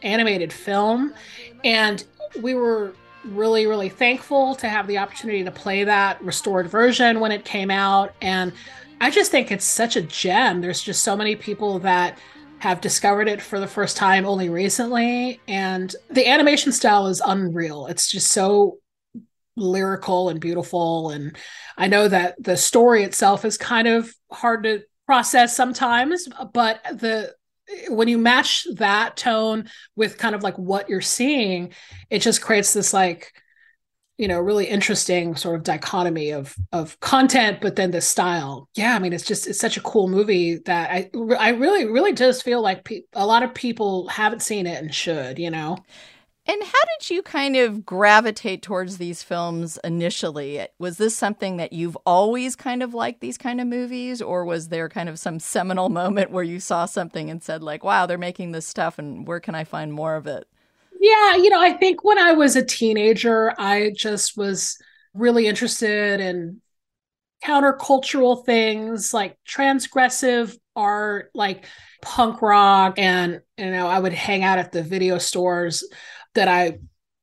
animated 0.03 0.53
film, 0.53 1.15
and 1.63 2.03
we 2.41 2.53
were 2.53 2.93
really 3.23 3.65
really 3.65 3.89
thankful 3.89 4.53
to 4.53 4.69
have 4.69 4.85
the 4.85 4.99
opportunity 4.99 5.43
to 5.43 5.49
play 5.49 5.83
that 5.83 6.21
restored 6.21 6.67
version 6.67 7.19
when 7.19 7.31
it 7.31 7.43
came 7.43 7.71
out 7.71 8.13
and 8.21 8.53
I 9.01 9.09
just 9.11 9.31
think 9.31 9.51
it's 9.51 9.65
such 9.65 9.95
a 9.95 10.01
gem. 10.01 10.61
There's 10.61 10.81
just 10.81 11.03
so 11.03 11.15
many 11.15 11.35
people 11.35 11.79
that 11.79 12.17
have 12.59 12.81
discovered 12.81 13.27
it 13.27 13.41
for 13.41 13.59
the 13.59 13.67
first 13.67 13.97
time 13.97 14.25
only 14.25 14.49
recently. 14.49 15.39
And 15.47 15.93
the 16.09 16.27
animation 16.27 16.71
style 16.71 17.07
is 17.07 17.21
unreal. 17.25 17.87
It's 17.87 18.09
just 18.09 18.31
so 18.31 18.77
lyrical 19.55 20.29
and 20.29 20.39
beautiful. 20.39 21.09
And 21.11 21.35
I 21.77 21.87
know 21.87 22.07
that 22.07 22.35
the 22.41 22.57
story 22.57 23.03
itself 23.03 23.45
is 23.45 23.57
kind 23.57 23.87
of 23.87 24.13
hard 24.31 24.63
to 24.63 24.81
process 25.05 25.55
sometimes, 25.55 26.27
but 26.53 26.81
the 26.91 27.33
when 27.89 28.07
you 28.07 28.19
match 28.19 28.67
that 28.75 29.17
tone 29.17 29.67
with 29.95 30.19
kind 30.19 30.35
of 30.35 30.43
like 30.43 30.57
what 30.57 30.87
you're 30.87 31.01
seeing, 31.01 31.73
it 32.09 32.19
just 32.19 32.41
creates 32.41 32.73
this 32.73 32.93
like 32.93 33.33
you 34.17 34.27
know 34.27 34.39
really 34.39 34.65
interesting 34.65 35.35
sort 35.35 35.55
of 35.55 35.63
dichotomy 35.63 36.31
of 36.31 36.55
of 36.71 36.99
content 36.99 37.59
but 37.61 37.75
then 37.75 37.91
the 37.91 38.01
style 38.01 38.69
yeah 38.75 38.95
i 38.95 38.99
mean 38.99 39.13
it's 39.13 39.25
just 39.25 39.47
it's 39.47 39.59
such 39.59 39.77
a 39.77 39.81
cool 39.81 40.07
movie 40.07 40.55
that 40.65 40.89
i 40.91 41.09
i 41.37 41.49
really 41.49 41.85
really 41.85 42.13
does 42.13 42.41
feel 42.41 42.61
like 42.61 42.83
pe- 42.83 43.01
a 43.13 43.25
lot 43.25 43.43
of 43.43 43.53
people 43.53 44.07
haven't 44.07 44.41
seen 44.41 44.67
it 44.67 44.81
and 44.81 44.93
should 44.93 45.37
you 45.37 45.49
know 45.49 45.77
and 46.47 46.61
how 46.61 46.69
did 46.99 47.09
you 47.09 47.23
kind 47.23 47.55
of 47.55 47.85
gravitate 47.87 48.61
towards 48.61 48.99
these 48.99 49.23
films 49.23 49.79
initially? 49.83 50.67
Was 50.77 50.97
this 50.97 51.17
something 51.17 51.57
that 51.57 51.73
you've 51.73 51.97
always 52.05 52.55
kind 52.55 52.83
of 52.83 52.93
liked 52.93 53.19
these 53.19 53.37
kind 53.37 53.59
of 53.59 53.65
movies, 53.65 54.21
or 54.21 54.45
was 54.45 54.69
there 54.69 54.87
kind 54.87 55.09
of 55.09 55.17
some 55.17 55.39
seminal 55.39 55.89
moment 56.01 56.29
where 56.29 56.43
you 56.43 56.59
saw 56.59 56.85
something 56.85 57.31
and 57.31 57.41
said, 57.41 57.63
like, 57.63 57.83
wow, 57.83 58.05
they're 58.05 58.19
making 58.19 58.51
this 58.51 58.67
stuff 58.67 58.99
and 58.99 59.27
where 59.27 59.39
can 59.39 59.55
I 59.55 59.63
find 59.63 59.91
more 59.91 60.15
of 60.15 60.27
it? 60.27 60.47
Yeah, 61.05 61.35
you 61.35 61.51
know, 61.51 61.61
I 61.61 61.73
think 61.73 62.03
when 62.03 62.17
I 62.17 62.31
was 62.31 62.55
a 62.55 62.65
teenager, 62.65 63.53
I 63.59 63.91
just 63.95 64.35
was 64.35 64.75
really 65.13 65.45
interested 65.45 66.19
in 66.19 66.61
countercultural 67.43 68.45
things 68.45 69.13
like 69.13 69.37
transgressive 69.47 70.57
art, 70.75 71.31
like 71.35 71.65
punk 72.01 72.41
rock. 72.41 72.95
And, 72.99 73.41
you 73.57 73.71
know, 73.71 73.87
I 73.87 73.99
would 73.99 74.13
hang 74.13 74.43
out 74.43 74.59
at 74.59 74.71
the 74.71 74.83
video 74.83 75.19
stores 75.19 75.83
that 76.35 76.47
I 76.47 76.79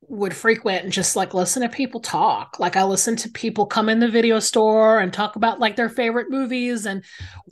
would 0.08 0.34
frequent 0.34 0.84
and 0.84 0.92
just 0.92 1.16
like 1.16 1.34
listen 1.34 1.62
to 1.62 1.68
people 1.68 2.00
talk. 2.00 2.58
Like 2.60 2.76
I 2.76 2.84
listened 2.84 3.18
to 3.20 3.30
people 3.30 3.66
come 3.66 3.88
in 3.88 4.00
the 4.00 4.08
video 4.08 4.38
store 4.40 5.00
and 5.00 5.12
talk 5.12 5.36
about 5.36 5.60
like 5.60 5.76
their 5.76 5.88
favorite 5.88 6.30
movies 6.30 6.86
and 6.86 7.04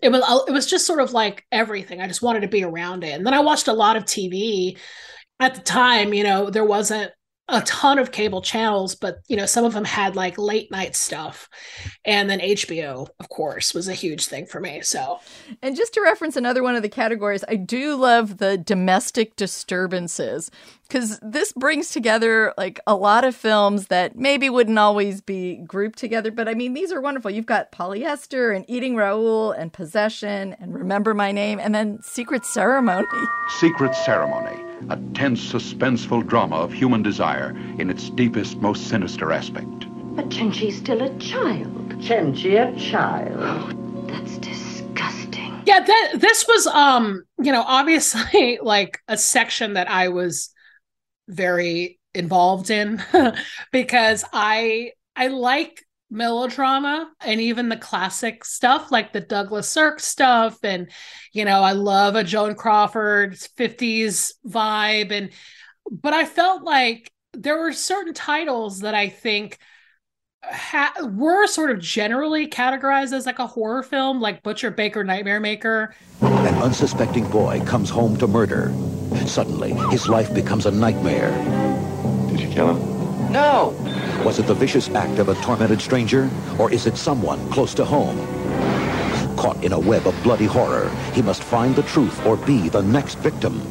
it 0.03 0.11
was 0.11 0.22
it 0.49 0.53
was 0.53 0.66
just 0.66 0.87
sort 0.87 1.01
of 1.01 1.12
like 1.12 1.45
everything. 1.53 2.01
I 2.01 2.07
just 2.09 2.22
wanted 2.22 2.41
to 2.41 2.49
be 2.49 2.64
around 2.64 3.05
it. 3.05 3.14
And 3.14 3.26
then 3.26 3.35
I 3.35 3.41
watched 3.41 3.68
a 3.68 3.72
lot 3.72 3.97
of 3.97 4.05
TV 4.05 4.76
at 5.41 5.55
the 5.55 5.62
time, 5.62 6.14
you 6.14 6.22
know, 6.22 6.51
there 6.51 6.64
wasn't 6.64 7.12
a 7.51 7.61
ton 7.62 7.99
of 7.99 8.12
cable 8.12 8.41
channels, 8.41 8.95
but 8.95 9.20
you 9.28 9.36
know, 9.36 9.47
some 9.47 9.64
of 9.64 9.72
them 9.72 9.84
had 9.84 10.16
like 10.16 10.38
late 10.38 10.70
night 10.70 10.95
stuff. 10.95 11.49
And 12.05 12.30
then 12.30 12.38
HBO, 12.41 13.09
of 13.18 13.28
course, 13.28 13.74
was 13.74 13.88
a 13.88 13.95
huge 13.95 14.26
thing 14.26 14.47
for 14.47 14.61
me. 14.61 14.80
So, 14.82 15.18
and 15.62 15.76
just 15.76 15.95
to 15.95 16.01
reference 16.01 16.36
another 16.36 16.62
one 16.62 16.76
of 16.76 16.82
the 16.82 16.88
categories, 16.88 17.45
I 17.49 17.57
do 17.57 17.97
love 17.97 18.38
the 18.38 18.57
domestic 18.57 19.36
disturbances 19.36 20.51
because 20.82 21.18
this 21.22 21.53
brings 21.53 21.91
together 21.91 22.55
like 22.57 22.80
a 22.86 22.95
lot 22.95 23.24
of 23.24 23.34
films 23.34 23.88
that 23.88 24.16
maybe 24.16 24.49
wouldn't 24.49 24.78
always 24.78 25.20
be 25.20 25.57
grouped 25.66 25.99
together. 25.99 26.30
But 26.30 26.49
I 26.49 26.55
mean, 26.55 26.74
these 26.74 26.93
are 26.93 27.01
wonderful. 27.01 27.30
You've 27.30 27.47
got 27.47 27.72
Polyester 27.72 28.55
and 28.55 28.64
Eating 28.68 28.95
Raoul 28.97 29.53
and 29.53 29.72
Possession 29.72 30.55
and 30.61 30.74
Remember 30.74 31.14
My 31.14 31.32
Name 31.32 31.59
and 31.59 31.74
then 31.74 32.01
Secret 32.03 32.45
Ceremony. 32.45 33.07
Secret 33.59 33.95
Ceremony 33.95 34.70
a 34.89 34.97
tense, 35.14 35.53
suspenseful 35.53 36.26
drama 36.26 36.57
of 36.57 36.72
human 36.72 37.03
desire 37.03 37.51
in 37.78 37.91
its 37.91 38.11
deepest, 38.11 38.57
most 38.59 38.89
sinister 38.89 39.33
aspect. 39.33 39.87
But 40.16 40.28
Cenci's 40.31 40.78
still 40.78 41.03
a 41.03 41.16
child. 41.18 41.89
Chenchi 42.01 42.57
a 42.59 42.78
child. 42.78 43.37
Oh, 43.39 44.07
that's 44.07 44.39
disgusting. 44.39 45.62
Yeah, 45.66 45.81
that 45.81 46.12
this 46.16 46.47
was 46.49 46.66
um, 46.66 47.24
you 47.39 47.53
know, 47.53 47.62
obviously 47.66 48.59
like 48.62 48.99
a 49.07 49.16
section 49.16 49.74
that 49.74 49.91
I 49.91 50.09
was 50.09 50.51
very 51.28 51.99
involved 52.14 52.70
in 52.70 53.03
because 53.72 54.24
I 54.33 54.93
I 55.14 55.28
like 55.28 55.85
melodrama 56.11 57.11
and 57.20 57.40
even 57.40 57.68
the 57.68 57.76
classic 57.76 58.44
stuff 58.44 58.90
like 58.90 59.12
the 59.12 59.20
Douglas 59.20 59.68
Sirk 59.68 60.00
stuff 60.00 60.58
and 60.64 60.90
you 61.32 61.44
know 61.44 61.62
I 61.62 61.72
love 61.72 62.16
a 62.16 62.24
Joan 62.24 62.54
Crawford 62.54 63.34
50s 63.34 64.32
vibe 64.46 65.12
and 65.12 65.30
but 65.90 66.12
I 66.12 66.24
felt 66.24 66.62
like 66.62 67.11
there 67.32 67.58
were 67.58 67.72
certain 67.72 68.14
titles 68.14 68.80
that 68.80 68.94
I 68.94 69.08
think 69.08 69.58
ha- 70.42 70.94
were 71.12 71.46
sort 71.46 71.70
of 71.70 71.78
generally 71.78 72.48
categorized 72.48 73.12
as 73.12 73.26
like 73.26 73.38
a 73.38 73.46
horror 73.46 73.82
film 73.82 74.20
like 74.20 74.42
Butcher 74.42 74.70
Baker 74.70 75.04
Nightmare 75.04 75.40
Maker 75.40 75.94
an 76.22 76.54
unsuspecting 76.62 77.28
boy 77.30 77.62
comes 77.66 77.88
home 77.88 78.16
to 78.18 78.26
murder 78.26 78.72
suddenly, 79.26 79.72
his 79.90 80.08
life 80.08 80.32
becomes 80.34 80.66
a 80.66 80.70
nightmare. 80.70 81.30
Did 82.28 82.40
you 82.40 82.48
kill 82.48 82.74
him? 82.74 82.99
No! 83.31 83.74
Was 84.24 84.39
it 84.39 84.47
the 84.47 84.55
vicious 84.55 84.89
act 84.91 85.18
of 85.18 85.28
a 85.28 85.35
tormented 85.37 85.81
stranger, 85.81 86.28
or 86.59 86.70
is 86.72 86.87
it 86.87 86.97
someone 86.97 87.49
close 87.51 87.72
to 87.74 87.85
home? 87.85 88.18
Caught 89.37 89.62
in 89.62 89.72
a 89.72 89.78
web 89.78 90.07
of 90.07 90.20
bloody 90.22 90.47
horror, 90.47 90.91
he 91.12 91.22
must 91.22 91.43
find 91.43 91.74
the 91.76 91.85
truth 91.85 92.26
or 92.26 92.37
be 92.37 92.68
the 92.68 92.83
next 92.83 93.14
victim. 93.18 93.62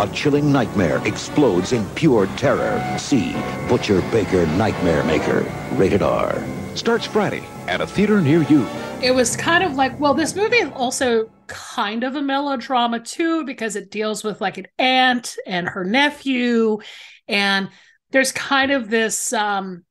A 0.00 0.08
chilling 0.08 0.52
nightmare 0.52 1.00
explodes 1.06 1.72
in 1.72 1.88
pure 1.90 2.26
terror. 2.36 2.82
See 2.98 3.32
Butcher 3.68 4.00
Baker 4.10 4.46
Nightmare 4.48 5.04
Maker. 5.04 5.50
Rated 5.74 6.02
R. 6.02 6.42
Starts 6.74 7.06
Friday 7.06 7.44
at 7.68 7.80
a 7.80 7.86
theater 7.86 8.20
near 8.20 8.42
you. 8.42 8.66
It 9.00 9.14
was 9.14 9.36
kind 9.36 9.62
of 9.62 9.74
like, 9.74 9.98
well, 10.00 10.14
this 10.14 10.34
movie 10.34 10.56
is 10.56 10.72
also 10.74 11.30
kind 11.46 12.02
of 12.02 12.16
a 12.16 12.22
melodrama 12.22 12.98
too, 12.98 13.44
because 13.44 13.76
it 13.76 13.92
deals 13.92 14.24
with 14.24 14.40
like 14.40 14.58
an 14.58 14.66
aunt 14.78 15.36
and 15.46 15.68
her 15.68 15.84
nephew. 15.84 16.80
And 17.28 17.68
there's 18.14 18.30
kind 18.30 18.70
of 18.70 18.88
this 18.88 19.32
um 19.32 19.84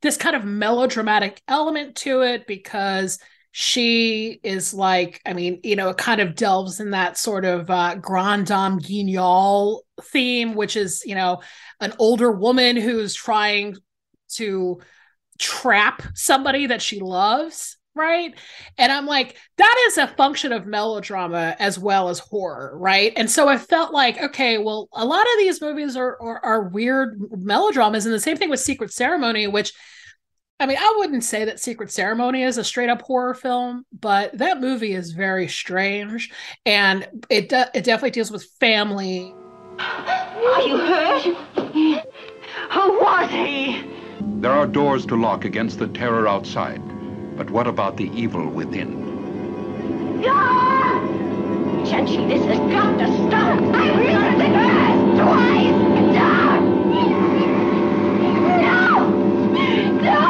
this 0.00 0.16
kind 0.16 0.36
of 0.36 0.44
melodramatic 0.44 1.42
element 1.48 1.96
to 1.96 2.22
it 2.22 2.46
because 2.46 3.18
she 3.50 4.38
is 4.44 4.72
like 4.72 5.20
i 5.26 5.32
mean 5.32 5.58
you 5.64 5.74
know 5.74 5.88
it 5.88 5.98
kind 5.98 6.20
of 6.20 6.36
delves 6.36 6.78
in 6.78 6.92
that 6.92 7.18
sort 7.18 7.44
of 7.44 7.68
uh, 7.68 7.96
grande 7.96 8.46
dame 8.46 8.78
guignol 8.78 9.82
theme 10.02 10.54
which 10.54 10.76
is 10.76 11.02
you 11.04 11.16
know 11.16 11.40
an 11.80 11.92
older 11.98 12.30
woman 12.30 12.76
who's 12.76 13.12
trying 13.12 13.76
to 14.28 14.80
trap 15.40 16.02
somebody 16.14 16.66
that 16.66 16.80
she 16.80 17.00
loves 17.00 17.76
right 18.00 18.34
and 18.78 18.90
i'm 18.90 19.06
like 19.06 19.36
that 19.58 19.84
is 19.88 19.98
a 19.98 20.08
function 20.08 20.52
of 20.52 20.66
melodrama 20.66 21.54
as 21.58 21.78
well 21.78 22.08
as 22.08 22.18
horror 22.18 22.72
right 22.78 23.12
and 23.16 23.30
so 23.30 23.46
i 23.46 23.58
felt 23.58 23.92
like 23.92 24.20
okay 24.20 24.56
well 24.56 24.88
a 24.94 25.04
lot 25.04 25.22
of 25.22 25.38
these 25.38 25.60
movies 25.60 25.96
are 25.96 26.16
are, 26.20 26.40
are 26.42 26.68
weird 26.68 27.20
melodramas 27.32 28.06
and 28.06 28.14
the 28.14 28.20
same 28.20 28.36
thing 28.36 28.50
with 28.50 28.60
secret 28.60 28.90
ceremony 28.92 29.46
which 29.46 29.72
I 30.62 30.66
mean, 30.66 30.76
I 30.78 30.94
wouldn't 30.98 31.24
say 31.24 31.46
that 31.46 31.58
Secret 31.58 31.90
Ceremony 31.90 32.42
is 32.42 32.58
a 32.58 32.64
straight 32.64 32.90
up 32.90 33.00
horror 33.00 33.32
film, 33.32 33.86
but 33.98 34.36
that 34.36 34.60
movie 34.60 34.92
is 34.92 35.12
very 35.12 35.48
strange, 35.48 36.30
and 36.66 37.08
it 37.30 37.48
de- 37.48 37.70
it 37.72 37.82
definitely 37.84 38.10
deals 38.10 38.30
with 38.30 38.44
family. 38.60 39.34
Are 39.78 40.60
you 40.60 40.76
hurt? 40.76 41.22
Who 42.72 43.00
was 43.00 43.30
he? 43.30 43.82
There 44.40 44.52
are 44.52 44.66
doors 44.66 45.06
to 45.06 45.16
lock 45.16 45.46
against 45.46 45.78
the 45.78 45.88
terror 45.88 46.28
outside, 46.28 46.82
but 47.40 47.48
what 47.50 47.66
about 47.66 47.96
the 47.96 48.10
evil 48.14 48.46
within? 48.50 50.22
Ah! 50.26 51.00
Cenci, 51.86 52.28
this 52.28 52.44
has 52.44 52.58
got 52.70 52.98
to 52.98 53.06
stop! 53.06 53.58
I 53.62 53.90
will 53.96 54.36
the 54.36 54.44
earth 54.60 55.16
twice! 55.16 55.78
No! 58.60 59.08
No! 60.02 60.20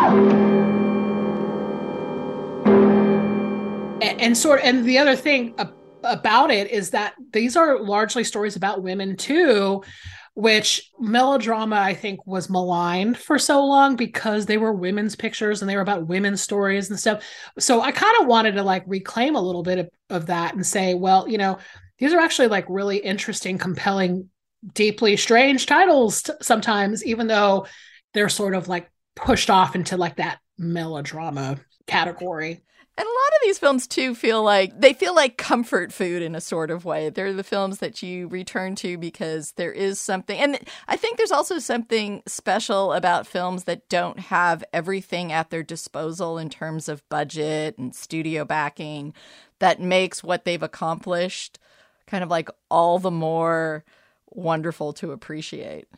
And, 4.00 4.20
and 4.20 4.38
sort 4.38 4.60
and 4.62 4.84
the 4.84 4.98
other 4.98 5.16
thing 5.16 5.56
about 6.04 6.52
it 6.52 6.70
is 6.70 6.90
that 6.90 7.14
these 7.32 7.56
are 7.56 7.80
largely 7.80 8.22
stories 8.22 8.54
about 8.54 8.84
women 8.84 9.16
too 9.16 9.82
which 10.40 10.90
melodrama 10.98 11.76
I 11.76 11.92
think 11.92 12.26
was 12.26 12.48
maligned 12.48 13.18
for 13.18 13.38
so 13.38 13.62
long 13.64 13.94
because 13.94 14.46
they 14.46 14.56
were 14.56 14.72
women's 14.72 15.14
pictures 15.14 15.60
and 15.60 15.68
they 15.68 15.76
were 15.76 15.82
about 15.82 16.06
women's 16.06 16.40
stories 16.40 16.88
and 16.88 16.98
stuff. 16.98 17.22
So 17.58 17.82
I 17.82 17.92
kind 17.92 18.16
of 18.20 18.26
wanted 18.26 18.52
to 18.52 18.62
like 18.62 18.84
reclaim 18.86 19.36
a 19.36 19.40
little 19.40 19.62
bit 19.62 19.78
of, 19.78 19.90
of 20.08 20.26
that 20.26 20.54
and 20.54 20.66
say, 20.66 20.94
well, 20.94 21.28
you 21.28 21.36
know, 21.36 21.58
these 21.98 22.14
are 22.14 22.20
actually 22.20 22.48
like 22.48 22.64
really 22.70 22.96
interesting, 22.96 23.58
compelling, 23.58 24.30
deeply 24.72 25.16
strange 25.18 25.66
titles 25.66 26.22
t- 26.22 26.32
sometimes, 26.40 27.04
even 27.04 27.26
though 27.26 27.66
they're 28.14 28.30
sort 28.30 28.54
of 28.54 28.66
like 28.66 28.90
pushed 29.14 29.50
off 29.50 29.74
into 29.74 29.98
like 29.98 30.16
that 30.16 30.38
melodrama 30.56 31.58
category. 31.86 32.62
And 33.00 33.06
a 33.06 33.10
lot 33.10 33.32
of 33.34 33.42
these 33.44 33.58
films 33.58 33.86
too 33.86 34.14
feel 34.14 34.42
like 34.42 34.78
they 34.78 34.92
feel 34.92 35.14
like 35.14 35.38
comfort 35.38 35.90
food 35.90 36.20
in 36.20 36.34
a 36.34 36.40
sort 36.40 36.70
of 36.70 36.84
way. 36.84 37.08
They're 37.08 37.32
the 37.32 37.42
films 37.42 37.78
that 37.78 38.02
you 38.02 38.28
return 38.28 38.74
to 38.74 38.98
because 38.98 39.52
there 39.52 39.72
is 39.72 39.98
something. 39.98 40.38
And 40.38 40.58
I 40.86 40.96
think 40.96 41.16
there's 41.16 41.32
also 41.32 41.58
something 41.60 42.22
special 42.26 42.92
about 42.92 43.26
films 43.26 43.64
that 43.64 43.88
don't 43.88 44.18
have 44.18 44.62
everything 44.74 45.32
at 45.32 45.48
their 45.48 45.62
disposal 45.62 46.36
in 46.36 46.50
terms 46.50 46.90
of 46.90 47.08
budget 47.08 47.78
and 47.78 47.94
studio 47.94 48.44
backing 48.44 49.14
that 49.60 49.80
makes 49.80 50.22
what 50.22 50.44
they've 50.44 50.62
accomplished 50.62 51.58
kind 52.06 52.22
of 52.22 52.28
like 52.28 52.50
all 52.70 52.98
the 52.98 53.10
more 53.10 53.82
wonderful 54.28 54.92
to 54.92 55.12
appreciate. 55.12 55.88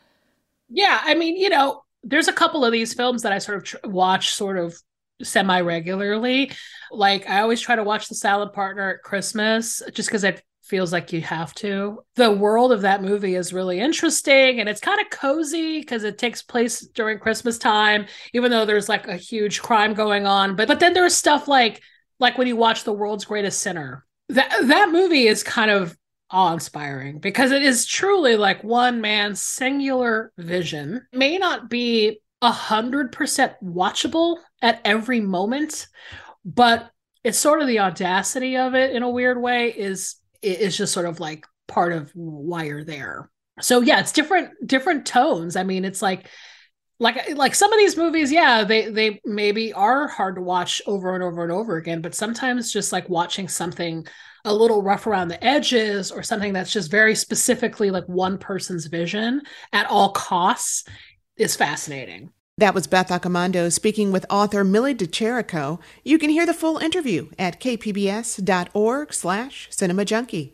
Yeah, 0.68 1.00
I 1.02 1.16
mean, 1.16 1.36
you 1.36 1.48
know, 1.48 1.82
there's 2.04 2.28
a 2.28 2.32
couple 2.32 2.64
of 2.64 2.70
these 2.70 2.94
films 2.94 3.22
that 3.22 3.32
I 3.32 3.38
sort 3.38 3.58
of 3.58 3.64
tr- 3.64 3.76
watch 3.88 4.34
sort 4.34 4.56
of 4.56 4.80
semi 5.22 5.60
regularly. 5.60 6.52
Like 6.90 7.28
I 7.28 7.40
always 7.40 7.60
try 7.60 7.76
to 7.76 7.84
watch 7.84 8.08
The 8.08 8.14
Silent 8.14 8.52
Partner 8.52 8.94
at 8.94 9.02
Christmas 9.02 9.82
just 9.92 10.08
because 10.08 10.24
it 10.24 10.42
feels 10.62 10.92
like 10.92 11.12
you 11.12 11.20
have 11.20 11.52
to. 11.54 11.98
The 12.14 12.30
world 12.30 12.72
of 12.72 12.82
that 12.82 13.02
movie 13.02 13.34
is 13.34 13.52
really 13.52 13.80
interesting 13.80 14.60
and 14.60 14.68
it's 14.68 14.80
kind 14.80 15.00
of 15.00 15.10
cozy 15.10 15.80
because 15.80 16.04
it 16.04 16.18
takes 16.18 16.42
place 16.42 16.80
during 16.80 17.18
Christmas 17.18 17.58
time, 17.58 18.06
even 18.32 18.50
though 18.50 18.64
there's 18.64 18.88
like 18.88 19.08
a 19.08 19.16
huge 19.16 19.60
crime 19.60 19.94
going 19.94 20.26
on. 20.26 20.56
But 20.56 20.68
but 20.68 20.80
then 20.80 20.94
there's 20.94 21.14
stuff 21.14 21.48
like 21.48 21.82
like 22.20 22.38
when 22.38 22.46
you 22.46 22.56
watch 22.56 22.84
The 22.84 22.92
World's 22.92 23.24
Greatest 23.24 23.60
Sinner. 23.60 24.06
That 24.28 24.50
that 24.68 24.90
movie 24.90 25.26
is 25.26 25.42
kind 25.42 25.70
of 25.70 25.96
awe-inspiring 26.30 27.18
because 27.18 27.50
it 27.50 27.62
is 27.62 27.84
truly 27.84 28.36
like 28.36 28.64
one 28.64 29.00
man's 29.00 29.42
singular 29.42 30.32
vision. 30.38 31.06
May 31.12 31.36
not 31.36 31.68
be 31.68 32.20
a 32.40 32.50
hundred 32.50 33.12
percent 33.12 33.52
watchable 33.62 34.38
at 34.62 34.80
every 34.84 35.20
moment, 35.20 35.88
but 36.44 36.90
it's 37.24 37.38
sort 37.38 37.60
of 37.60 37.68
the 37.68 37.80
audacity 37.80 38.56
of 38.56 38.74
it 38.74 38.94
in 38.94 39.02
a 39.02 39.10
weird 39.10 39.40
way 39.40 39.68
is 39.68 40.16
is 40.40 40.76
just 40.76 40.92
sort 40.92 41.06
of 41.06 41.20
like 41.20 41.46
part 41.68 41.92
of 41.92 42.10
why 42.14 42.64
you're 42.64 42.84
there. 42.84 43.30
So 43.60 43.80
yeah, 43.80 44.00
it's 44.00 44.12
different 44.12 44.50
different 44.66 45.06
tones. 45.06 45.56
I 45.56 45.62
mean, 45.62 45.84
it's 45.84 46.02
like 46.02 46.28
like 46.98 47.36
like 47.36 47.54
some 47.54 47.72
of 47.72 47.78
these 47.78 47.96
movies, 47.96 48.32
yeah, 48.32 48.64
they 48.64 48.88
they 48.88 49.20
maybe 49.24 49.72
are 49.72 50.08
hard 50.08 50.36
to 50.36 50.42
watch 50.42 50.80
over 50.86 51.14
and 51.14 51.22
over 51.22 51.42
and 51.42 51.52
over 51.52 51.76
again, 51.76 52.00
but 52.00 52.14
sometimes 52.14 52.72
just 52.72 52.92
like 52.92 53.08
watching 53.08 53.48
something 53.48 54.06
a 54.44 54.52
little 54.54 54.82
rough 54.82 55.06
around 55.06 55.28
the 55.28 55.44
edges 55.44 56.10
or 56.10 56.22
something 56.22 56.52
that's 56.52 56.72
just 56.72 56.90
very 56.90 57.14
specifically 57.14 57.90
like 57.90 58.08
one 58.08 58.38
person's 58.38 58.86
vision 58.86 59.42
at 59.72 59.86
all 59.86 60.10
costs 60.12 60.84
is 61.36 61.54
fascinating. 61.54 62.30
That 62.62 62.76
was 62.76 62.86
Beth 62.86 63.08
Accomando 63.08 63.72
speaking 63.72 64.12
with 64.12 64.24
author 64.30 64.62
Millie 64.62 64.94
De 64.94 65.04
Chirico. 65.04 65.80
You 66.04 66.16
can 66.16 66.30
hear 66.30 66.46
the 66.46 66.54
full 66.54 66.78
interview 66.78 67.28
at 67.36 67.60
kpbs.org 67.60 69.12
slash 69.12 69.66
cinema 69.72 70.04
junkie. 70.04 70.52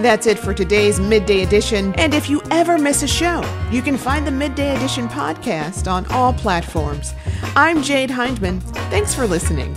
That's 0.00 0.28
it 0.28 0.38
for 0.38 0.54
today's 0.54 1.00
Midday 1.00 1.42
Edition. 1.42 1.92
And 1.96 2.14
if 2.14 2.30
you 2.30 2.40
ever 2.52 2.78
miss 2.78 3.02
a 3.02 3.08
show, 3.08 3.42
you 3.72 3.82
can 3.82 3.96
find 3.96 4.24
the 4.24 4.30
Midday 4.30 4.76
Edition 4.76 5.08
podcast 5.08 5.90
on 5.90 6.06
all 6.12 6.32
platforms. 6.32 7.14
I'm 7.56 7.82
Jade 7.82 8.10
Hindman. 8.10 8.60
Thanks 8.90 9.12
for 9.12 9.26
listening. 9.26 9.76